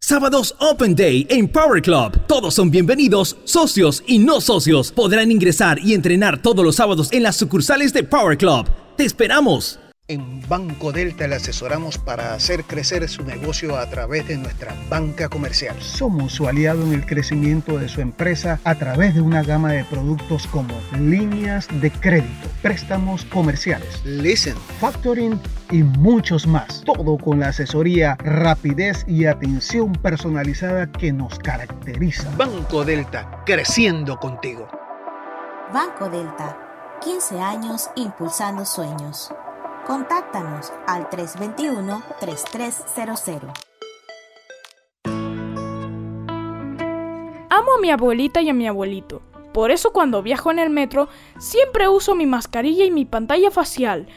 Sábados 0.00 0.56
Open 0.58 0.96
Day 0.96 1.24
en 1.30 1.46
Power 1.46 1.80
Club. 1.80 2.18
Todos 2.26 2.54
son 2.54 2.68
bienvenidos, 2.68 3.36
socios 3.44 4.02
y 4.08 4.18
no 4.18 4.40
socios. 4.40 4.90
Podrán 4.90 5.30
ingresar 5.30 5.78
y 5.78 5.94
entrenar 5.94 6.42
todos 6.42 6.64
los 6.64 6.74
sábados 6.74 7.12
en 7.12 7.22
las 7.22 7.36
sucursales 7.36 7.92
de 7.92 8.02
Power 8.02 8.36
Club. 8.36 8.66
¡Te 8.96 9.04
esperamos! 9.04 9.78
En 10.10 10.40
Banco 10.48 10.90
Delta 10.90 11.28
le 11.28 11.34
asesoramos 11.34 11.98
para 11.98 12.32
hacer 12.32 12.64
crecer 12.64 13.06
su 13.10 13.24
negocio 13.24 13.76
a 13.76 13.84
través 13.90 14.26
de 14.26 14.38
nuestra 14.38 14.74
banca 14.88 15.28
comercial. 15.28 15.76
Somos 15.82 16.32
su 16.32 16.48
aliado 16.48 16.82
en 16.82 16.94
el 16.94 17.04
crecimiento 17.04 17.78
de 17.78 17.90
su 17.90 18.00
empresa 18.00 18.58
a 18.64 18.74
través 18.76 19.14
de 19.14 19.20
una 19.20 19.42
gama 19.42 19.70
de 19.70 19.84
productos 19.84 20.46
como 20.46 20.72
líneas 20.98 21.68
de 21.82 21.90
crédito, 21.90 22.48
préstamos 22.62 23.26
comerciales, 23.26 24.02
listen, 24.06 24.56
factoring 24.80 25.38
y 25.70 25.82
muchos 25.82 26.46
más. 26.46 26.82
Todo 26.86 27.18
con 27.18 27.40
la 27.40 27.48
asesoría, 27.48 28.16
rapidez 28.20 29.04
y 29.06 29.26
atención 29.26 29.92
personalizada 29.92 30.90
que 30.90 31.12
nos 31.12 31.38
caracteriza. 31.38 32.34
Banco 32.34 32.82
Delta, 32.82 33.42
creciendo 33.44 34.18
contigo. 34.18 34.68
Banco 35.70 36.08
Delta, 36.08 36.96
15 37.02 37.40
años 37.40 37.90
impulsando 37.94 38.64
sueños. 38.64 39.30
Contáctanos 39.88 40.72
al 40.86 41.08
321-3300. 41.08 43.52
Amo 47.48 47.72
a 47.74 47.80
mi 47.80 47.90
abuelita 47.90 48.42
y 48.42 48.50
a 48.50 48.52
mi 48.52 48.68
abuelito. 48.68 49.22
Por 49.54 49.70
eso 49.70 49.94
cuando 49.94 50.22
viajo 50.22 50.50
en 50.50 50.58
el 50.58 50.68
metro 50.68 51.08
siempre 51.38 51.88
uso 51.88 52.14
mi 52.14 52.26
mascarilla 52.26 52.84
y 52.84 52.90
mi 52.90 53.06
pantalla 53.06 53.50
facial, 53.50 54.08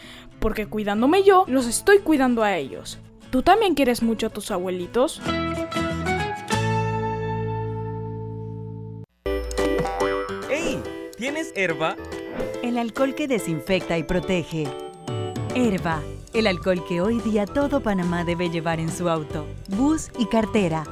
porque 0.42 0.68
cuidándome 0.68 1.24
yo, 1.24 1.46
los 1.48 1.68
estoy 1.68 2.00
cuidando 2.00 2.44
a 2.44 2.58
ellos. 2.58 3.00
¿Tú 3.30 3.42
también 3.42 3.74
quieres 3.74 4.04
mucho 4.04 4.28
a 4.28 4.30
tus 4.30 4.52
abuelitos? 4.52 5.22
¡Ey! 10.50 10.84
¿Tienes 11.18 11.54
herba? 11.56 11.96
El 12.62 12.78
alcohol 12.78 13.16
que 13.16 13.30
desinfecta 13.30 13.98
y 13.98 14.04
protege. 14.04 14.91
Herba, 15.56 16.02
el 16.34 16.48
alcohol 16.48 16.82
que 16.88 17.02
hoy 17.02 17.20
día 17.20 17.46
todo 17.46 17.82
Panamá 17.82 18.24
debe 18.24 18.50
llevar 18.50 18.80
en 18.80 18.90
su 18.90 19.10
auto, 19.10 19.46
bus 19.68 20.10
y 20.18 20.26
cartera. 20.28 20.86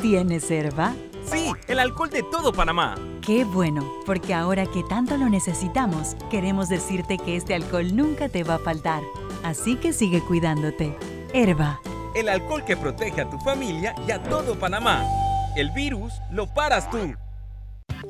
¿Tienes 0.00 0.50
Herba? 0.50 0.94
Sí, 1.24 1.52
el 1.68 1.78
alcohol 1.78 2.10
de 2.10 2.24
todo 2.24 2.52
Panamá. 2.52 2.96
Qué 3.24 3.44
bueno, 3.44 3.88
porque 4.06 4.34
ahora 4.34 4.66
que 4.66 4.82
tanto 4.82 5.16
lo 5.16 5.28
necesitamos, 5.28 6.16
queremos 6.28 6.68
decirte 6.68 7.18
que 7.18 7.36
este 7.36 7.54
alcohol 7.54 7.94
nunca 7.94 8.28
te 8.28 8.42
va 8.42 8.56
a 8.56 8.58
faltar. 8.58 9.02
Así 9.44 9.76
que 9.76 9.92
sigue 9.92 10.20
cuidándote. 10.22 10.96
Herba. 11.32 11.80
El 12.16 12.28
alcohol 12.28 12.64
que 12.64 12.76
protege 12.76 13.20
a 13.20 13.30
tu 13.30 13.38
familia 13.38 13.94
y 14.08 14.10
a 14.10 14.20
todo 14.24 14.58
Panamá. 14.58 15.04
El 15.54 15.70
virus 15.70 16.14
lo 16.32 16.52
paras 16.52 16.90
tú. 16.90 17.14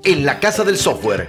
En 0.05 0.25
la 0.25 0.41
Casa 0.41 0.65
del 0.65 0.79
Software 0.79 1.29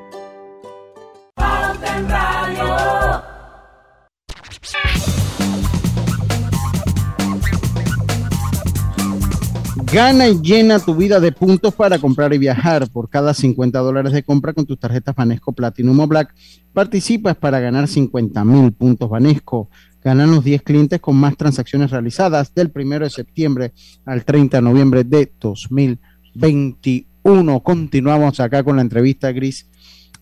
Gana 9.93 10.27
y 10.29 10.41
llena 10.41 10.79
tu 10.79 10.95
vida 10.95 11.19
de 11.19 11.33
puntos 11.33 11.75
para 11.75 11.99
comprar 11.99 12.33
y 12.33 12.37
viajar. 12.37 12.89
Por 12.89 13.09
cada 13.09 13.33
50 13.33 13.77
dólares 13.79 14.13
de 14.13 14.23
compra 14.23 14.53
con 14.53 14.65
tus 14.65 14.79
tarjetas 14.79 15.13
Banesco 15.13 15.51
Platinum 15.51 15.99
o 15.99 16.07
Black, 16.07 16.33
participas 16.71 17.35
para 17.35 17.59
ganar 17.59 17.89
50 17.89 18.45
mil 18.45 18.71
puntos 18.71 19.09
Banesco. 19.09 19.69
Ganan 20.01 20.31
los 20.31 20.45
10 20.45 20.61
clientes 20.61 21.01
con 21.01 21.17
más 21.17 21.35
transacciones 21.35 21.91
realizadas 21.91 22.53
del 22.53 22.71
1 22.73 22.99
de 22.99 23.09
septiembre 23.09 23.73
al 24.05 24.23
30 24.23 24.59
de 24.59 24.61
noviembre 24.61 25.03
de 25.03 25.29
2021. 25.41 27.59
Continuamos 27.59 28.39
acá 28.39 28.63
con 28.63 28.77
la 28.77 28.83
entrevista, 28.83 29.33
Gris. 29.33 29.67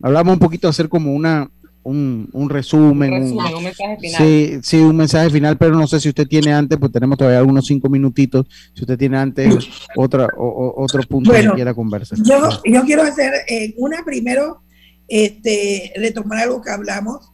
Hablamos 0.01 0.33
un 0.33 0.39
poquito 0.39 0.65
de 0.65 0.71
hacer 0.71 0.89
como 0.89 1.13
una, 1.13 1.51
un, 1.89 2.29
un 2.31 2.49
resumen. 2.49 3.13
Un 3.13 3.19
un- 3.23 3.23
resumen, 3.23 3.55
un 3.55 3.63
mensaje 3.63 3.97
final. 3.99 4.21
Sí, 4.21 4.59
sí, 4.63 4.77
un 4.77 4.95
mensaje 4.97 5.29
final, 5.29 5.57
pero 5.57 5.75
no 5.75 5.87
sé 5.87 5.99
si 5.99 6.09
usted 6.09 6.27
tiene 6.27 6.53
antes, 6.53 6.77
pues 6.79 6.91
tenemos 6.91 7.17
todavía 7.17 7.39
algunos 7.39 7.65
cinco 7.65 7.89
minutitos. 7.89 8.45
Si 8.73 8.81
usted 8.81 8.97
tiene 8.97 9.17
antes 9.17 9.55
otra, 9.95 10.27
o- 10.37 10.47
o- 10.47 10.83
otro 10.83 11.01
punto 11.03 11.31
Bueno, 11.31 11.51
que 11.51 11.55
quiera 11.57 11.73
conversar. 11.73 12.17
Yo, 12.23 12.49
yo 12.65 12.83
quiero 12.85 13.03
hacer 13.03 13.31
eh, 13.47 13.73
una 13.77 14.03
primero, 14.05 14.61
este, 15.07 15.91
retomar 15.95 16.39
algo 16.43 16.61
que 16.61 16.69
hablamos, 16.71 17.31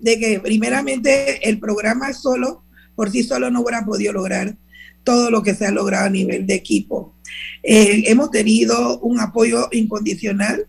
de 0.00 0.18
que 0.18 0.40
primeramente 0.40 1.48
el 1.48 1.58
programa 1.58 2.12
solo, 2.12 2.64
por 2.94 3.10
sí 3.10 3.22
solo 3.22 3.50
no 3.50 3.60
hubiera 3.62 3.84
podido 3.84 4.12
lograr 4.12 4.56
todo 5.02 5.30
lo 5.30 5.42
que 5.42 5.54
se 5.54 5.66
ha 5.66 5.70
logrado 5.70 6.06
a 6.06 6.10
nivel 6.10 6.46
de 6.46 6.54
equipo. 6.54 7.14
Eh, 7.62 8.04
hemos 8.06 8.30
tenido 8.30 8.98
un 9.00 9.20
apoyo 9.20 9.68
incondicional 9.72 10.66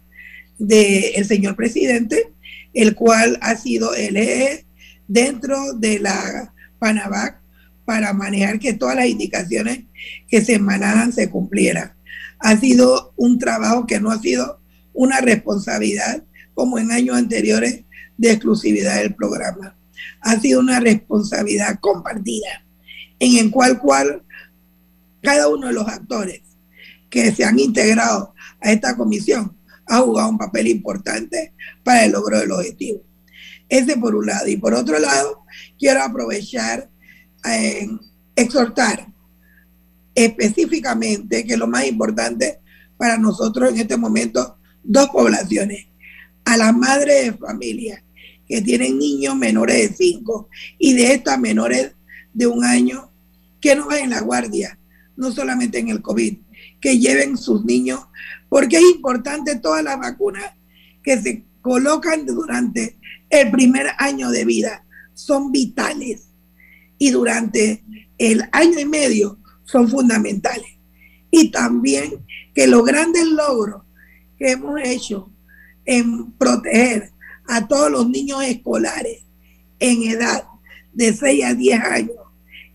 del 0.58 1.26
señor 1.26 1.56
presidente, 1.56 2.32
el 2.76 2.94
cual 2.94 3.40
ha 3.42 3.56
sido 3.56 3.96
el 3.96 4.18
eje 4.18 4.66
dentro 5.08 5.74
de 5.74 6.00
la 6.00 6.54
Panavac 6.78 7.40
para 7.86 8.14
manejar 8.14 8.60
que 8.60 8.74
todas 8.74 8.96
las 8.96 9.08
indicaciones 9.08 9.86
que 10.28 10.42
se 10.42 10.56
emanaran 10.56 11.14
se 11.14 11.30
cumplieran. 11.30 11.94
Ha 12.40 12.58
sido 12.58 13.14
un 13.16 13.40
trabajo 13.40 13.88
que 13.88 14.00
no 14.00 14.12
ha 14.12 14.20
sido 14.20 14.60
una 14.94 15.22
responsabilidad 15.22 16.24
como 16.54 16.78
en 16.78 16.92
años 16.92 17.16
anteriores 17.16 17.84
de 18.18 18.32
exclusividad 18.32 18.98
del 18.98 19.16
programa. 19.16 19.76
Ha 20.22 20.40
sido 20.40 20.60
una 20.60 20.80
responsabilidad 20.80 21.80
compartida 21.80 22.66
en 23.20 23.38
el 23.38 23.52
cual, 23.52 23.80
cual 23.80 24.24
cada 25.22 25.48
uno 25.48 25.68
de 25.68 25.74
los 25.74 25.88
actores 25.88 26.42
que 27.10 27.32
se 27.32 27.46
han 27.46 27.58
integrado 27.58 28.34
a 28.60 28.72
esta 28.72 28.98
comisión 28.98 29.55
ha 29.88 30.00
jugado 30.00 30.30
un 30.30 30.38
papel 30.38 30.68
importante 30.68 31.54
para 31.84 32.06
el 32.06 32.12
logro 32.12 32.40
del 32.40 32.52
objetivo. 32.52 33.02
Ese 33.70 33.98
por 33.98 34.16
un 34.16 34.26
lado. 34.26 34.48
Y 34.48 34.58
por 34.58 34.74
otro 34.74 35.00
lado, 35.00 35.44
quiero 35.78 36.04
aprovechar 36.04 36.90
en 37.44 38.00
exhortar 38.36 39.08
específicamente 40.14 41.46
que 41.46 41.58
lo 41.58 41.68
más 41.68 41.86
importante 41.86 42.60
para 42.98 43.18
nosotros 43.18 43.72
en 43.72 43.80
este 43.80 43.98
momento, 43.98 44.58
dos 44.84 45.10
poblaciones. 45.10 45.88
A 46.46 46.58
las 46.58 46.76
madres 46.76 47.26
de 47.26 47.34
familia 47.34 48.04
que 48.48 48.62
tienen 48.62 48.98
niños 49.00 49.36
menores 49.36 49.90
de 49.90 49.96
5 49.96 50.50
y 50.78 50.94
de 50.94 51.14
estas 51.14 51.40
menores 51.40 51.96
de 52.34 52.48
un 52.48 52.64
año, 52.64 53.12
que 53.60 53.76
no 53.76 53.88
vayan 53.88 54.12
la 54.12 54.22
guardia, 54.22 54.78
no 55.16 55.32
solamente 55.32 55.80
en 55.80 55.90
el 55.90 56.02
COVID, 56.02 56.38
que 56.80 57.00
lleven 57.00 57.38
sus 57.38 57.66
niños, 57.66 58.02
porque 58.50 58.78
es 58.78 58.84
importante 58.84 59.58
todas 59.58 59.84
las 59.84 59.98
vacunas 60.00 60.54
que 61.04 61.18
se 61.22 61.46
colocan 61.62 62.26
durante 62.26 62.98
el 63.30 63.52
primer 63.52 63.88
año 63.98 64.30
de 64.30 64.46
vida, 64.46 64.86
son 65.14 65.52
vitales 65.52 66.30
y 66.98 67.12
durante 67.12 67.84
el 68.18 68.44
año 68.52 68.80
y 68.80 68.86
medio 68.86 69.40
son 69.64 69.90
fundamentales. 69.90 70.78
Y 71.32 71.52
también 71.52 72.26
que 72.54 72.68
los 72.68 72.86
grandes 72.86 73.26
logros 73.26 73.84
que 74.38 74.52
hemos 74.52 74.80
hecho 74.84 75.32
en 75.86 76.32
proteger 76.34 77.12
a 77.48 77.68
todos 77.68 77.92
los 77.92 78.10
niños 78.10 78.44
escolares 78.44 79.24
en 79.80 80.04
edad 80.04 80.44
de 80.94 81.14
6 81.14 81.46
a 81.46 81.54
10 81.54 81.82
años, 81.82 82.18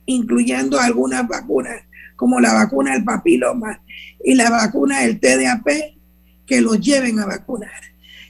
incluyendo 0.07 0.79
algunas 0.79 1.27
vacunas 1.27 1.83
como 2.21 2.39
la 2.39 2.53
vacuna 2.53 2.93
del 2.93 3.03
papiloma 3.03 3.83
y 4.23 4.35
la 4.35 4.51
vacuna 4.51 5.01
del 5.01 5.19
TDAP, 5.19 5.67
que 6.47 6.61
los 6.61 6.79
lleven 6.79 7.19
a 7.19 7.25
vacunar, 7.25 7.81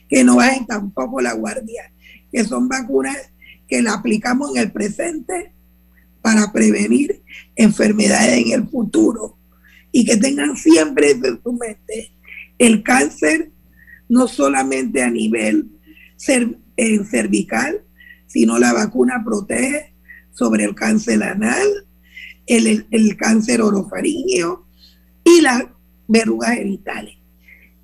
que 0.08 0.22
no 0.22 0.36
bajen 0.36 0.64
tampoco 0.64 1.20
la 1.20 1.32
guardia, 1.32 1.90
que 2.30 2.44
son 2.44 2.68
vacunas 2.68 3.16
que 3.66 3.82
la 3.82 3.94
aplicamos 3.94 4.54
en 4.54 4.62
el 4.62 4.70
presente 4.70 5.52
para 6.22 6.52
prevenir 6.52 7.20
enfermedades 7.56 8.38
en 8.38 8.52
el 8.52 8.68
futuro 8.68 9.36
y 9.90 10.04
que 10.04 10.16
tengan 10.16 10.56
siempre 10.56 11.10
en 11.10 11.42
su 11.42 11.52
mente 11.52 12.12
el 12.58 12.84
cáncer 12.84 13.50
no 14.08 14.28
solamente 14.28 15.02
a 15.02 15.10
nivel 15.10 15.68
cervical, 16.16 17.82
sino 18.28 18.56
la 18.56 18.72
vacuna 18.72 19.24
protege 19.24 19.94
sobre 20.30 20.62
el 20.62 20.76
cáncer 20.76 21.24
anal, 21.24 21.66
el, 22.46 22.86
el 22.90 23.16
cáncer 23.16 23.62
orofaringeo 23.62 24.66
y 25.24 25.40
las 25.40 25.64
verrugas 26.08 26.54
genitales. 26.54 27.16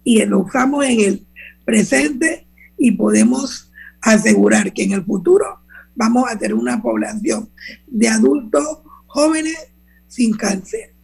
Y 0.05 0.25
lo 0.25 0.41
usamos 0.41 0.85
en 0.85 1.01
el 1.01 1.27
presente 1.65 2.47
y 2.79 2.93
podemos 2.93 3.73
asegurar 4.01 4.73
que 4.73 4.85
en 4.85 4.93
el 4.93 5.05
futuro 5.05 5.61
vamos 5.95 6.31
a 6.31 6.39
tener 6.39 6.55
una 6.55 6.81
población 6.81 7.49
de 7.87 8.09
adultos 8.09 8.81
jóvenes 9.07 9.73
sin 10.07 10.35
cáncer 10.37 10.95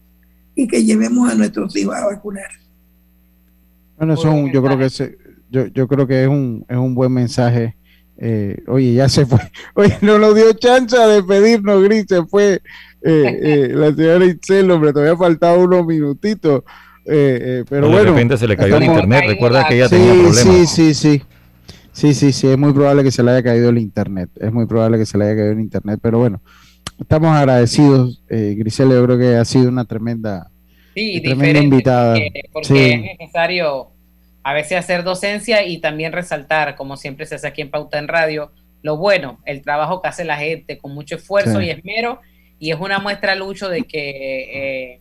y 0.55 0.67
que 0.69 0.85
llevemos 0.85 1.31
a 1.31 1.35
nuestros 1.35 1.75
hijos 1.77 1.95
a 1.95 2.07
vacunar. 2.07 2.51
Bueno, 3.97 4.15
eso 4.15 4.47
yo 4.49 4.63
creo 4.63 4.79
que 4.79 4.89
yo, 5.51 5.67
yo 5.67 5.89
creo 5.89 6.07
que 6.07 6.23
es 6.23 6.29
un, 6.29 6.65
es 6.69 6.77
un 6.77 6.95
buen 6.95 7.13
mensaje. 7.13 7.77
Eh, 8.25 8.63
oye, 8.69 8.95
ya 8.95 9.09
se 9.09 9.27
fue. 9.27 9.41
Oye, 9.75 9.99
no 10.01 10.17
nos 10.17 10.37
dio 10.37 10.53
chance 10.53 10.97
de 10.97 11.25
pedirnos, 11.25 11.83
Gris, 11.83 12.05
se 12.09 12.25
fue 12.25 12.61
eh, 13.03 13.41
eh, 13.43 13.71
la 13.75 13.93
señora 13.93 14.25
Itzel, 14.25 14.71
hombre, 14.71 14.93
todavía 14.93 15.17
faltaba 15.17 15.59
unos 15.59 15.85
minutitos. 15.85 16.63
pero 17.05 17.65
bueno. 17.89 17.97
De 17.97 18.05
repente 18.05 18.37
se 18.37 18.47
le 18.47 18.57
cayó 18.57 18.77
el 18.77 18.85
internet, 18.85 19.25
recuerda 19.27 19.67
que 19.67 19.75
ella 19.75 19.89
tenía 19.89 20.13
problemas. 20.13 20.37
Sí, 20.37 20.67
sí, 20.67 20.95
sí. 20.95 21.23
Sí, 21.91 22.15
sí, 22.15 22.33
sí, 22.33 22.47
es 22.47 22.57
muy 22.57 22.73
probable 22.73 23.03
que 23.03 23.11
se 23.11 23.25
le 23.25 23.33
haya 23.33 23.43
caído 23.43 23.71
el 23.71 23.79
internet. 23.79 24.31
Es 24.41 24.53
muy 24.53 24.67
probable 24.67 24.99
que 24.99 25.05
se 25.05 25.19
le 25.19 25.25
haya 25.25 25.35
caído 25.35 25.53
el 25.53 25.61
internet, 25.61 25.99
pero 26.01 26.19
bueno, 26.19 26.41
estamos 27.01 27.37
agradecidos. 27.37 28.23
Eh, 28.31 28.55
Grisela, 28.57 28.95
yo 28.95 29.05
creo 29.05 29.19
que 29.19 29.35
ha 29.35 29.45
sido 29.45 29.69
una 29.69 29.85
tremenda, 29.85 30.49
tremenda 30.95 31.61
invitada. 31.61 32.17
Porque, 32.53 32.95
es 32.95 33.19
necesario 33.19 33.92
a 34.45 34.53
veces 34.53 34.79
hacer 34.79 35.05
docencia 35.05 35.65
y 35.65 35.79
también 35.79 36.13
resaltar, 36.13 36.75
como 36.75 36.97
siempre 36.97 37.27
se 37.27 37.37
hace 37.37 37.47
aquí 37.47 37.63
en 37.63 37.71
Pauta 37.71 37.99
en 37.99 38.09
Radio, 38.09 38.53
lo 38.83 38.97
bueno, 38.97 39.41
el 39.45 39.63
trabajo 39.63 40.03
que 40.03 40.09
hace 40.09 40.25
la 40.25 40.37
gente 40.37 40.79
con 40.79 40.93
mucho 40.93 41.17
esfuerzo 41.17 41.61
y 41.61 41.71
esmero, 41.71 42.21
y 42.59 42.71
es 42.73 42.79
una 42.79 42.99
muestra, 42.99 43.35
Lucho, 43.35 43.69
de 43.69 43.83
que 43.83 44.93
eh, 44.93 45.01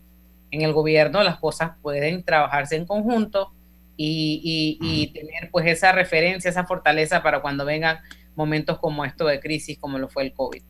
en 0.50 0.62
el 0.62 0.72
gobierno 0.72 1.22
las 1.22 1.38
cosas 1.38 1.72
pueden 1.82 2.22
trabajarse 2.22 2.76
en 2.76 2.86
conjunto 2.86 3.52
y, 3.96 5.10
tener 5.14 5.50
pues 5.50 5.66
esa 5.66 5.92
referencia, 5.92 6.50
esa 6.50 6.64
fortaleza 6.64 7.22
para 7.22 7.40
cuando 7.40 7.64
vengan 7.64 7.98
momentos 8.34 8.78
como 8.78 9.04
esto 9.04 9.26
de 9.26 9.40
crisis, 9.40 9.78
como 9.78 9.98
lo 9.98 10.08
fue 10.08 10.24
el 10.24 10.32
COVID. 10.32 10.62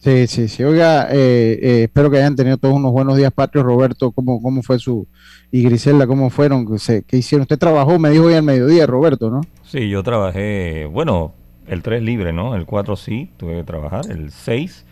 Sí, 0.00 0.26
sí, 0.26 0.48
sí. 0.48 0.64
Oiga, 0.64 1.08
eh, 1.10 1.58
eh, 1.62 1.82
espero 1.84 2.10
que 2.10 2.16
hayan 2.16 2.34
tenido 2.34 2.56
todos 2.56 2.74
unos 2.74 2.90
buenos 2.90 3.18
días 3.18 3.32
patrios. 3.32 3.66
Roberto, 3.66 4.12
¿cómo, 4.12 4.40
cómo 4.40 4.62
fue 4.62 4.78
su... 4.78 5.06
y 5.52 5.62
Griselda, 5.62 6.06
¿cómo 6.06 6.30
fueron? 6.30 6.66
¿Qué 7.06 7.16
hicieron? 7.18 7.42
Usted 7.42 7.58
trabajó, 7.58 7.98
me 7.98 8.08
dijo 8.08 8.24
hoy 8.24 8.34
al 8.34 8.42
mediodía, 8.42 8.86
Roberto, 8.86 9.28
¿no? 9.28 9.42
Sí, 9.62 9.90
yo 9.90 10.02
trabajé, 10.02 10.86
bueno, 10.86 11.34
el 11.66 11.82
3 11.82 12.02
libre, 12.02 12.32
¿no? 12.32 12.56
El 12.56 12.64
4 12.64 12.96
sí, 12.96 13.30
tuve 13.36 13.56
que 13.56 13.64
trabajar, 13.64 14.06
el 14.10 14.32
6 14.32 14.86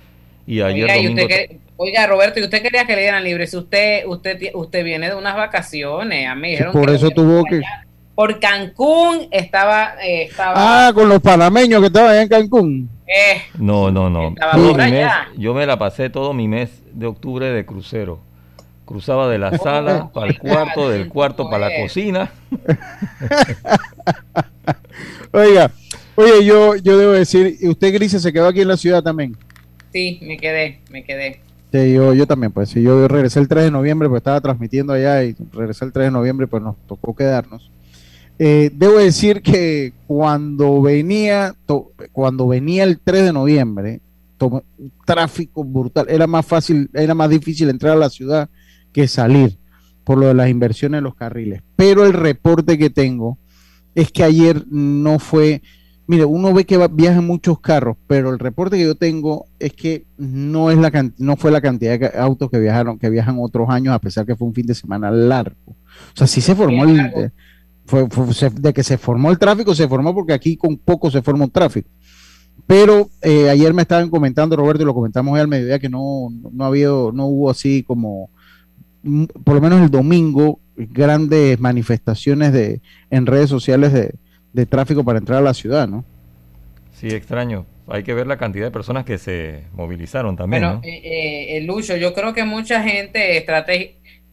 y 0.46 0.62
ayer 0.62 0.88
oiga, 1.76 2.06
Roberto, 2.06 2.40
y 2.40 2.42
usted 2.42 2.62
quería 2.62 2.86
que 2.86 2.96
le 2.96 3.02
dieran 3.02 3.22
libre. 3.22 3.46
Si 3.46 3.56
usted, 3.56 4.04
usted, 4.06 4.50
usted 4.54 4.84
viene 4.84 5.08
de 5.08 5.14
unas 5.14 5.36
vacaciones, 5.36 6.28
a 6.28 6.34
mí 6.34 6.56
Por 6.72 6.90
eso 6.90 7.10
tuvo 7.10 7.44
que. 7.44 7.60
Por 8.14 8.40
Cancún 8.40 9.28
estaba, 9.30 9.94
eh, 10.02 10.22
estaba. 10.22 10.54
Ah, 10.88 10.92
con 10.92 11.08
los 11.08 11.20
panameños 11.20 11.80
que 11.80 11.86
estaban 11.86 12.10
allá 12.10 12.22
en 12.22 12.28
Cancún. 12.28 12.97
Eh, 13.08 13.42
no, 13.58 13.90
no, 13.90 14.10
no. 14.10 14.34
yo 15.36 15.54
me 15.54 15.64
la 15.64 15.78
pasé 15.78 16.10
todo 16.10 16.34
mi 16.34 16.46
mes 16.46 16.82
de 16.92 17.06
octubre 17.06 17.50
de 17.50 17.64
crucero. 17.64 18.20
Cruzaba 18.84 19.28
de 19.28 19.38
la 19.38 19.48
oh, 19.48 19.58
sala 19.58 20.10
para 20.12 20.28
el 20.28 20.38
cuarto, 20.38 20.90
del 20.90 21.08
cuarto 21.08 21.48
para 21.48 21.68
la 21.68 21.82
cocina. 21.82 22.30
Oiga, 25.32 25.70
oye, 26.14 26.44
yo, 26.44 26.76
yo 26.76 26.98
debo 26.98 27.12
decir, 27.12 27.56
usted, 27.62 27.92
Grise, 27.92 28.20
se 28.20 28.32
quedó 28.32 28.48
aquí 28.48 28.60
en 28.60 28.68
la 28.68 28.76
ciudad 28.76 29.02
también. 29.02 29.36
Sí, 29.92 30.18
me 30.22 30.36
quedé, 30.36 30.80
me 30.90 31.04
quedé. 31.04 31.40
Sí, 31.72 31.92
yo, 31.92 32.14
yo 32.14 32.26
también, 32.26 32.52
pues 32.52 32.70
si 32.70 32.82
yo 32.82 33.08
regresé 33.08 33.40
el 33.40 33.48
3 33.48 33.64
de 33.64 33.70
noviembre, 33.70 34.08
pues 34.08 34.20
estaba 34.20 34.40
transmitiendo 34.40 34.94
allá 34.94 35.22
y 35.22 35.36
regresé 35.52 35.84
el 35.84 35.92
3 35.92 36.06
de 36.06 36.10
noviembre, 36.10 36.46
pues 36.46 36.62
nos 36.62 36.76
tocó 36.86 37.14
quedarnos. 37.14 37.70
Eh, 38.38 38.70
debo 38.72 38.98
decir 38.98 39.42
que 39.42 39.92
cuando 40.06 40.80
venía, 40.80 41.54
cuando 42.12 42.46
venía 42.46 42.84
el 42.84 43.00
3 43.00 43.24
de 43.24 43.32
noviembre, 43.32 44.00
tráfico 45.04 45.64
brutal, 45.64 46.06
era 46.08 46.26
más 46.26 46.46
fácil, 46.46 46.88
era 46.94 47.14
más 47.14 47.30
difícil 47.30 47.68
entrar 47.68 47.94
a 47.94 48.00
la 48.00 48.10
ciudad 48.10 48.48
que 48.92 49.08
salir 49.08 49.58
por 50.04 50.18
lo 50.18 50.26
de 50.28 50.34
las 50.34 50.48
inversiones 50.48 50.98
en 50.98 51.04
los 51.04 51.16
carriles. 51.16 51.62
Pero 51.76 52.06
el 52.06 52.12
reporte 52.12 52.78
que 52.78 52.90
tengo 52.90 53.38
es 53.94 54.12
que 54.12 54.22
ayer 54.22 54.64
no 54.70 55.18
fue, 55.18 55.60
Mire, 56.06 56.24
uno 56.24 56.54
ve 56.54 56.64
que 56.64 56.78
viajan 56.90 57.26
muchos 57.26 57.60
carros, 57.60 57.98
pero 58.06 58.30
el 58.30 58.38
reporte 58.38 58.78
que 58.78 58.84
yo 58.84 58.94
tengo 58.94 59.46
es 59.58 59.74
que 59.74 60.06
no 60.16 60.70
es 60.70 60.78
la 60.78 61.12
no 61.18 61.36
fue 61.36 61.50
la 61.50 61.60
cantidad 61.60 61.98
de 61.98 62.18
autos 62.18 62.50
que 62.50 62.58
viajaron, 62.58 62.98
que 62.98 63.10
viajan 63.10 63.36
otros 63.38 63.68
años, 63.68 63.94
a 63.94 63.98
pesar 63.98 64.24
que 64.24 64.34
fue 64.34 64.48
un 64.48 64.54
fin 64.54 64.64
de 64.64 64.74
semana 64.74 65.10
largo. 65.10 65.72
O 65.72 66.16
sea, 66.16 66.26
sí 66.26 66.40
se 66.40 66.54
formó 66.54 66.84
el 66.84 67.30
fue, 67.88 68.06
de 68.52 68.72
que 68.72 68.84
se 68.84 68.98
formó 68.98 69.30
el 69.30 69.38
tráfico, 69.38 69.74
se 69.74 69.88
formó 69.88 70.14
porque 70.14 70.34
aquí 70.34 70.56
con 70.56 70.76
poco 70.76 71.10
se 71.10 71.22
formó 71.22 71.44
un 71.44 71.50
tráfico. 71.50 71.88
Pero 72.66 73.08
eh, 73.22 73.48
ayer 73.48 73.72
me 73.72 73.82
estaban 73.82 74.10
comentando, 74.10 74.54
Roberto, 74.56 74.82
y 74.82 74.86
lo 74.86 74.94
comentamos 74.94 75.32
hoy 75.32 75.40
al 75.40 75.48
mediodía, 75.48 75.78
que 75.78 75.88
no, 75.88 76.28
no, 76.52 76.64
había, 76.64 76.88
no 76.88 77.26
hubo 77.26 77.50
así 77.50 77.82
como, 77.82 78.30
mm, 79.02 79.24
por 79.42 79.54
lo 79.54 79.60
menos 79.62 79.80
el 79.80 79.90
domingo, 79.90 80.60
grandes 80.76 81.58
manifestaciones 81.58 82.52
de, 82.52 82.82
en 83.10 83.26
redes 83.26 83.48
sociales 83.48 83.92
de, 83.92 84.14
de 84.52 84.66
tráfico 84.66 85.02
para 85.02 85.18
entrar 85.18 85.38
a 85.38 85.44
la 85.44 85.54
ciudad, 85.54 85.88
¿no? 85.88 86.04
Sí, 86.92 87.08
extraño. 87.08 87.64
Hay 87.90 88.02
que 88.02 88.12
ver 88.12 88.26
la 88.26 88.36
cantidad 88.36 88.66
de 88.66 88.70
personas 88.70 89.06
que 89.06 89.16
se 89.16 89.62
movilizaron 89.72 90.36
también. 90.36 90.62
Bueno, 90.62 90.80
eh, 90.84 91.00
eh, 91.02 91.56
eh, 91.56 91.60
Lucho, 91.62 91.96
yo 91.96 92.12
creo 92.12 92.34
que 92.34 92.44
mucha 92.44 92.82
gente 92.82 93.40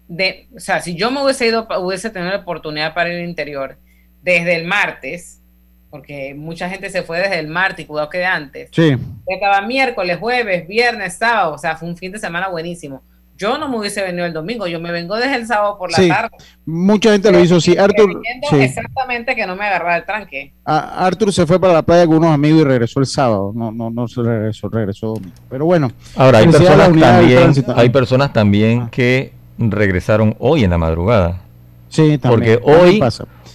de, 0.08 0.48
o 0.56 0.60
sea, 0.60 0.82
si 0.82 0.96
yo 0.96 1.12
me 1.12 1.24
hubiese 1.24 1.48
ido, 1.48 1.68
hubiese 1.80 2.10
tenido 2.10 2.32
la 2.32 2.40
oportunidad 2.40 2.94
para 2.94 3.10
ir 3.10 3.20
al 3.20 3.28
interior 3.28 3.78
desde 4.22 4.56
el 4.56 4.66
martes, 4.66 5.42
porque 5.90 6.34
mucha 6.36 6.70
gente 6.70 6.90
se 6.90 7.04
fue 7.04 7.20
desde 7.20 7.40
el 7.40 7.48
martes 7.48 7.86
y 7.86 7.88
cuidado 7.88 8.10
que 8.10 8.18
de 8.20 8.26
antes. 8.26 8.70
Sí. 8.72 8.98
Estaba 9.28 9.62
miércoles, 9.62 10.18
jueves, 10.20 10.68
viernes, 10.68 11.18
sábado, 11.18 11.54
o 11.54 11.58
sea, 11.58 11.78
fue 11.78 11.88
un 11.88 11.98
fin 11.98 12.12
de 12.12 12.20
semana 12.20 12.50
buenísimo. 12.50 13.02
Yo 13.38 13.58
no 13.58 13.68
me 13.68 13.78
hubiese 13.78 14.02
venido 14.02 14.26
el 14.26 14.32
domingo, 14.32 14.66
yo 14.66 14.80
me 14.80 14.94
vengo 14.94 15.18
desde 15.18 15.36
el 15.36 15.46
sábado 15.46 15.78
por 15.78 15.92
la 15.92 16.08
tarde. 16.08 16.38
Mucha 16.66 17.12
gente 17.12 17.32
lo 17.34 17.40
hizo 17.42 17.58
así. 17.58 17.78
Arthur. 17.78 18.22
Exactamente 18.54 19.36
que 19.36 19.46
no 19.46 19.58
me 19.58 19.66
agarraba 19.66 19.98
el 19.98 20.06
tranque. 20.06 20.54
Arthur 20.64 21.34
se 21.34 21.46
fue 21.46 21.60
para 21.60 21.74
la 21.74 21.82
playa 21.82 22.08
con 22.08 22.18
unos 22.18 22.34
amigos 22.34 22.62
y 22.62 22.64
regresó 22.64 23.02
el 23.02 23.06
sábado. 23.06 23.52
No, 23.54 23.74
no, 23.74 23.90
no 23.90 24.08
se 24.08 24.22
regresó, 24.22 24.70
regresó 24.70 25.16
Pero 25.50 25.66
bueno. 25.66 25.92
Ahora, 26.16 26.38
hay 26.38 26.48
personas, 26.48 26.94
también, 26.98 27.54
hay 27.76 27.90
personas 27.90 28.34
también 28.34 28.88
que 28.88 29.34
regresaron 29.58 30.36
hoy 30.40 30.64
en 30.64 30.72
la 30.72 30.78
madrugada. 30.78 31.42
Sí, 31.90 32.18
también. 32.18 32.60
Porque 32.62 32.80
hoy, 32.80 33.02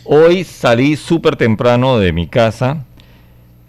hoy 0.04 0.44
salí 0.44 0.96
súper 0.96 1.36
temprano 1.36 1.98
de 1.98 2.12
mi 2.12 2.26
casa 2.26 2.84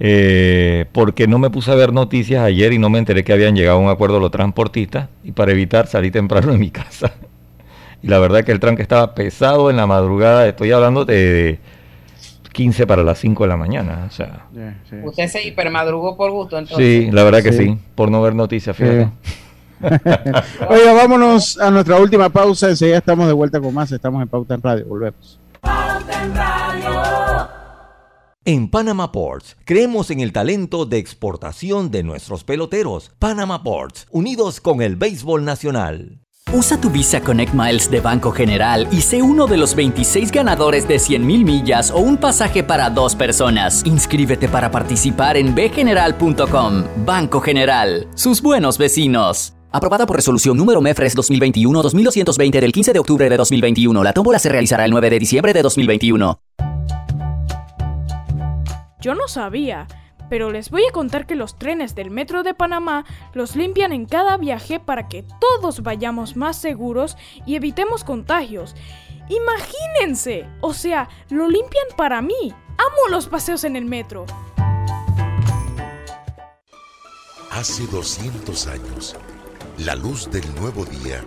eh, 0.03 0.86
porque 0.93 1.27
no 1.27 1.38
me 1.38 1.51
puse 1.51 1.69
a 1.69 1.75
ver 1.75 1.93
noticias 1.93 2.43
ayer 2.43 2.73
y 2.73 2.79
no 2.79 2.89
me 2.89 2.97
enteré 2.97 3.23
que 3.23 3.34
habían 3.34 3.55
llegado 3.55 3.77
a 3.77 3.82
un 3.82 3.88
acuerdo 3.88 4.19
los 4.19 4.32
transportistas 4.32 5.09
y 5.23 5.32
para 5.32 5.51
evitar 5.51 5.86
salir 5.86 6.11
temprano 6.11 6.53
de 6.53 6.57
mi 6.57 6.71
casa. 6.71 7.13
y 8.01 8.07
la 8.07 8.17
verdad 8.17 8.43
que 8.43 8.51
el 8.51 8.59
tranque 8.59 8.82
estaba 8.82 9.13
pesado 9.13 9.69
en 9.69 9.77
la 9.77 9.86
madrugada, 9.86 10.47
estoy 10.47 10.71
hablando 10.71 11.05
de 11.05 11.59
15 12.51 12.88
para 12.88 13.03
las 13.03 13.19
5 13.19 13.43
de 13.43 13.47
la 13.47 13.57
mañana. 13.57 14.07
O 14.07 14.11
sea. 14.11 14.47
Usted 15.03 15.27
se 15.27 15.47
hipermadrugó 15.47 16.17
por 16.17 16.32
gusto 16.32 16.57
entonces. 16.57 17.05
Sí, 17.05 17.11
la 17.11 17.23
verdad 17.23 17.43
que 17.43 17.53
sí, 17.53 17.77
por 17.93 18.09
no 18.09 18.23
ver 18.23 18.34
noticias, 18.34 18.75
fíjate. 18.75 19.07
Oiga, 20.69 20.93
vámonos 20.93 21.59
a 21.59 21.71
nuestra 21.71 21.97
última 21.97 22.29
pausa, 22.29 22.69
enseguida 22.69 22.97
estamos 22.97 23.27
de 23.27 23.34
vuelta 23.34 23.59
con 23.59 23.73
más, 23.73 23.91
estamos 23.91 24.21
en 24.21 24.27
Pauta 24.27 24.55
en 24.55 24.61
Radio, 24.61 24.86
volvemos. 24.86 25.39
Pauta 25.61 26.23
en 26.23 26.36
Radio. 26.36 27.49
En 28.43 28.69
Panama 28.71 29.11
Ports, 29.11 29.55
creemos 29.65 30.09
en 30.09 30.19
el 30.19 30.34
talento 30.34 30.86
de 30.86 30.97
exportación 30.97 31.91
de 31.91 32.01
nuestros 32.01 32.43
peloteros. 32.43 33.11
Panama 33.19 33.61
Ports, 33.61 34.07
unidos 34.09 34.59
con 34.61 34.82
el 34.82 34.95
béisbol 34.95 35.45
nacional. 35.45 36.21
Usa 36.51 36.82
tu 36.82 36.89
Visa 36.89 37.21
Connect 37.21 37.53
Miles 37.53 37.89
de 37.89 38.01
Banco 38.01 38.32
General 38.32 38.88
y 38.91 39.01
sé 39.01 39.21
uno 39.21 39.47
de 39.47 39.57
los 39.57 39.75
26 39.75 40.32
ganadores 40.32 40.88
de 40.88 40.95
100.000 40.95 41.21
millas 41.45 41.91
o 41.91 41.99
un 41.99 42.17
pasaje 42.17 42.63
para 42.63 42.89
dos 42.89 43.15
personas. 43.15 43.84
Inscríbete 43.86 44.49
para 44.49 44.71
participar 44.71 45.38
en 45.38 45.53
bgeneral.com. 45.53 46.84
Banco 47.05 47.39
General, 47.41 48.07
sus 48.15 48.41
buenos 48.41 48.77
vecinos. 48.77 49.53
Aprobada 49.74 50.05
por 50.05 50.17
resolución 50.17 50.57
número 50.57 50.82
MEFRES 50.82 51.15
2021-2220 51.15 52.59
del 52.59 52.74
15 52.74 52.91
de 52.91 52.99
octubre 52.99 53.30
de 53.30 53.38
2021. 53.38 54.03
La 54.03 54.11
tómbola 54.11 54.38
se 54.38 54.49
realizará 54.49 54.84
el 54.84 54.91
9 54.91 55.09
de 55.09 55.19
diciembre 55.19 55.53
de 55.53 55.61
2021. 55.61 56.39
Yo 58.99 59.15
no 59.15 59.30
sabía, 59.30 59.88
pero 60.30 60.51
les 60.51 60.69
voy 60.72 60.84
a 60.88 60.91
contar 60.91 61.26
que 61.26 61.36
los 61.36 61.57
trenes 61.57 61.95
del 61.95 62.11
Metro 62.11 62.43
de 62.43 62.53
Panamá 62.53 63.05
los 63.34 63.55
limpian 63.55 63.93
en 63.93 64.05
cada 64.05 64.36
viaje 64.36 64.82
para 64.82 65.07
que 65.07 65.24
todos 65.39 65.84
vayamos 65.84 66.36
más 66.36 66.57
seguros 66.57 67.15
y 67.45 67.55
evitemos 67.55 68.03
contagios. 68.03 68.76
Imagínense, 69.30 70.47
o 70.59 70.74
sea, 70.74 71.07
lo 71.30 71.47
limpian 71.47 71.88
para 71.95 72.22
mí. 72.22 72.53
Amo 72.78 73.07
los 73.09 73.28
paseos 73.28 73.63
en 73.63 73.78
el 73.78 73.86
metro. 73.86 74.26
Hace 77.51 77.86
200 77.88 78.67
años, 78.67 79.15
la 79.86 79.95
luz 79.95 80.29
del 80.29 80.43
nuevo 80.55 80.86
día 80.86 81.23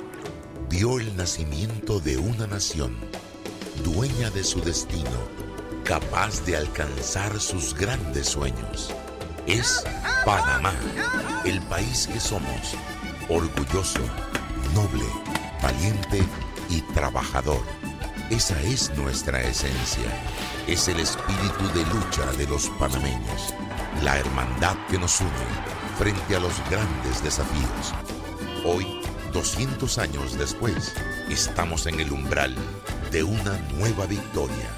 vio 0.71 1.01
el 1.01 1.17
nacimiento 1.17 1.99
de 1.99 2.17
una 2.17 2.47
nación, 2.47 2.97
dueña 3.83 4.31
de 4.31 4.45
su 4.45 4.61
destino 4.61 5.11
capaz 5.83 6.45
de 6.45 6.57
alcanzar 6.57 7.41
sus 7.41 7.75
grandes 7.75 8.29
sueños. 8.29 8.95
Es 9.49 9.85
Panamá, 10.25 10.73
el 11.45 11.61
país 11.63 12.07
que 12.07 12.21
somos, 12.21 12.77
orgulloso, 13.29 14.01
noble, 14.73 15.05
valiente 15.61 16.23
y 16.71 16.81
trabajador. 16.95 17.63
Esa 18.31 18.61
es 18.63 18.97
nuestra 18.97 19.43
esencia. 19.43 20.07
Es 20.69 20.87
el 20.87 21.01
espíritu 21.01 21.67
de 21.75 21.85
lucha 21.93 22.31
de 22.39 22.47
los 22.47 22.69
panameños, 22.79 23.53
la 24.05 24.17
hermandad 24.17 24.77
que 24.89 24.99
nos 24.99 25.21
une 25.21 25.31
frente 25.99 26.37
a 26.37 26.41
los 26.41 26.55
grandes 26.71 27.21
desafíos. 27.23 28.14
Hoy, 28.67 28.87
200 29.35 29.99
años 29.99 30.39
después, 30.39 30.95
estamos 31.29 31.87
en 31.87 32.01
el 32.01 32.11
umbral 32.11 32.55
de 33.13 33.23
una 33.23 33.59
nueva 33.77 34.07
victoria 34.07 34.71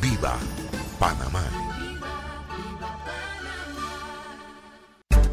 Viva 0.00 0.38
Panamá. 0.98 1.44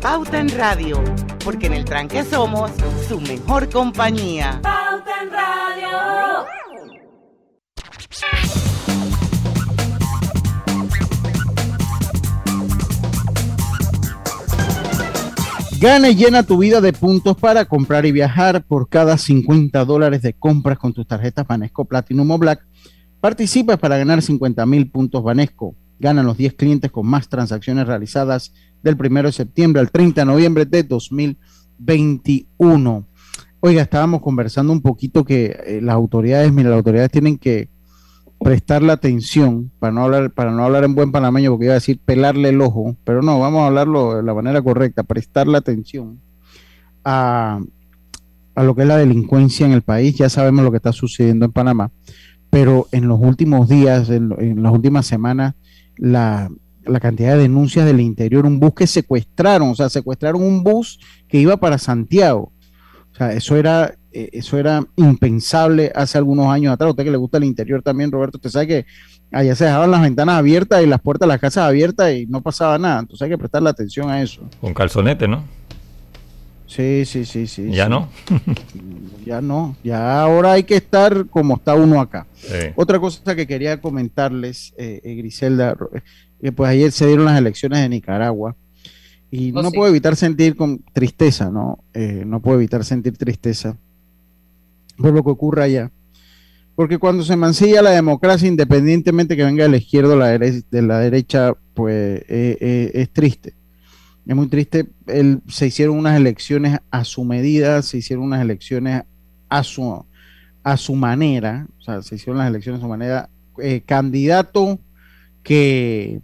Pauta 0.01 0.39
en 0.39 0.49
Radio, 0.57 1.01
porque 1.45 1.67
en 1.67 1.73
el 1.73 1.85
tranque 1.85 2.25
somos 2.25 2.69
su 3.07 3.21
mejor 3.21 3.69
compañía. 3.69 4.59
Pauta 4.61 5.21
en 5.21 5.31
Radio. 5.31 5.72
Gana 15.83 16.09
y 16.09 16.15
llena 16.15 16.43
tu 16.43 16.57
vida 16.59 16.79
de 16.79 16.93
puntos 16.93 17.35
para 17.35 17.65
comprar 17.65 18.05
y 18.05 18.13
viajar 18.13 18.63
por 18.63 18.87
cada 18.87 19.17
50 19.17 19.83
dólares 19.83 20.21
de 20.21 20.31
compras 20.31 20.77
con 20.77 20.93
tus 20.93 21.05
tarjetas 21.05 21.45
Banesco 21.45 21.83
Platinum 21.83 22.31
o 22.31 22.37
Black 22.37 22.65
Participa 23.19 23.75
para 23.75 23.97
ganar 23.97 24.21
50 24.21 24.65
mil 24.65 24.89
puntos 24.89 25.21
Banesco. 25.21 25.75
Ganan 25.99 26.25
los 26.25 26.37
10 26.37 26.53
clientes 26.53 26.89
con 26.89 27.05
más 27.05 27.27
transacciones 27.27 27.85
realizadas 27.85 28.53
del 28.81 28.95
1 28.97 29.23
de 29.23 29.33
septiembre 29.33 29.81
al 29.81 29.91
30 29.91 30.21
de 30.21 30.25
noviembre 30.25 30.65
de 30.65 30.83
2021. 30.83 33.05
Oiga, 33.59 33.81
estábamos 33.81 34.21
conversando 34.21 34.71
un 34.71 34.81
poquito 34.81 35.25
que 35.25 35.47
eh, 35.65 35.81
las 35.81 35.95
autoridades, 35.95 36.53
mira, 36.53 36.69
las 36.69 36.77
autoridades 36.77 37.11
tienen 37.11 37.37
que 37.37 37.67
prestar 38.43 38.83
la 38.83 38.93
atención, 38.93 39.71
para 39.79 39.93
no 39.93 40.03
hablar, 40.03 40.31
para 40.31 40.51
no 40.51 40.63
hablar 40.63 40.83
en 40.83 40.95
buen 40.95 41.11
panameño, 41.11 41.51
porque 41.51 41.65
iba 41.65 41.73
a 41.73 41.75
decir 41.75 41.99
pelarle 42.03 42.49
el 42.49 42.61
ojo, 42.61 42.95
pero 43.03 43.21
no, 43.21 43.39
vamos 43.39 43.61
a 43.61 43.67
hablarlo 43.67 44.17
de 44.17 44.23
la 44.23 44.33
manera 44.33 44.61
correcta, 44.61 45.03
prestar 45.03 45.47
la 45.47 45.59
atención 45.59 46.19
a, 47.03 47.61
a 48.55 48.63
lo 48.63 48.75
que 48.75 48.81
es 48.81 48.87
la 48.87 48.97
delincuencia 48.97 49.65
en 49.65 49.71
el 49.71 49.81
país. 49.81 50.15
Ya 50.15 50.29
sabemos 50.29 50.63
lo 50.63 50.71
que 50.71 50.77
está 50.77 50.91
sucediendo 50.91 51.45
en 51.45 51.51
Panamá 51.51 51.89
pero 52.53 52.87
en 52.91 53.07
los 53.07 53.19
últimos 53.19 53.67
días, 53.67 54.11
en, 54.11 54.61
las 54.61 54.71
últimas 54.71 55.07
semanas, 55.07 55.55
la, 55.97 56.51
cantidad 57.01 57.35
de 57.35 57.41
denuncias 57.41 57.83
del 57.83 57.99
interior, 57.99 58.45
un 58.45 58.59
bus 58.59 58.75
que 58.75 58.85
secuestraron, 58.85 59.69
o 59.69 59.75
sea, 59.75 59.89
secuestraron 59.89 60.43
un 60.43 60.63
bus 60.63 60.99
que 61.27 61.39
iba 61.39 61.57
para 61.57 61.79
Santiago. 61.79 62.51
O 63.11 63.15
sea, 63.15 63.33
eso 63.33 63.57
era, 63.57 63.95
eh, 64.13 64.29
eso 64.33 64.57
era 64.57 64.85
impensable 64.95 65.91
hace 65.95 66.17
algunos 66.17 66.47
años 66.47 66.73
atrás. 66.73 66.91
Usted 66.91 67.03
que 67.03 67.11
le 67.11 67.17
gusta 67.17 67.37
el 67.37 67.43
interior 67.45 67.81
también, 67.81 68.11
Roberto, 68.11 68.37
usted 68.37 68.49
sabe 68.49 68.67
que 68.67 68.85
allá 69.31 69.55
se 69.55 69.65
dejaban 69.65 69.91
las 69.91 70.01
ventanas 70.01 70.37
abiertas 70.37 70.83
y 70.83 70.85
las 70.85 71.01
puertas 71.01 71.27
de 71.27 71.33
las 71.33 71.41
casas 71.41 71.65
abiertas 71.65 72.13
y 72.13 72.25
no 72.27 72.41
pasaba 72.41 72.77
nada. 72.77 72.99
Entonces 72.99 73.23
hay 73.23 73.31
que 73.31 73.37
prestarle 73.37 73.69
atención 73.69 74.09
a 74.09 74.21
eso. 74.21 74.47
Con 74.61 74.73
calzonete, 74.73 75.27
¿no? 75.27 75.43
Sí, 76.67 77.05
sí, 77.05 77.25
sí, 77.25 77.45
sí. 77.45 77.71
¿Ya 77.71 77.87
no? 77.87 78.09
ya 79.25 79.41
no. 79.41 79.75
Ya 79.83 80.21
ahora 80.21 80.53
hay 80.53 80.63
que 80.63 80.75
estar 80.75 81.27
como 81.27 81.57
está 81.57 81.75
uno 81.75 82.01
acá. 82.01 82.25
Otra 82.75 82.99
cosa 82.99 83.35
que 83.35 83.45
quería 83.45 83.79
comentarles, 83.79 84.73
eh, 84.77 85.01
eh 85.03 85.15
Griselda, 85.15 85.75
eh, 86.41 86.51
pues 86.51 86.69
ayer 86.69 86.91
se 86.91 87.05
dieron 87.07 87.25
las 87.25 87.37
elecciones 87.37 87.79
de 87.79 87.89
Nicaragua 87.89 88.55
y 89.29 89.51
oh, 89.55 89.61
no 89.61 89.71
puedo 89.71 89.89
evitar 89.89 90.15
sentir 90.15 90.55
con 90.55 90.83
tristeza, 90.93 91.49
¿no? 91.49 91.83
Eh, 91.93 92.23
no 92.25 92.39
puedo 92.39 92.57
evitar 92.57 92.83
sentir 92.85 93.17
tristeza 93.17 93.77
por 94.97 95.13
lo 95.13 95.23
que 95.23 95.29
ocurre 95.29 95.63
allá. 95.63 95.91
Porque 96.75 96.97
cuando 96.97 97.23
se 97.23 97.35
mancilla 97.35 97.81
la 97.81 97.91
democracia, 97.91 98.47
independientemente 98.47 99.35
que 99.35 99.43
venga 99.43 99.63
de 99.63 99.69
la 99.69 99.77
izquierda 99.77 100.13
o 100.13 100.17
la 100.17 100.29
de 100.29 100.81
la 100.81 100.99
derecha, 100.99 101.53
pues 101.73 102.23
es 102.27 103.09
triste 103.11 103.53
es 104.25 104.35
muy 104.35 104.47
triste. 104.47 104.87
se 105.47 105.67
hicieron 105.67 105.97
unas 105.97 106.15
elecciones 106.15 106.79
a 106.91 107.03
su 107.03 107.23
medida, 107.23 107.81
se 107.81 107.97
hicieron 107.97 108.25
unas 108.25 108.41
elecciones 108.41 109.03
a 109.49 109.63
su, 109.63 110.05
a 110.63 110.77
su 110.77 110.95
manera, 110.95 111.67
o 111.79 111.81
sea, 111.81 112.01
se 112.01 112.15
hicieron 112.15 112.37
las 112.37 112.47
elecciones 112.47 112.79
a 112.79 112.83
su 112.83 112.89
manera. 112.89 113.29
Eh, 113.61 113.81
candidato 113.85 114.79
que, 115.43 116.21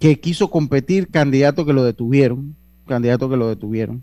que 0.00 0.18
quiso 0.18 0.50
competir, 0.50 1.08
candidato 1.08 1.64
que 1.66 1.72
lo 1.72 1.84
detuvieron, 1.84 2.56
candidato 2.86 3.28
que 3.28 3.36
lo 3.36 3.48
detuvieron. 3.48 4.02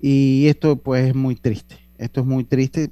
Y 0.00 0.46
esto 0.46 0.76
pues 0.76 1.08
es 1.08 1.14
muy 1.14 1.36
triste. 1.36 1.76
Esto 1.98 2.20
es 2.20 2.26
muy 2.26 2.44
triste, 2.44 2.90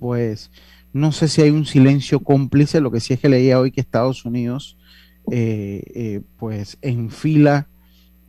pues 0.00 0.50
no 0.92 1.12
sé 1.12 1.28
si 1.28 1.42
hay 1.42 1.50
un 1.50 1.66
silencio 1.66 2.20
cómplice, 2.20 2.80
lo 2.80 2.90
que 2.90 3.00
sí 3.00 3.14
es 3.14 3.20
que 3.20 3.28
leía 3.28 3.60
hoy 3.60 3.70
que 3.70 3.80
Estados 3.80 4.24
Unidos 4.24 4.76
eh, 5.30 5.82
eh, 5.94 6.22
pues 6.38 6.78
enfila 6.82 7.68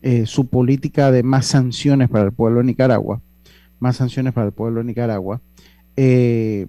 eh, 0.04 0.28
su 0.28 0.48
política 0.48 1.12
de 1.12 1.24
más 1.24 1.48
sanciones 1.48 2.10
para 2.10 2.26
el 2.26 2.32
pueblo 2.32 2.60
de 2.60 2.66
Nicaragua, 2.66 3.22
más 3.80 3.96
sanciones 3.96 4.34
para 4.34 4.48
el 4.48 4.54
pueblo 4.54 4.82
de 4.82 4.86
Nicaragua, 4.86 5.42
eh, 5.96 6.68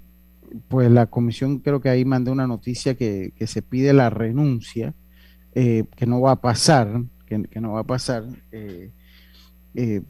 pues 0.68 0.90
la 0.90 1.06
comisión 1.06 1.58
creo 1.58 1.80
que 1.80 1.90
ahí 1.90 2.04
mandó 2.04 2.32
una 2.32 2.46
noticia 2.46 2.94
que, 2.94 3.32
se 3.46 3.62
pide 3.62 3.92
la 3.92 4.10
renuncia, 4.10 4.94
que 5.54 6.06
no 6.06 6.20
va 6.20 6.32
a 6.32 6.40
pasar, 6.40 7.02
que, 7.26 7.60
no 7.60 7.72
va 7.72 7.80
a 7.80 7.84
pasar, 7.84 8.24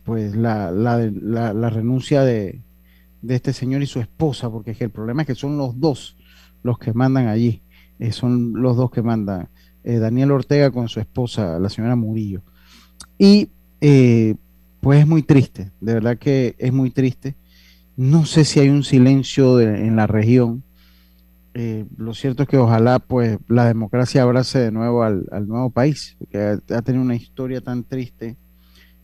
pues 0.05 0.35
la, 0.35 0.73
la, 0.73 1.71
renuncia 1.71 2.23
de, 2.23 2.61
de, 3.23 3.35
este 3.35 3.53
señor 3.53 3.83
y 3.83 3.87
su 3.87 4.01
esposa, 4.01 4.51
porque 4.51 4.73
es 4.73 4.79
que 4.79 4.85
el 4.85 4.91
problema 4.91 5.23
es 5.23 5.29
que 5.29 5.35
son 5.35 5.57
los 5.57 5.79
dos 5.79 6.17
los 6.63 6.79
que 6.79 6.93
mandan 6.93 7.27
allí, 7.29 7.63
son 8.11 8.53
los 8.55 8.77
dos 8.77 8.91
que 8.91 9.03
mandan. 9.03 9.49
Daniel 9.83 10.31
Ortega 10.31 10.71
con 10.71 10.89
su 10.89 11.01
esposa, 11.01 11.59
la 11.59 11.69
señora 11.69 11.97
Murillo. 11.97 12.43
Y 13.19 13.51
eh, 13.81 14.37
pues 14.81 15.01
es 15.01 15.07
muy 15.07 15.23
triste, 15.23 15.71
de 15.81 15.95
verdad 15.95 16.19
que 16.19 16.55
es 16.59 16.73
muy 16.73 16.91
triste. 16.91 17.35
No 17.97 18.25
sé 18.27 18.45
si 18.45 18.61
hay 18.61 18.69
un 18.69 18.85
silencio 18.85 19.61
en 19.61 19.97
la 19.97 20.07
región. 20.07 20.63
Eh, 21.55 21.85
lo 21.97 22.15
cierto 22.15 22.45
es 22.45 22.49
que 22.49 22.57
ojalá 22.57 22.99
pues 22.99 23.39
la 23.47 23.67
democracia 23.67 24.23
abrace 24.23 24.59
de 24.59 24.73
nuevo 24.73 25.03
al, 25.03 25.27
nuevo 25.47 25.71
país, 25.71 26.17
que 26.31 26.39
ha, 26.39 26.83
tenido 26.83 27.05
una 27.05 27.15
historia 27.15 27.61
tan 27.61 27.85
triste 27.85 28.37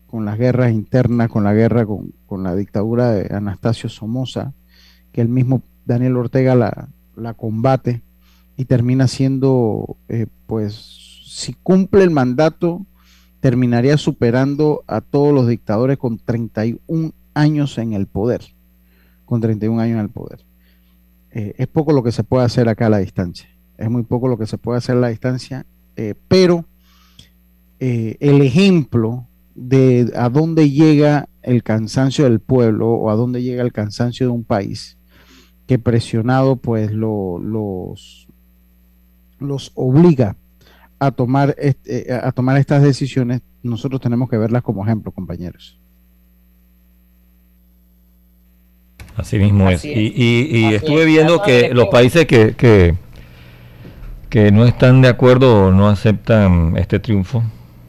con 0.06 0.24
las 0.24 0.38
guerras 0.38 0.72
internas, 0.72 1.28
con 1.28 1.44
la 1.44 1.52
guerra 1.52 1.84
con, 1.84 2.12
la 2.36 2.54
dictadura 2.54 3.10
de 3.10 3.34
Anastasio 3.34 3.88
Somoza, 3.88 4.52
que 5.12 5.20
el 5.20 5.28
mismo 5.28 5.62
Daniel 5.86 6.16
Ortega 6.16 6.54
la, 6.54 7.34
combate 7.34 8.02
y 8.56 8.66
termina 8.66 9.08
siendo, 9.08 9.96
eh, 10.08 10.26
pues, 10.46 11.24
si 11.26 11.54
cumple 11.54 12.04
el 12.04 12.10
mandato, 12.10 12.84
terminaría 13.40 13.96
superando 13.96 14.84
a 14.86 15.00
todos 15.00 15.32
los 15.32 15.48
dictadores 15.48 15.96
con 15.96 16.18
31 16.18 17.12
años 17.34 17.78
en 17.78 17.94
el 17.94 18.06
poder. 18.06 18.42
Con 19.24 19.40
31 19.40 19.80
años 19.80 19.94
en 19.94 20.00
el 20.00 20.10
poder. 20.10 20.40
Eh, 21.30 21.54
es 21.56 21.66
poco 21.66 21.92
lo 21.92 22.02
que 22.02 22.12
se 22.12 22.24
puede 22.24 22.44
hacer 22.44 22.68
acá 22.68 22.86
a 22.86 22.90
la 22.90 22.98
distancia. 22.98 23.48
Es 23.78 23.90
muy 23.90 24.02
poco 24.02 24.28
lo 24.28 24.38
que 24.38 24.46
se 24.46 24.58
puede 24.58 24.78
hacer 24.78 24.96
a 24.96 25.00
la 25.00 25.08
distancia, 25.08 25.64
eh, 25.96 26.14
pero 26.28 26.64
el 27.80 28.42
ejemplo 28.42 29.24
de 29.54 30.12
a 30.16 30.28
dónde 30.28 30.70
llega 30.70 31.27
el 31.42 31.62
cansancio 31.62 32.24
del 32.24 32.40
pueblo 32.40 32.90
o 32.90 33.10
a 33.10 33.14
dónde 33.16 33.42
llega 33.42 33.62
el 33.62 33.72
cansancio 33.72 34.26
de 34.26 34.32
un 34.32 34.44
país 34.44 34.98
que 35.66 35.78
presionado 35.78 36.56
pues 36.56 36.90
los, 36.92 38.26
los 39.38 39.72
obliga 39.74 40.36
a 40.98 41.10
tomar, 41.10 41.54
este, 41.58 42.12
a 42.12 42.32
tomar 42.32 42.56
estas 42.56 42.82
decisiones, 42.82 43.42
nosotros 43.62 44.00
tenemos 44.00 44.28
que 44.28 44.38
verlas 44.38 44.62
como 44.62 44.84
ejemplo, 44.84 45.12
compañeros. 45.12 45.78
Así 49.16 49.38
mismo 49.38 49.68
es. 49.68 49.84
Y, 49.84 50.74
estuve 50.74 51.04
viendo 51.04 51.42
que 51.42 51.74
los 51.74 51.88
países 51.88 52.26
que, 52.26 52.54
que, 52.54 52.94
que, 54.30 54.52
no 54.52 54.64
están 54.64 55.02
de 55.02 55.08
acuerdo 55.08 55.66
o 55.66 55.70
no 55.72 55.88
aceptan 55.88 56.76
este 56.76 57.00
triunfo, 57.00 57.42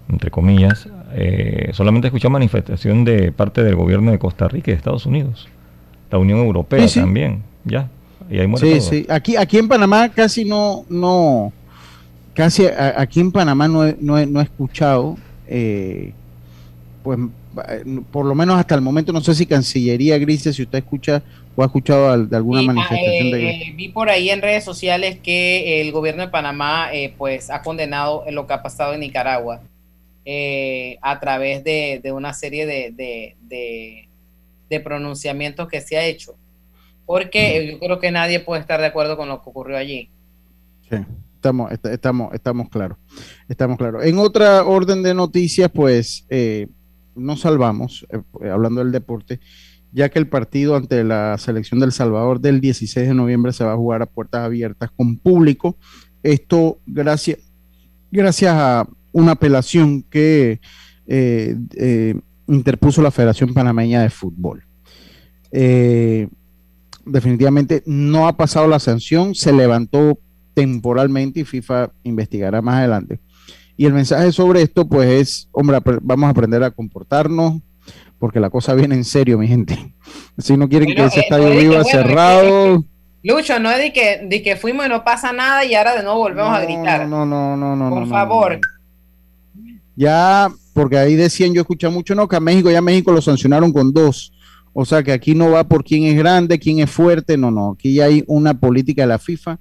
entre 0.10 0.32
comillas, 0.32 0.90
eh, 1.14 1.72
solamente 1.74 2.08
escuchan 2.08 2.32
manifestación 2.32 3.06
de 3.06 3.32
parte 3.32 3.64
del 3.64 3.76
gobierno 3.76 4.12
de 4.12 4.20
Costa 4.20 4.48
Rica 4.48 4.72
y 4.72 4.74
de 4.74 4.78
Estados 4.78 5.06
Unidos. 5.06 5.48
La 6.12 6.18
Unión 6.18 6.40
Europea 6.40 6.88
también, 6.88 7.44
ya. 7.66 7.90
Y 8.30 8.40
ahí 8.40 8.52
sí, 8.58 8.82
sí. 8.82 9.06
Aquí, 9.10 9.36
aquí 9.36 9.58
en 9.58 9.68
Panamá 9.68 10.10
casi 10.10 10.46
no, 10.46 10.86
no, 10.90 11.52
casi 12.34 12.66
aquí 12.68 13.20
en 13.20 13.32
Panamá 13.32 13.68
no 13.68 13.86
he, 13.86 13.96
no 14.00 14.40
he, 14.40 14.44
escuchado, 14.44 15.18
eh, 15.48 16.14
pues 17.04 17.20
por 18.12 18.26
lo 18.26 18.36
menos 18.36 18.60
hasta 18.60 18.76
el 18.76 18.82
momento, 18.82 19.12
no 19.12 19.22
sé 19.22 19.34
si 19.34 19.46
Cancillería 19.46 20.18
Grises, 20.20 20.56
si 20.56 20.64
usted 20.64 20.78
escucha 20.80 21.24
o 21.56 21.64
ha 21.64 21.66
escuchado 21.66 22.26
de 22.26 22.38
alguna 22.38 22.62
manifestación 22.62 23.32
de 23.32 23.50
eh, 23.50 23.74
Vi 23.76 23.90
por 23.90 24.10
ahí 24.10 24.30
en 24.30 24.42
redes 24.42 24.64
sociales 24.64 25.18
que 25.22 25.82
el 25.82 25.92
gobierno 25.92 26.22
de 26.22 26.30
Panamá 26.30 26.90
eh, 26.94 27.14
pues 27.18 27.50
ha 27.50 27.62
condenado 27.62 28.24
lo 28.32 28.46
que 28.46 28.54
ha 28.54 28.62
pasado 28.62 28.94
en 28.94 29.00
Nicaragua 29.00 29.62
a 30.26 31.20
través 31.20 31.64
de, 31.64 32.12
una 32.14 32.34
serie 32.34 32.66
de, 32.66 33.36
de, 34.70 34.80
pronunciamientos 34.82 35.68
que 35.68 35.82
se 35.82 35.98
ha 35.98 36.06
hecho. 36.06 36.36
Porque 37.06 37.72
yo 37.72 37.80
creo 37.80 38.00
que 38.00 38.12
nadie 38.12 38.40
puede 38.40 38.62
estar 38.62 38.80
de 38.80 38.88
acuerdo 38.88 39.18
con 39.18 39.28
lo 39.30 39.42
que 39.42 39.50
ocurrió 39.50 39.78
allí. 39.78 40.10
Sí. 40.90 40.98
Estamos, 41.40 41.72
estamos, 41.72 42.34
estamos 42.34 42.70
claros. 42.70 42.98
Estamos 43.48 43.78
claros. 43.78 44.04
En 44.04 44.18
otra 44.18 44.66
orden 44.66 45.02
de 45.02 45.14
noticias, 45.14 45.72
pues 45.74 46.26
eh, 46.30 46.68
nos 47.16 47.40
salvamos, 47.40 48.06
eh, 48.10 48.50
hablando 48.50 48.84
del 48.84 48.92
deporte, 48.92 49.40
ya 49.94 50.10
que 50.10 50.20
el 50.20 50.28
partido 50.28 50.76
ante 50.76 51.02
la 51.06 51.38
selección 51.38 51.80
del 51.80 51.94
Salvador 51.94 52.42
del 52.42 52.60
16 52.60 53.08
de 53.08 53.14
noviembre 53.14 53.54
se 53.54 53.64
va 53.64 53.72
a 53.72 53.78
jugar 53.78 54.02
a 54.02 54.06
puertas 54.06 54.42
abiertas 54.42 54.92
con 54.92 55.18
público. 55.18 55.78
Esto 56.24 56.80
gracias, 56.86 57.40
gracias 58.12 58.54
a 58.54 58.90
una 59.12 59.32
apelación 59.34 60.04
que 60.04 60.60
eh, 61.08 62.16
interpuso 62.48 63.02
la 63.02 63.12
Federación 63.12 63.54
Panameña 63.54 64.02
de 64.02 64.10
Fútbol. 64.10 64.64
definitivamente 67.06 67.84
no 67.86 68.28
ha 68.28 68.38
pasado 68.38 68.68
la 68.68 68.80
sanción, 68.80 69.36
se 69.36 69.52
levantó 69.52 70.20
temporalmente 70.54 71.40
y 71.40 71.46
FIFA 71.46 71.92
investigará 72.04 72.62
más 72.62 72.76
adelante. 72.76 73.20
Y 73.80 73.86
el 73.86 73.94
mensaje 73.94 74.34
sobre 74.34 74.62
esto, 74.62 74.86
pues 74.90 75.10
es, 75.10 75.50
hombre, 75.54 75.80
vamos 76.02 76.28
a 76.28 76.32
aprender 76.32 76.62
a 76.66 76.72
comportarnos, 76.72 77.62
porque 78.20 78.42
la 78.42 78.50
cosa 78.50 78.74
viene 78.74 78.94
en 78.94 79.06
serio, 79.06 79.38
mi 79.38 79.48
gente. 79.48 79.96
Si 80.38 80.58
no 80.58 80.68
quieren 80.68 80.94
que 80.96 81.06
ese 81.06 81.20
eh, 81.20 81.24
estadio 81.24 81.50
viva 81.52 81.84
cerrado. 81.86 82.84
Lucho, 83.24 83.60
no 83.60 83.72
es 83.72 83.78
de 83.78 83.94
que, 83.94 84.26
de 84.26 84.42
que 84.42 84.56
fuimos 84.58 84.86
y 84.86 84.90
no 84.90 85.04
pasa 85.04 85.32
nada 85.32 85.64
y 85.64 85.76
ahora 85.76 85.96
de 85.96 86.04
nuevo 86.04 86.20
volvemos 86.20 86.54
a 86.54 86.62
gritar. 86.62 87.08
No, 87.08 87.26
no, 87.26 87.56
no, 87.56 87.76
no, 87.76 87.90
no. 87.90 87.96
Por 87.96 88.10
favor. 88.10 88.60
Ya, 90.00 90.48
porque 90.74 90.98
ahí 90.98 91.16
decían, 91.16 91.54
yo 91.54 91.60
escuché 91.60 91.90
mucho, 91.90 92.16
no, 92.16 92.26
que 92.26 92.38
a 92.38 92.40
México, 92.40 92.72
ya 92.72 92.82
México 92.82 93.12
lo 93.12 93.22
sancionaron 93.22 93.74
con 93.74 93.92
dos. 93.92 94.32
O 94.72 94.86
sea 94.86 95.04
que 95.04 95.12
aquí 95.12 95.36
no 95.36 95.52
va 95.52 95.66
por 95.66 95.84
quién 95.84 96.06
es 96.06 96.16
grande, 96.16 96.58
quién 96.58 96.80
es 96.80 96.90
fuerte, 96.90 97.36
no, 97.36 97.52
no. 97.52 97.72
Aquí 97.72 97.96
ya 97.96 98.06
hay 98.06 98.24
una 98.28 98.58
política 98.62 99.02
de 99.02 99.10
la 99.10 99.20
FIFA 99.20 99.60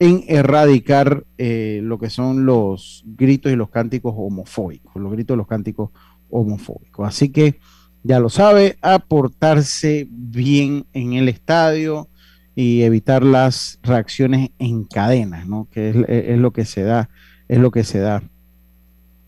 en 0.00 0.24
erradicar 0.26 1.24
eh, 1.38 1.78
lo 1.84 2.00
que 2.00 2.10
son 2.10 2.46
los 2.46 3.04
gritos 3.06 3.52
y 3.52 3.54
los 3.54 3.70
cánticos 3.70 4.12
homofóbicos, 4.16 5.00
los 5.00 5.12
gritos 5.12 5.36
y 5.36 5.38
los 5.38 5.46
cánticos 5.46 5.90
homofóbicos. 6.30 7.06
Así 7.06 7.28
que 7.28 7.60
ya 8.02 8.18
lo 8.18 8.28
sabe, 8.28 8.78
aportarse 8.82 10.08
bien 10.10 10.86
en 10.94 11.12
el 11.12 11.28
estadio 11.28 12.08
y 12.56 12.82
evitar 12.82 13.22
las 13.22 13.78
reacciones 13.84 14.50
en 14.58 14.82
cadena, 14.82 15.44
¿no? 15.44 15.68
Que 15.70 15.90
es, 15.90 16.38
lo 16.40 16.52
que 16.52 16.64
se 16.64 16.82
da, 16.82 17.08
es 17.46 17.58
lo 17.60 17.70
que 17.70 17.84
se 17.84 18.00
da 18.00 18.24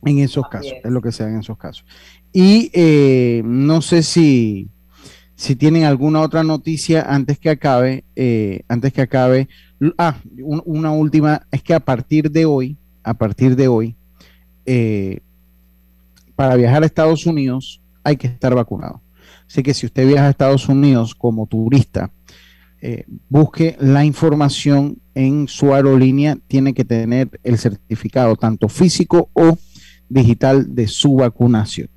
en 0.05 0.18
esos 0.18 0.49
casos, 0.49 0.72
es. 0.82 0.90
lo 0.90 1.03
que 1.03 1.12
se 1.12 1.24
da 1.24 1.30
en 1.30 1.40
esos 1.40 1.57
casos. 1.57 1.84
Y 2.32 2.70
eh, 2.72 3.42
no 3.44 3.82
sé 3.82 4.03
si, 4.03 4.68
si 5.34 5.57
tienen 5.57 5.84
alguna 5.84 6.20
otra 6.20 6.42
noticia 6.42 7.03
antes 7.03 7.38
que 7.38 7.51
acabe, 7.51 8.05
eh, 8.16 8.62
antes 8.68 8.92
que 8.92 9.03
acabe 9.03 9.49
Ah, 9.96 10.16
una 10.42 10.90
última, 10.90 11.46
es 11.53 11.62
que 11.62 11.72
a 11.72 11.80
partir 11.80 12.30
de 12.30 12.44
hoy, 12.44 12.76
a 13.05 13.14
partir 13.14 13.55
de 13.55 13.68
hoy, 13.68 13.94
eh, 14.66 15.20
para 16.34 16.57
viajar 16.57 16.82
a 16.82 16.86
Estados 16.86 17.26
Unidos 17.26 17.80
hay 18.03 18.16
que 18.16 18.26
estar 18.26 18.55
vacunado. 18.55 19.01
Así 19.46 19.62
que 19.62 19.74
si 19.74 19.86
usted 19.86 20.07
viaja 20.07 20.26
a 20.26 20.30
Estados 20.30 20.68
Unidos 20.68 21.14
como 21.14 21.46
turista, 21.46 22.11
eh, 22.80 23.05
busque 23.28 23.76
la 23.80 24.05
información 24.05 24.99
en 25.14 25.46
su 25.46 25.72
aerolínea, 25.72 26.36
tiene 26.49 26.74
que 26.74 26.84
tener 26.84 27.40
el 27.44 27.57
certificado 27.57 28.34
tanto 28.36 28.68
físico 28.68 29.30
o 29.32 29.57
digital 30.09 30.74
de 30.74 30.86
su 30.86 31.16
vacunación. 31.16 31.88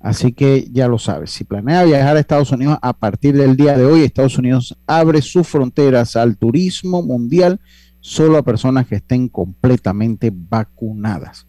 Así 0.00 0.32
que 0.32 0.68
ya 0.72 0.88
lo 0.88 0.98
sabes, 0.98 1.30
si 1.30 1.44
planea 1.44 1.84
viajar 1.84 2.16
a 2.16 2.20
Estados 2.20 2.50
Unidos 2.50 2.76
a 2.82 2.92
partir 2.92 3.36
del 3.36 3.56
día 3.56 3.78
de 3.78 3.84
hoy, 3.84 4.02
Estados 4.02 4.36
Unidos 4.36 4.76
abre 4.86 5.22
sus 5.22 5.46
fronteras 5.46 6.16
al 6.16 6.36
turismo 6.36 7.02
mundial 7.02 7.60
solo 8.00 8.36
a 8.36 8.42
personas 8.42 8.88
que 8.88 8.96
estén 8.96 9.28
completamente 9.28 10.32
vacunadas. 10.34 11.46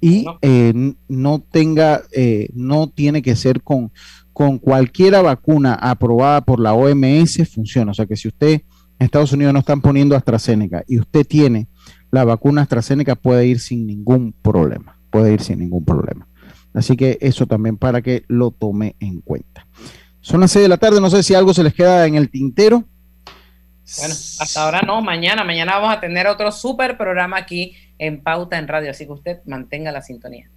Y 0.00 0.26
eh, 0.42 0.94
no 1.08 1.40
tenga, 1.48 2.02
eh, 2.10 2.48
no 2.54 2.88
tiene 2.88 3.22
que 3.22 3.36
ser 3.36 3.62
con, 3.62 3.92
con 4.32 4.58
cualquiera 4.58 5.22
vacuna 5.22 5.74
aprobada 5.74 6.40
por 6.40 6.58
la 6.58 6.74
OMS, 6.74 7.48
funciona. 7.48 7.92
O 7.92 7.94
sea 7.94 8.06
que 8.06 8.16
si 8.16 8.26
usted 8.26 8.62
en 8.98 9.04
Estados 9.04 9.32
Unidos 9.32 9.52
no 9.52 9.60
están 9.60 9.80
poniendo 9.80 10.16
AstraZeneca 10.16 10.82
y 10.88 10.98
usted 10.98 11.24
tiene 11.24 11.68
la 12.10 12.24
vacuna 12.24 12.62
AstraZeneca, 12.62 13.14
puede 13.14 13.46
ir 13.46 13.60
sin 13.60 13.86
ningún 13.86 14.34
problema. 14.42 14.98
Puede 15.12 15.34
ir 15.34 15.42
sin 15.42 15.60
ningún 15.60 15.84
problema. 15.84 16.26
Así 16.74 16.96
que 16.96 17.18
eso 17.20 17.46
también 17.46 17.76
para 17.76 18.02
que 18.02 18.24
lo 18.28 18.50
tome 18.50 18.96
en 18.98 19.20
cuenta. 19.20 19.66
Son 20.20 20.40
las 20.40 20.50
6 20.52 20.64
de 20.64 20.68
la 20.68 20.78
tarde, 20.78 21.00
no 21.00 21.10
sé 21.10 21.22
si 21.22 21.34
algo 21.34 21.52
se 21.52 21.62
les 21.62 21.74
queda 21.74 22.06
en 22.06 22.14
el 22.14 22.30
tintero. 22.30 22.84
Bueno, 23.98 24.14
hasta 24.14 24.64
ahora 24.64 24.80
no, 24.80 25.02
mañana, 25.02 25.44
mañana 25.44 25.78
vamos 25.78 25.94
a 25.94 26.00
tener 26.00 26.26
otro 26.26 26.50
súper 26.50 26.96
programa 26.96 27.36
aquí 27.36 27.76
en 27.98 28.22
Pauta 28.22 28.58
en 28.58 28.68
Radio, 28.68 28.90
así 28.90 29.04
que 29.04 29.12
usted 29.12 29.40
mantenga 29.44 29.92
la 29.92 30.00
sintonía. 30.00 30.48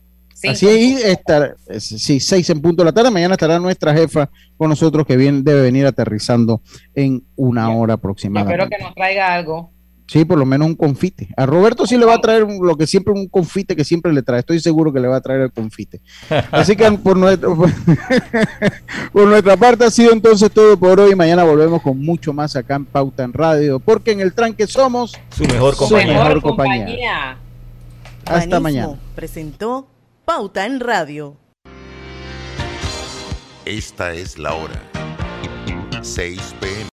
Así 0.48 0.68
ahí 0.68 0.98
estar, 1.04 1.56
sí, 1.80 2.20
seis 2.20 2.50
en 2.50 2.62
punto 2.62 2.84
de 2.84 2.86
la 2.86 2.94
tarde. 2.94 3.10
Mañana 3.10 3.34
estará 3.34 3.58
nuestra 3.60 3.94
jefa 3.94 4.30
con 4.58 4.70
nosotros 4.70 5.06
que 5.06 5.16
bien, 5.16 5.44
debe 5.44 5.62
venir 5.62 5.86
aterrizando 5.86 6.62
en 6.94 7.24
una 7.36 7.70
hora 7.72 7.96
aproximadamente. 7.96 8.64
espero 8.64 8.78
que 8.78 8.84
nos 8.84 8.96
traiga 8.96 9.34
algo. 9.34 9.72
Sí, 10.08 10.24
por 10.24 10.38
lo 10.38 10.46
menos 10.46 10.68
un 10.68 10.76
confite. 10.76 11.30
A 11.36 11.46
Roberto 11.46 11.88
sí 11.88 11.98
le 11.98 12.06
va 12.06 12.16
a 12.16 12.22
traer 12.22 12.44
lo 12.44 12.78
que 12.78 12.86
siempre, 12.86 13.14
un 13.14 13.28
confite 13.28 13.76
que 13.76 13.84
siempre 13.84 14.14
le 14.14 14.22
trae. 14.22 14.40
Estoy 14.40 14.60
seguro 14.60 14.94
que 14.94 15.00
le 15.00 15.08
va 15.08 15.18
a 15.18 15.22
traer 15.22 15.42
el 15.42 15.52
confite. 15.52 16.02
Así 16.52 16.76
que 16.76 16.92
por, 17.04 17.18
nuestro, 17.18 17.56
por 19.14 19.28
nuestra 19.28 19.58
parte 19.58 19.86
ha 19.86 19.92
sido 19.92 20.14
entonces 20.14 20.52
todo 20.52 20.78
por 20.78 21.00
hoy. 21.00 21.16
Mañana 21.16 21.44
volvemos 21.44 21.82
con 21.82 22.00
mucho 22.00 22.34
más 22.34 22.56
acá 22.56 22.76
en 22.76 22.86
Pauta 22.86 23.24
en 23.24 23.34
Radio, 23.34 23.80
porque 23.80 24.12
en 24.12 24.20
el 24.20 24.34
tranque 24.34 24.68
somos 24.68 25.18
su 25.36 25.44
mejor 25.44 25.76
compañía. 25.76 26.14
Su 26.14 26.24
mejor 26.24 26.42
compañía. 26.42 27.38
Hasta 28.26 28.60
mañana. 28.60 29.00
Presentó 29.16 29.88
Pauta 30.24 30.66
en 30.66 30.80
Radio. 30.80 31.36
Esta 33.66 34.14
es 34.14 34.38
la 34.38 34.54
hora. 34.54 34.80
6 36.02 36.56
pm. 36.60 36.76